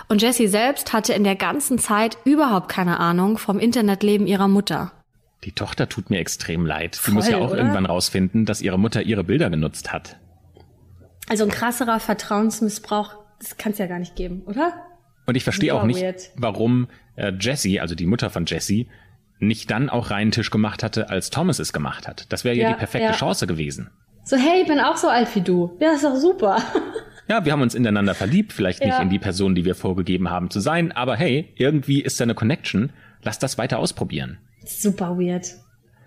Und 0.09 0.23
Jessie 0.23 0.47
selbst 0.47 0.93
hatte 0.93 1.13
in 1.13 1.25
der 1.25 1.37
ganzen 1.37 1.79
Zeit 1.79 2.17
überhaupt 2.25 2.69
keine 2.69 3.01
Ahnung 3.01 3.39
vom 3.39 3.59
Internetleben 3.59 4.27
ihrer 4.27 4.49
Mutter. 4.49 4.93
Die 5.45 5.53
Tochter 5.53 5.89
tut 5.89 6.11
mir 6.11 6.19
extrem 6.19 6.67
leid. 6.67 6.95
Sie 6.97 7.13
muss 7.13 7.29
ja 7.29 7.39
auch 7.39 7.51
oder? 7.51 7.59
irgendwann 7.59 7.87
rausfinden, 7.87 8.47
dass 8.47 8.61
ihre 8.61 8.79
Mutter 8.79 9.03
ihre 9.03 9.25
Bilder 9.25 9.51
genutzt 9.51 9.93
hat. 9.93 10.17
Also 11.29 11.45
ein 11.45 11.51
krasserer 11.51 12.01
Vertrauensmissbrauch, 12.01 13.17
das 13.41 13.57
kann 13.57 13.73
es 13.73 13.79
ja 13.79 13.87
gar 13.87 13.99
nicht 13.99 14.17
geben, 14.17 14.43
oder? 14.47 14.73
Und 15.27 15.37
ich 15.37 15.45
verstehe 15.45 15.75
auch 15.75 15.85
nicht, 15.85 16.01
weird. 16.01 16.31
warum 16.37 16.89
äh, 17.17 17.33
Jessie, 17.39 17.81
also 17.81 17.95
die 17.95 18.07
Mutter 18.07 18.31
von 18.31 18.47
Jessie, 18.47 18.89
nicht 19.39 19.71
dann 19.71 19.91
auch 19.91 20.11
reinen 20.11 20.31
Tisch 20.31 20.51
gemacht 20.51 20.83
hatte, 20.83 21.11
als 21.11 21.31
Thomas 21.31 21.59
es 21.59 21.73
gemacht 21.73 22.09
hat. 22.09 22.27
Das 22.33 22.45
wäre 22.45 22.57
ja, 22.57 22.65
ja, 22.65 22.73
die 22.73 22.79
perfekte 22.79 23.09
ja. 23.09 23.13
Chance 23.13 23.47
gewesen. 23.47 23.91
So, 24.25 24.37
hey, 24.37 24.63
ich 24.63 24.67
bin 24.67 24.81
auch 24.81 24.97
so 24.97 25.09
alt 25.09 25.35
wie 25.35 25.41
du. 25.41 25.77
Ja, 25.81 25.93
ist 25.93 26.05
doch 26.05 26.17
super. 26.17 26.59
ja, 27.29 27.45
wir 27.45 27.53
haben 27.53 27.63
uns 27.63 27.75
ineinander 27.75 28.15
verliebt, 28.15 28.53
vielleicht 28.53 28.81
nicht 28.81 28.89
ja. 28.89 29.01
in 29.01 29.11
die 29.11 29.19
Person, 29.19 29.55
die 29.55 29.65
wir 29.65 29.75
vorgegeben 29.75 30.31
haben 30.31 30.51
zu 30.51 30.61
sein, 30.61 30.93
aber 30.93 31.17
hey, 31.17 31.53
irgendwie 31.57 32.01
ist 32.01 32.19
da 32.19 32.25
eine 32.25 32.35
Connection. 32.35 32.93
Lass 33.23 33.39
das 33.39 33.59
weiter 33.59 33.79
ausprobieren. 33.79 34.39
Super 34.65 35.17
weird. 35.19 35.47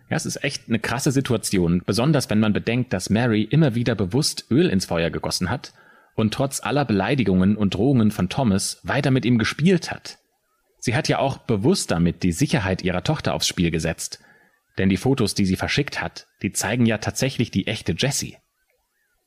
Ja, 0.10 0.18
es 0.18 0.26
ist 0.26 0.44
echt 0.44 0.68
eine 0.68 0.80
krasse 0.80 1.12
Situation, 1.12 1.84
besonders 1.86 2.30
wenn 2.30 2.40
man 2.40 2.52
bedenkt, 2.52 2.94
dass 2.94 3.10
Mary 3.10 3.44
immer 3.44 3.76
wieder 3.76 3.96
bewusst 3.96 4.46
Öl 4.50 4.70
ins 4.70 4.86
Feuer 4.86 5.12
gegossen 5.12 5.50
hat 5.50 5.74
und 6.16 6.34
trotz 6.34 6.62
aller 6.62 6.84
Beleidigungen 6.84 7.56
und 7.56 7.76
Drohungen 7.76 8.12
von 8.12 8.28
Thomas 8.28 8.80
weiter 8.84 9.12
mit 9.12 9.24
ihm 9.24 9.38
gespielt 9.38 9.92
hat. 9.92 10.18
Sie 10.80 10.96
hat 10.96 11.08
ja 11.08 11.20
auch 11.20 11.38
bewusst 11.38 11.92
damit 11.92 12.24
die 12.24 12.32
Sicherheit 12.32 12.82
ihrer 12.82 13.04
Tochter 13.04 13.34
aufs 13.34 13.48
Spiel 13.48 13.72
gesetzt, 13.72 14.20
denn 14.78 14.90
die 14.90 14.98
Fotos, 14.98 15.36
die 15.36 15.46
sie 15.46 15.58
verschickt 15.58 16.02
hat, 16.02 16.28
die 16.42 16.52
zeigen 16.52 16.86
ja 16.86 16.98
tatsächlich 16.98 17.52
die 17.52 17.68
echte 17.68 17.94
Jessie. 17.98 18.38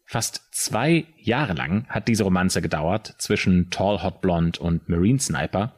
Fast 0.07 0.49
zwei 0.53 1.07
Jahre 1.17 1.53
lang 1.53 1.87
hat 1.89 2.09
diese 2.09 2.25
Romanze 2.25 2.61
gedauert 2.63 3.15
zwischen 3.19 3.71
Tall 3.71 4.03
Hot 4.03 4.21
Blonde 4.21 4.59
und 4.61 4.89
Marine 4.89 5.21
Sniper, 5.21 5.75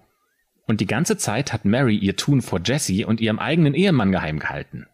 und 0.66 0.80
die 0.80 0.86
ganze 0.86 1.16
Zeit 1.18 1.52
hat 1.52 1.64
Mary 1.64 1.96
ihr 1.96 2.16
Tun 2.16 2.40
vor 2.40 2.60
Jessie 2.64 3.04
und 3.04 3.20
ihrem 3.20 3.38
eigenen 3.38 3.74
Ehemann 3.74 4.12
geheim 4.12 4.38
gehalten. 4.38 4.86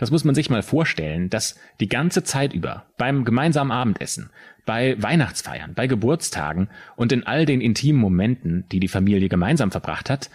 Das 0.00 0.10
muss 0.10 0.24
man 0.24 0.34
sich 0.34 0.48
mal 0.48 0.62
vorstellen, 0.62 1.28
dass 1.28 1.56
die 1.78 1.88
ganze 1.90 2.24
Zeit 2.24 2.54
über, 2.54 2.86
beim 2.96 3.26
gemeinsamen 3.26 3.70
Abendessen, 3.70 4.30
bei 4.64 4.96
Weihnachtsfeiern, 5.02 5.74
bei 5.74 5.86
Geburtstagen 5.88 6.70
und 6.96 7.12
in 7.12 7.26
all 7.26 7.44
den 7.44 7.60
intimen 7.60 8.00
Momenten, 8.00 8.64
die 8.72 8.80
die 8.80 8.88
Familie 8.88 9.28
gemeinsam 9.28 9.70
verbracht 9.70 10.08
hat, 10.08 10.30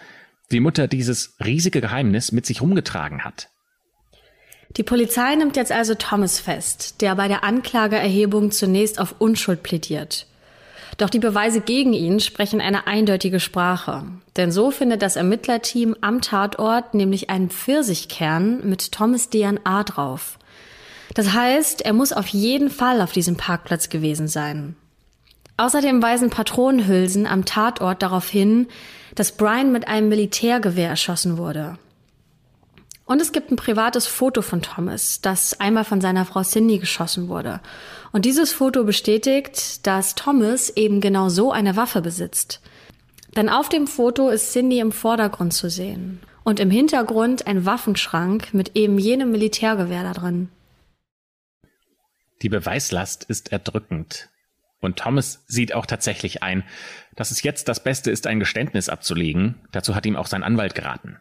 die 0.52 0.60
Mutter 0.60 0.86
dieses 0.86 1.34
riesige 1.44 1.80
Geheimnis 1.80 2.30
mit 2.30 2.46
sich 2.46 2.62
rumgetragen 2.62 3.24
hat. 3.24 3.48
Die 4.76 4.84
Polizei 4.84 5.34
nimmt 5.34 5.56
jetzt 5.56 5.72
also 5.72 5.96
Thomas 5.96 6.38
fest, 6.38 7.00
der 7.00 7.16
bei 7.16 7.26
der 7.26 7.42
Anklageerhebung 7.42 8.52
zunächst 8.52 9.00
auf 9.00 9.16
Unschuld 9.18 9.64
plädiert. 9.64 10.28
Doch 10.96 11.10
die 11.10 11.18
Beweise 11.18 11.60
gegen 11.60 11.92
ihn 11.92 12.20
sprechen 12.20 12.60
eine 12.60 12.86
eindeutige 12.86 13.40
Sprache. 13.40 14.04
Denn 14.36 14.50
so 14.50 14.70
findet 14.70 15.02
das 15.02 15.16
Ermittlerteam 15.16 15.94
am 16.00 16.22
Tatort 16.22 16.94
nämlich 16.94 17.28
einen 17.28 17.50
Pfirsichkern 17.50 18.66
mit 18.66 18.92
Thomas 18.92 19.28
DNA 19.28 19.84
drauf. 19.84 20.38
Das 21.14 21.32
heißt, 21.32 21.82
er 21.82 21.92
muss 21.92 22.12
auf 22.12 22.28
jeden 22.28 22.70
Fall 22.70 23.00
auf 23.00 23.12
diesem 23.12 23.36
Parkplatz 23.36 23.88
gewesen 23.88 24.28
sein. 24.28 24.76
Außerdem 25.58 26.02
weisen 26.02 26.30
Patronenhülsen 26.30 27.26
am 27.26 27.44
Tatort 27.44 28.02
darauf 28.02 28.28
hin, 28.28 28.66
dass 29.14 29.32
Brian 29.32 29.72
mit 29.72 29.88
einem 29.88 30.08
Militärgewehr 30.08 30.90
erschossen 30.90 31.38
wurde. 31.38 31.78
Und 33.06 33.22
es 33.22 33.30
gibt 33.30 33.52
ein 33.52 33.56
privates 33.56 34.08
Foto 34.08 34.42
von 34.42 34.62
Thomas, 34.62 35.20
das 35.20 35.60
einmal 35.60 35.84
von 35.84 36.00
seiner 36.00 36.24
Frau 36.24 36.42
Cindy 36.42 36.78
geschossen 36.78 37.28
wurde. 37.28 37.60
Und 38.12 38.24
dieses 38.24 38.52
Foto 38.52 38.82
bestätigt, 38.82 39.86
dass 39.86 40.16
Thomas 40.16 40.70
eben 40.70 41.00
genau 41.00 41.28
so 41.28 41.52
eine 41.52 41.76
Waffe 41.76 42.02
besitzt. 42.02 42.60
Denn 43.36 43.48
auf 43.48 43.68
dem 43.68 43.86
Foto 43.86 44.28
ist 44.28 44.52
Cindy 44.52 44.80
im 44.80 44.90
Vordergrund 44.90 45.54
zu 45.54 45.70
sehen 45.70 46.20
und 46.42 46.58
im 46.58 46.70
Hintergrund 46.70 47.46
ein 47.46 47.64
Waffenschrank 47.64 48.52
mit 48.52 48.74
eben 48.74 48.98
jenem 48.98 49.30
Militärgewehr 49.30 50.02
da 50.02 50.12
drin. 50.12 50.48
Die 52.42 52.48
Beweislast 52.48 53.24
ist 53.24 53.52
erdrückend. 53.52 54.30
Und 54.80 54.98
Thomas 54.98 55.44
sieht 55.46 55.74
auch 55.74 55.86
tatsächlich 55.86 56.42
ein, 56.42 56.64
dass 57.14 57.30
es 57.30 57.42
jetzt 57.42 57.68
das 57.68 57.82
Beste 57.82 58.10
ist, 58.10 58.26
ein 58.26 58.40
Geständnis 58.40 58.88
abzulegen. 58.88 59.60
Dazu 59.70 59.94
hat 59.94 60.06
ihm 60.06 60.16
auch 60.16 60.26
sein 60.26 60.42
Anwalt 60.42 60.74
geraten. 60.74 61.18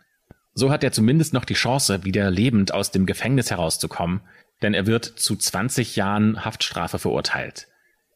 So 0.55 0.71
hat 0.71 0.83
er 0.85 0.93
zumindest 0.93 1.33
noch 1.33 1.43
die 1.43 1.53
Chance, 1.53 2.05
wieder 2.05 2.31
lebend 2.31 2.73
aus 2.73 2.89
dem 2.89 3.05
Gefängnis 3.05 3.51
herauszukommen, 3.51 4.21
denn 4.61 4.73
er 4.73 4.87
wird 4.87 5.05
zu 5.05 5.35
20 5.35 5.97
Jahren 5.97 6.45
Haftstrafe 6.45 6.97
verurteilt. 6.97 7.67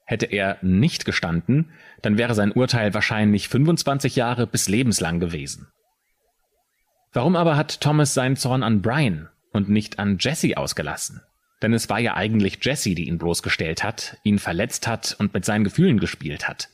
Hätte 0.05 0.25
er 0.25 0.57
nicht 0.61 1.03
gestanden, 1.03 1.71
dann 2.01 2.17
wäre 2.17 2.33
sein 2.33 2.53
Urteil 2.53 2.93
wahrscheinlich 2.93 3.49
25 3.49 4.15
Jahre 4.15 4.47
bis 4.47 4.69
lebenslang 4.69 5.19
gewesen. 5.19 5.67
Warum 7.11 7.35
aber 7.35 7.57
hat 7.57 7.81
Thomas 7.81 8.13
seinen 8.13 8.37
Zorn 8.37 8.63
an 8.63 8.81
Brian 8.81 9.29
und 9.51 9.67
nicht 9.67 9.99
an 9.99 10.17
Jesse 10.19 10.57
ausgelassen? 10.57 11.21
Denn 11.61 11.73
es 11.73 11.89
war 11.89 11.99
ja 11.99 12.15
eigentlich 12.15 12.59
Jesse, 12.61 12.95
die 12.95 13.09
ihn 13.09 13.17
bloßgestellt 13.17 13.83
hat, 13.83 14.17
ihn 14.23 14.39
verletzt 14.39 14.87
hat 14.87 15.15
und 15.19 15.33
mit 15.33 15.43
seinen 15.43 15.65
Gefühlen 15.65 15.99
gespielt 15.99 16.47
hat. 16.47 16.69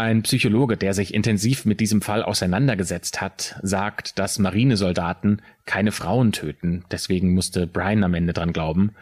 Ein 0.00 0.22
Psychologe, 0.22 0.78
der 0.78 0.94
sich 0.94 1.12
intensiv 1.12 1.66
mit 1.66 1.78
diesem 1.78 2.00
Fall 2.00 2.22
auseinandergesetzt 2.22 3.20
hat, 3.20 3.56
sagt, 3.60 4.18
dass 4.18 4.38
Marinesoldaten 4.38 5.42
keine 5.66 5.92
Frauen 5.92 6.32
töten. 6.32 6.86
Deswegen 6.90 7.34
musste 7.34 7.66
Brian 7.66 8.02
am 8.02 8.14
Ende 8.14 8.32
dran 8.32 8.54
glauben. 8.54 8.92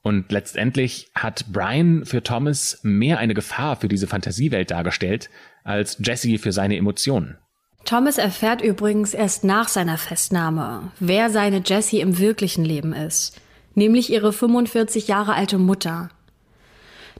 Und 0.00 0.32
letztendlich 0.32 1.10
hat 1.14 1.52
Brian 1.52 2.06
für 2.06 2.22
Thomas 2.22 2.80
mehr 2.82 3.18
eine 3.18 3.34
Gefahr 3.34 3.76
für 3.76 3.88
diese 3.88 4.06
Fantasiewelt 4.06 4.70
dargestellt, 4.70 5.28
als 5.64 5.98
Jesse 6.02 6.38
für 6.38 6.52
seine 6.52 6.78
Emotionen. 6.78 7.36
Thomas 7.84 8.16
erfährt 8.16 8.62
übrigens 8.62 9.12
erst 9.12 9.44
nach 9.44 9.68
seiner 9.68 9.98
Festnahme, 9.98 10.92
wer 10.98 11.28
seine 11.28 11.60
Jessie 11.62 12.00
im 12.00 12.16
wirklichen 12.16 12.64
Leben 12.64 12.94
ist, 12.94 13.38
nämlich 13.74 14.10
ihre 14.10 14.32
45 14.32 15.08
Jahre 15.08 15.34
alte 15.34 15.58
Mutter. 15.58 16.08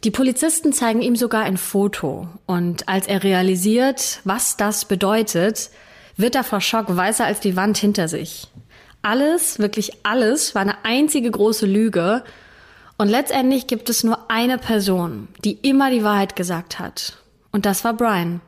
Die 0.04 0.12
Polizisten 0.12 0.72
zeigen 0.72 1.02
ihm 1.02 1.16
sogar 1.16 1.42
ein 1.42 1.56
Foto 1.56 2.28
und 2.46 2.88
als 2.88 3.08
er 3.08 3.24
realisiert, 3.24 4.20
was 4.22 4.56
das 4.56 4.84
bedeutet, 4.84 5.70
wird 6.16 6.36
er 6.36 6.44
vor 6.44 6.60
Schock 6.60 6.94
weißer 6.94 7.24
als 7.24 7.40
die 7.40 7.56
Wand 7.56 7.78
hinter 7.78 8.06
sich. 8.06 8.46
Alles, 9.02 9.58
wirklich 9.58 9.92
alles, 10.04 10.54
war 10.54 10.62
eine 10.62 10.84
einzige 10.84 11.30
große 11.30 11.66
Lüge 11.66 12.22
und 12.96 13.08
letztendlich 13.08 13.66
gibt 13.66 13.88
es 13.90 14.04
nur 14.04 14.30
eine 14.30 14.58
Person, 14.58 15.28
die 15.44 15.52
immer 15.52 15.90
die 15.90 16.04
Wahrheit 16.04 16.36
gesagt 16.36 16.78
hat. 16.78 17.18
Und 17.50 17.66
das 17.66 17.82
war 17.82 17.94
Brian. 17.94 18.40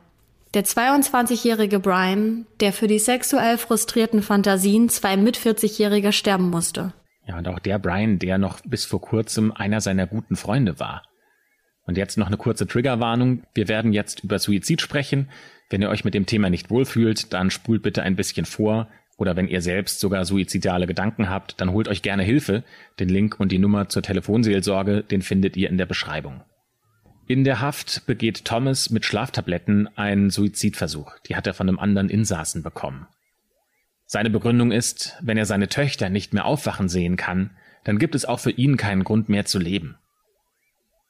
Der 0.53 0.65
22-jährige 0.65 1.79
Brian, 1.79 2.45
der 2.59 2.73
für 2.73 2.87
die 2.87 2.99
sexuell 2.99 3.57
frustrierten 3.57 4.21
Fantasien 4.21 4.89
zwei 4.89 5.15
mit 5.17 5.37
40-Jähriger 5.37 6.11
sterben 6.11 6.49
musste. 6.49 6.93
Ja, 7.25 7.37
und 7.37 7.47
auch 7.47 7.59
der 7.59 7.79
Brian, 7.79 8.19
der 8.19 8.37
noch 8.37 8.59
bis 8.65 8.83
vor 8.83 9.01
kurzem 9.01 9.53
einer 9.53 9.79
seiner 9.79 10.07
guten 10.07 10.35
Freunde 10.35 10.79
war. 10.79 11.03
Und 11.91 11.97
jetzt 11.97 12.17
noch 12.17 12.27
eine 12.27 12.37
kurze 12.37 12.67
Triggerwarnung. 12.67 13.43
Wir 13.53 13.67
werden 13.67 13.91
jetzt 13.91 14.23
über 14.23 14.39
Suizid 14.39 14.79
sprechen. 14.79 15.27
Wenn 15.69 15.81
ihr 15.81 15.89
euch 15.89 16.05
mit 16.05 16.13
dem 16.13 16.25
Thema 16.25 16.49
nicht 16.49 16.69
wohlfühlt, 16.69 17.33
dann 17.33 17.51
spult 17.51 17.83
bitte 17.83 18.01
ein 18.01 18.15
bisschen 18.15 18.45
vor. 18.45 18.87
Oder 19.17 19.35
wenn 19.35 19.49
ihr 19.49 19.61
selbst 19.61 19.99
sogar 19.99 20.23
suizidale 20.23 20.87
Gedanken 20.87 21.29
habt, 21.29 21.59
dann 21.59 21.73
holt 21.73 21.89
euch 21.89 22.01
gerne 22.01 22.23
Hilfe. 22.23 22.63
Den 23.01 23.09
Link 23.09 23.41
und 23.41 23.51
die 23.51 23.59
Nummer 23.59 23.89
zur 23.89 24.03
Telefonseelsorge, 24.03 25.03
den 25.03 25.21
findet 25.21 25.57
ihr 25.57 25.69
in 25.69 25.77
der 25.77 25.85
Beschreibung. 25.85 26.45
In 27.27 27.43
der 27.43 27.59
Haft 27.59 28.05
begeht 28.05 28.45
Thomas 28.45 28.89
mit 28.89 29.03
Schlaftabletten 29.03 29.89
einen 29.97 30.29
Suizidversuch. 30.29 31.19
Die 31.27 31.35
hat 31.35 31.45
er 31.45 31.53
von 31.53 31.67
einem 31.67 31.77
anderen 31.77 32.07
Insassen 32.07 32.63
bekommen. 32.63 33.05
Seine 34.05 34.29
Begründung 34.29 34.71
ist, 34.71 35.17
wenn 35.21 35.37
er 35.37 35.45
seine 35.45 35.67
Töchter 35.67 36.09
nicht 36.09 36.33
mehr 36.33 36.45
aufwachen 36.45 36.87
sehen 36.87 37.17
kann, 37.17 37.49
dann 37.83 37.99
gibt 37.99 38.15
es 38.15 38.23
auch 38.23 38.39
für 38.39 38.51
ihn 38.51 38.77
keinen 38.77 39.03
Grund 39.03 39.27
mehr 39.27 39.43
zu 39.43 39.59
leben. 39.59 39.97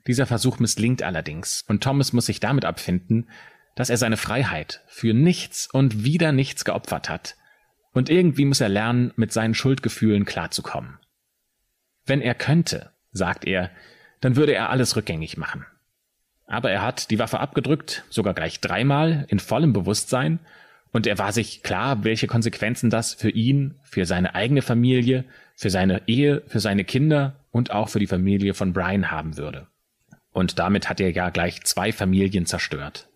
Dieser 0.07 0.25
Versuch 0.25 0.59
misslingt 0.59 1.03
allerdings, 1.03 1.63
und 1.67 1.83
Thomas 1.83 2.13
muss 2.13 2.25
sich 2.25 2.39
damit 2.39 2.65
abfinden, 2.65 3.29
dass 3.75 3.89
er 3.89 3.97
seine 3.97 4.17
Freiheit 4.17 4.83
für 4.87 5.13
nichts 5.13 5.67
und 5.71 6.03
wieder 6.03 6.31
nichts 6.31 6.65
geopfert 6.65 7.09
hat, 7.09 7.35
und 7.93 8.09
irgendwie 8.09 8.45
muss 8.45 8.61
er 8.61 8.69
lernen, 8.69 9.11
mit 9.15 9.31
seinen 9.31 9.53
Schuldgefühlen 9.53 10.25
klarzukommen. 10.25 10.97
Wenn 12.05 12.21
er 12.21 12.35
könnte, 12.35 12.91
sagt 13.11 13.45
er, 13.45 13.69
dann 14.21 14.35
würde 14.35 14.53
er 14.53 14.69
alles 14.69 14.95
rückgängig 14.95 15.37
machen. 15.37 15.65
Aber 16.47 16.71
er 16.71 16.81
hat 16.81 17.11
die 17.11 17.19
Waffe 17.19 17.39
abgedrückt, 17.39 18.03
sogar 18.09 18.33
gleich 18.33 18.59
dreimal, 18.59 19.25
in 19.29 19.39
vollem 19.39 19.73
Bewusstsein, 19.73 20.39
und 20.91 21.07
er 21.07 21.17
war 21.17 21.31
sich 21.31 21.63
klar, 21.63 22.03
welche 22.03 22.27
Konsequenzen 22.27 22.89
das 22.89 23.13
für 23.13 23.29
ihn, 23.29 23.75
für 23.83 24.05
seine 24.05 24.35
eigene 24.35 24.61
Familie, 24.61 25.23
für 25.55 25.69
seine 25.69 26.01
Ehe, 26.07 26.43
für 26.47 26.59
seine 26.59 26.83
Kinder 26.83 27.39
und 27.51 27.71
auch 27.71 27.87
für 27.87 27.99
die 27.99 28.07
Familie 28.07 28.53
von 28.53 28.73
Brian 28.73 29.09
haben 29.09 29.37
würde. 29.37 29.67
Und 30.33 30.59
damit 30.59 30.89
hat 30.89 30.99
er 30.99 31.11
ja 31.11 31.29
gleich 31.29 31.63
zwei 31.63 31.91
Familien 31.91 32.45
zerstört. 32.45 33.07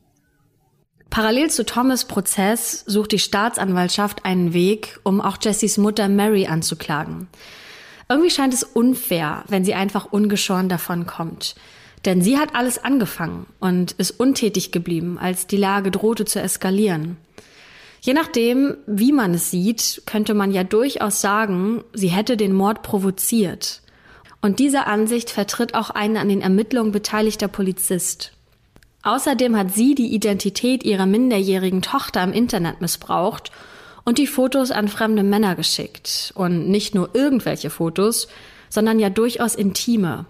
Parallel 1.10 1.50
zu 1.50 1.66
Thomas 1.66 2.06
Prozess 2.06 2.84
sucht 2.88 3.14
die 3.14 3.20
Staatsanwaltschaft 3.20 4.26
einen 4.26 4.54
Weg, 4.54 5.00
um 5.04 5.22
auch 5.22 5.38
Jessys 5.42 5.78
Mutter 5.78 6.10
Mary 6.10 6.48
anzuklagen. 6.48 7.28
Irgendwie 8.10 8.30
scheint 8.30 8.54
es 8.54 8.64
unfair, 8.64 9.46
wenn 9.48 9.64
sie 9.64 9.74
einfach 9.74 10.12
ungeschoren 10.12 10.70
davon 10.70 11.06
kommt. 11.06 11.56
Denn 12.04 12.22
sie 12.22 12.38
hat 12.38 12.54
alles 12.54 12.84
angefangen 12.84 13.48
und 13.60 13.94
ist 13.94 14.12
untätig 14.12 14.72
geblieben, 14.72 15.18
als 15.18 15.48
die 15.48 15.58
Lage 15.58 15.90
drohte 15.90 16.26
zu 16.26 16.40
eskalieren. 16.40 17.18
Je 18.02 18.14
nachdem, 18.14 18.78
wie 18.86 19.12
man 19.12 19.34
es 19.34 19.50
sieht, 19.50 20.04
könnte 20.06 20.36
man 20.36 20.52
ja 20.52 20.64
durchaus 20.64 21.22
sagen, 21.22 21.84
sie 21.94 22.10
hätte 22.10 22.38
den 22.38 22.54
Mord 22.54 22.84
provoziert. 22.84 23.82
Und 24.42 24.60
diese 24.60 24.86
Ansicht 24.86 25.30
vertritt 25.30 25.74
auch 25.74 25.90
ein 25.90 26.18
an 26.18 26.30
den 26.30 26.42
Ermittlungen 26.42 26.92
beteiligter 26.92 27.48
Polizist. 27.48 28.32
Außerdem 29.04 29.56
hat 29.56 29.74
sie 29.74 29.96
die 29.96 30.14
Identität 30.14 30.84
ihrer 30.84 31.06
minderjährigen 31.06 31.82
Tochter 31.82 32.24
im 32.24 32.34
Internet 32.34 32.82
missbraucht 32.82 33.52
und 34.04 34.18
die 34.18 34.28
Fotos 34.28 34.72
an 34.72 34.88
fremde 34.88 35.24
Männer 35.24 35.56
geschickt. 35.56 36.32
Und 36.36 36.70
nicht 36.70 36.96
nur 36.96 37.10
irgendwelche 37.14 37.70
Fotos, 37.70 38.28
sondern 38.70 39.00
ja 39.00 39.10
durchaus 39.10 39.56
intime. 39.56 40.26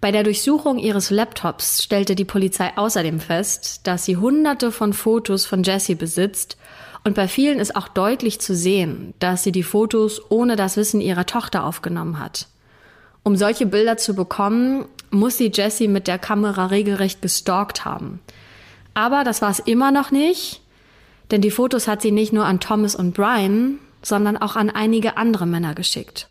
Bei 0.00 0.10
der 0.10 0.24
Durchsuchung 0.24 0.78
ihres 0.78 1.10
Laptops 1.10 1.84
stellte 1.84 2.16
die 2.16 2.24
Polizei 2.24 2.72
außerdem 2.76 3.20
fest, 3.20 3.86
dass 3.86 4.04
sie 4.04 4.16
hunderte 4.16 4.72
von 4.72 4.92
Fotos 4.92 5.46
von 5.46 5.62
Jessie 5.62 5.94
besitzt 5.94 6.56
und 7.04 7.14
bei 7.14 7.28
vielen 7.28 7.58
ist 7.58 7.74
auch 7.74 7.88
deutlich 7.88 8.40
zu 8.40 8.54
sehen, 8.54 9.14
dass 9.18 9.42
sie 9.42 9.52
die 9.52 9.62
Fotos 9.62 10.20
ohne 10.30 10.56
das 10.56 10.76
Wissen 10.76 11.00
ihrer 11.00 11.26
Tochter 11.26 11.64
aufgenommen 11.64 12.18
hat. 12.18 12.48
Um 13.22 13.36
solche 13.36 13.66
Bilder 13.66 13.96
zu 13.96 14.14
bekommen, 14.14 14.86
muss 15.10 15.38
sie 15.38 15.50
Jessie 15.52 15.88
mit 15.88 16.08
der 16.08 16.18
Kamera 16.18 16.66
regelrecht 16.66 17.22
gestalkt 17.22 17.84
haben. 17.84 18.20
Aber 18.94 19.24
das 19.24 19.42
war 19.42 19.50
es 19.50 19.60
immer 19.60 19.92
noch 19.92 20.10
nicht, 20.10 20.60
denn 21.30 21.40
die 21.40 21.50
Fotos 21.50 21.88
hat 21.88 22.02
sie 22.02 22.10
nicht 22.10 22.32
nur 22.32 22.46
an 22.46 22.60
Thomas 22.60 22.94
und 22.94 23.14
Brian, 23.14 23.78
sondern 24.02 24.36
auch 24.36 24.56
an 24.56 24.70
einige 24.70 25.16
andere 25.16 25.46
Männer 25.46 25.74
geschickt. 25.74 26.28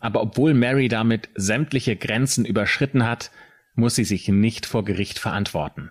Aber 0.00 0.22
obwohl 0.22 0.54
Mary 0.54 0.88
damit 0.88 1.28
sämtliche 1.34 1.94
Grenzen 1.94 2.46
überschritten 2.46 3.06
hat, 3.06 3.30
muss 3.74 3.94
sie 3.94 4.04
sich 4.04 4.28
nicht 4.28 4.66
vor 4.66 4.84
Gericht 4.84 5.18
verantworten. 5.18 5.90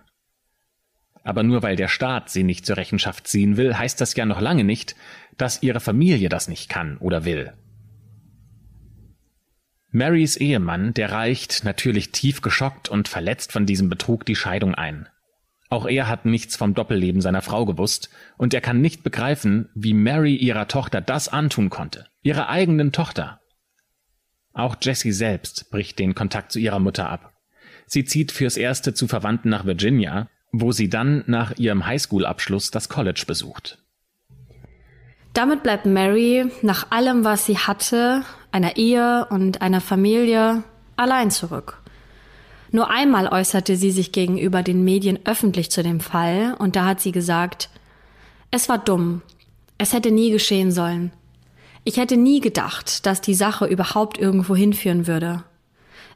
Aber 1.22 1.42
nur 1.42 1.62
weil 1.62 1.76
der 1.76 1.88
Staat 1.88 2.30
sie 2.30 2.42
nicht 2.42 2.66
zur 2.66 2.76
Rechenschaft 2.76 3.26
ziehen 3.28 3.56
will, 3.56 3.78
heißt 3.78 4.00
das 4.00 4.14
ja 4.16 4.26
noch 4.26 4.40
lange 4.40 4.64
nicht, 4.64 4.96
dass 5.36 5.62
ihre 5.62 5.80
Familie 5.80 6.28
das 6.28 6.48
nicht 6.48 6.68
kann 6.68 6.96
oder 6.98 7.24
will. 7.24 7.52
Marys 9.92 10.36
Ehemann, 10.36 10.94
der 10.94 11.10
reicht, 11.10 11.64
natürlich 11.64 12.12
tief 12.12 12.42
geschockt 12.42 12.88
und 12.88 13.08
verletzt 13.08 13.50
von 13.50 13.66
diesem 13.66 13.88
Betrug, 13.88 14.24
die 14.24 14.36
Scheidung 14.36 14.74
ein. 14.74 15.08
Auch 15.68 15.86
er 15.86 16.08
hat 16.08 16.26
nichts 16.26 16.56
vom 16.56 16.74
Doppelleben 16.74 17.20
seiner 17.20 17.42
Frau 17.42 17.64
gewusst, 17.64 18.10
und 18.36 18.54
er 18.54 18.60
kann 18.60 18.80
nicht 18.80 19.02
begreifen, 19.02 19.68
wie 19.74 19.94
Mary 19.94 20.36
ihrer 20.36 20.68
Tochter 20.68 21.00
das 21.00 21.28
antun 21.28 21.70
konnte, 21.70 22.06
ihrer 22.22 22.48
eigenen 22.48 22.92
Tochter. 22.92 23.40
Auch 24.52 24.76
Jessie 24.80 25.12
selbst 25.12 25.70
bricht 25.70 25.98
den 25.98 26.14
Kontakt 26.14 26.52
zu 26.52 26.58
ihrer 26.58 26.80
Mutter 26.80 27.08
ab. 27.08 27.32
Sie 27.86 28.04
zieht 28.04 28.30
fürs 28.30 28.56
Erste 28.56 28.94
zu 28.94 29.08
Verwandten 29.08 29.48
nach 29.48 29.64
Virginia, 29.64 30.28
wo 30.52 30.72
sie 30.72 30.88
dann 30.88 31.24
nach 31.26 31.56
ihrem 31.56 31.86
Highschool-Abschluss 31.86 32.70
das 32.70 32.88
College 32.88 33.24
besucht. 33.26 33.78
Damit 35.32 35.62
bleibt 35.62 35.86
Mary 35.86 36.46
nach 36.62 36.90
allem, 36.90 37.24
was 37.24 37.46
sie 37.46 37.58
hatte, 37.58 38.24
einer 38.52 38.76
Ehe 38.76 39.26
und 39.30 39.62
einer 39.62 39.80
Familie 39.80 40.62
allein 40.96 41.30
zurück. 41.30 41.80
Nur 42.72 42.90
einmal 42.90 43.26
äußerte 43.26 43.76
sie 43.76 43.90
sich 43.90 44.12
gegenüber 44.12 44.62
den 44.62 44.84
Medien 44.84 45.18
öffentlich 45.24 45.70
zu 45.70 45.82
dem 45.82 46.00
Fall 46.00 46.54
und 46.58 46.76
da 46.76 46.84
hat 46.84 47.00
sie 47.00 47.12
gesagt, 47.12 47.68
es 48.50 48.68
war 48.68 48.78
dumm. 48.78 49.22
Es 49.78 49.92
hätte 49.92 50.10
nie 50.10 50.30
geschehen 50.30 50.70
sollen. 50.70 51.12
Ich 51.84 51.96
hätte 51.96 52.16
nie 52.16 52.40
gedacht, 52.40 53.06
dass 53.06 53.20
die 53.20 53.34
Sache 53.34 53.66
überhaupt 53.66 54.18
irgendwo 54.18 54.54
hinführen 54.54 55.06
würde. 55.06 55.42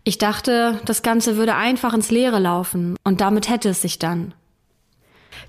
Ich 0.04 0.18
dachte, 0.18 0.78
das 0.84 1.02
Ganze 1.02 1.36
würde 1.36 1.54
einfach 1.54 1.94
ins 1.94 2.10
Leere 2.10 2.38
laufen 2.38 2.96
und 3.04 3.20
damit 3.22 3.48
hätte 3.48 3.70
es 3.70 3.80
sich 3.80 3.98
dann. 3.98 4.34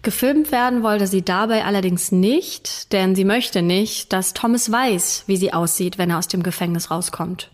Gefilmt 0.01 0.51
werden 0.51 0.83
wollte 0.83 1.07
sie 1.07 1.23
dabei 1.23 1.65
allerdings 1.65 2.11
nicht, 2.11 2.91
denn 2.93 3.15
sie 3.15 3.25
möchte 3.25 3.61
nicht, 3.61 4.13
dass 4.13 4.33
Thomas 4.33 4.71
weiß, 4.71 5.23
wie 5.27 5.37
sie 5.37 5.53
aussieht, 5.53 5.97
wenn 5.97 6.09
er 6.09 6.19
aus 6.19 6.27
dem 6.27 6.43
Gefängnis 6.43 6.91
rauskommt. 6.91 7.51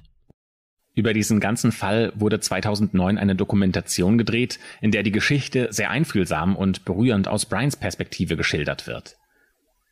Über 0.94 1.14
diesen 1.14 1.40
ganzen 1.40 1.72
Fall 1.72 2.12
wurde 2.16 2.40
2009 2.40 3.18
eine 3.18 3.36
Dokumentation 3.36 4.18
gedreht, 4.18 4.60
in 4.82 4.92
der 4.92 5.04
die 5.04 5.14
Geschichte 5.14 5.70
sehr 5.72 5.90
einfühlsam 5.90 6.56
und 6.56 6.84
berührend 6.84 7.28
aus 7.28 7.46
Brians 7.46 7.78
Perspektive 7.78 8.36
geschildert 8.36 8.88
wird. 8.88 9.16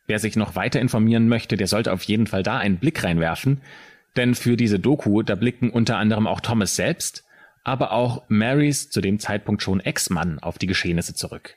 Wer 0.06 0.18
sich 0.18 0.36
noch 0.36 0.56
weiter 0.56 0.80
informieren 0.80 1.28
möchte, 1.28 1.56
der 1.56 1.68
sollte 1.68 1.92
auf 1.92 2.02
jeden 2.02 2.26
Fall 2.26 2.42
da 2.42 2.58
einen 2.58 2.78
Blick 2.78 3.02
reinwerfen, 3.02 3.62
denn 4.16 4.34
für 4.34 4.56
diese 4.56 4.78
Doku, 4.78 5.22
da 5.22 5.36
blicken 5.36 5.70
unter 5.70 5.96
anderem 5.96 6.26
auch 6.26 6.40
Thomas 6.40 6.76
selbst, 6.76 7.24
aber 7.64 7.92
auch 7.92 8.24
Marys 8.28 8.90
zu 8.90 9.00
dem 9.00 9.18
Zeitpunkt 9.18 9.62
schon 9.62 9.80
Ex-Mann 9.80 10.38
auf 10.40 10.58
die 10.58 10.66
Geschehnisse 10.66 11.14
zurück. 11.14 11.56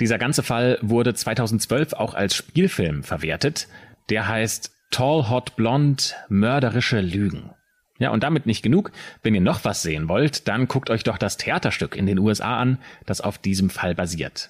Dieser 0.00 0.18
ganze 0.18 0.42
Fall 0.42 0.78
wurde 0.80 1.14
2012 1.14 1.92
auch 1.92 2.14
als 2.14 2.34
Spielfilm 2.34 3.02
verwertet. 3.02 3.68
Der 4.08 4.26
heißt 4.26 4.72
Tall 4.90 5.28
Hot 5.28 5.56
Blonde 5.56 6.02
Mörderische 6.28 7.00
Lügen. 7.00 7.50
Ja, 7.98 8.10
und 8.10 8.22
damit 8.22 8.46
nicht 8.46 8.62
genug. 8.62 8.92
Wenn 9.22 9.34
ihr 9.34 9.42
noch 9.42 9.64
was 9.64 9.82
sehen 9.82 10.08
wollt, 10.08 10.48
dann 10.48 10.68
guckt 10.68 10.88
euch 10.88 11.04
doch 11.04 11.18
das 11.18 11.36
Theaterstück 11.36 11.94
in 11.94 12.06
den 12.06 12.18
USA 12.18 12.58
an, 12.58 12.78
das 13.04 13.20
auf 13.20 13.36
diesem 13.36 13.68
Fall 13.68 13.94
basiert. 13.94 14.48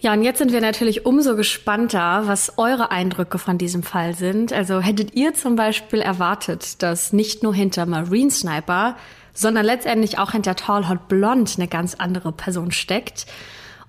Ja, 0.00 0.12
und 0.12 0.22
jetzt 0.22 0.38
sind 0.38 0.52
wir 0.52 0.60
natürlich 0.60 1.06
umso 1.06 1.34
gespannter, 1.34 2.22
was 2.26 2.58
eure 2.58 2.90
Eindrücke 2.90 3.38
von 3.38 3.56
diesem 3.56 3.82
Fall 3.82 4.14
sind. 4.14 4.52
Also 4.52 4.80
hättet 4.80 5.14
ihr 5.14 5.32
zum 5.32 5.56
Beispiel 5.56 6.00
erwartet, 6.00 6.82
dass 6.82 7.14
nicht 7.14 7.42
nur 7.42 7.54
hinter 7.54 7.86
Marine 7.86 8.30
Sniper, 8.30 8.96
sondern 9.32 9.64
letztendlich 9.64 10.18
auch 10.18 10.32
hinter 10.32 10.56
Tall 10.56 10.88
Hot 10.88 11.08
Blonde 11.08 11.50
eine 11.56 11.68
ganz 11.68 11.94
andere 11.94 12.32
Person 12.32 12.70
steckt? 12.70 13.26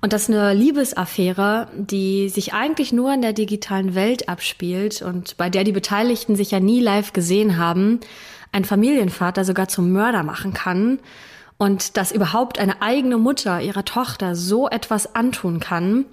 Und 0.01 0.13
dass 0.13 0.29
eine 0.29 0.53
Liebesaffäre, 0.55 1.67
die 1.75 2.29
sich 2.29 2.53
eigentlich 2.53 2.91
nur 2.91 3.13
in 3.13 3.21
der 3.21 3.33
digitalen 3.33 3.93
Welt 3.93 4.29
abspielt 4.29 5.03
und 5.03 5.37
bei 5.37 5.51
der 5.51 5.63
die 5.63 5.71
Beteiligten 5.71 6.35
sich 6.35 6.49
ja 6.49 6.59
nie 6.59 6.79
live 6.79 7.13
gesehen 7.13 7.57
haben, 7.57 7.99
ein 8.51 8.65
Familienvater 8.65 9.45
sogar 9.45 9.67
zum 9.67 9.91
Mörder 9.91 10.23
machen 10.23 10.53
kann 10.53 10.99
und 11.57 11.97
dass 11.97 12.11
überhaupt 12.11 12.57
eine 12.57 12.81
eigene 12.81 13.17
Mutter 13.17 13.61
ihrer 13.61 13.85
Tochter 13.85 14.35
so 14.35 14.67
etwas 14.67 15.13
antun 15.15 15.59
kann. 15.59 16.05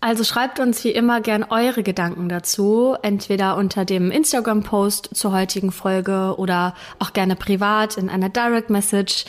Also 0.00 0.22
schreibt 0.22 0.60
uns 0.60 0.84
wie 0.84 0.90
immer 0.90 1.20
gern 1.20 1.44
eure 1.44 1.82
Gedanken 1.82 2.28
dazu, 2.28 2.94
entweder 3.02 3.56
unter 3.56 3.84
dem 3.84 4.12
Instagram-Post 4.12 5.10
zur 5.14 5.32
heutigen 5.32 5.72
Folge 5.72 6.34
oder 6.36 6.74
auch 7.00 7.12
gerne 7.12 7.34
privat 7.34 7.96
in 7.96 8.10
einer 8.10 8.28
Direct 8.28 8.70
Message. 8.70 9.24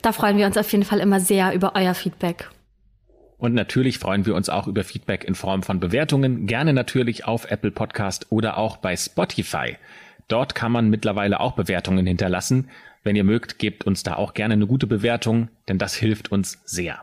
Da 0.00 0.12
freuen 0.12 0.38
wir 0.38 0.46
uns 0.46 0.56
auf 0.56 0.70
jeden 0.72 0.84
Fall 0.84 1.00
immer 1.00 1.20
sehr 1.20 1.52
über 1.52 1.72
euer 1.74 1.94
Feedback. 1.94 2.48
Und 3.40 3.54
natürlich 3.54 3.98
freuen 3.98 4.26
wir 4.26 4.34
uns 4.34 4.50
auch 4.50 4.66
über 4.66 4.84
Feedback 4.84 5.24
in 5.24 5.34
Form 5.34 5.62
von 5.62 5.80
Bewertungen, 5.80 6.46
gerne 6.46 6.74
natürlich 6.74 7.24
auf 7.24 7.50
Apple 7.50 7.70
Podcast 7.70 8.26
oder 8.28 8.58
auch 8.58 8.76
bei 8.76 8.94
Spotify. 8.94 9.78
Dort 10.28 10.54
kann 10.54 10.70
man 10.70 10.90
mittlerweile 10.90 11.40
auch 11.40 11.52
Bewertungen 11.52 12.06
hinterlassen. 12.06 12.68
Wenn 13.02 13.16
ihr 13.16 13.24
mögt, 13.24 13.58
gebt 13.58 13.86
uns 13.86 14.02
da 14.02 14.16
auch 14.16 14.34
gerne 14.34 14.52
eine 14.52 14.66
gute 14.66 14.86
Bewertung, 14.86 15.48
denn 15.68 15.78
das 15.78 15.94
hilft 15.94 16.30
uns 16.30 16.60
sehr. 16.66 17.02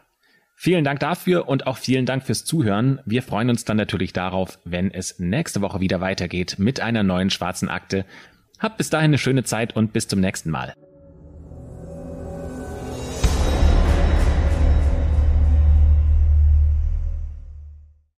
Vielen 0.56 0.84
Dank 0.84 1.00
dafür 1.00 1.48
und 1.50 1.66
auch 1.66 1.78
vielen 1.78 2.06
Dank 2.06 2.24
fürs 2.24 2.46
Zuhören. 2.46 3.00
Wir 3.06 3.24
freuen 3.24 3.50
uns 3.50 3.66
dann 3.66 3.78
natürlich 3.78 4.14
darauf, 4.14 4.60
wenn 4.64 4.92
es 4.92 5.18
nächste 5.18 5.62
Woche 5.62 5.80
wieder 5.80 6.02
weitergeht 6.02 6.58
mit 6.60 6.80
einer 6.82 7.02
neuen 7.02 7.32
schwarzen 7.32 7.68
Akte. 7.68 8.06
Habt 8.60 8.78
bis 8.78 8.92
dahin 8.92 9.10
eine 9.10 9.18
schöne 9.18 9.44
Zeit 9.44 9.76
und 9.76 9.92
bis 9.92 10.08
zum 10.08 10.20
nächsten 10.20 10.52
Mal. 10.52 10.76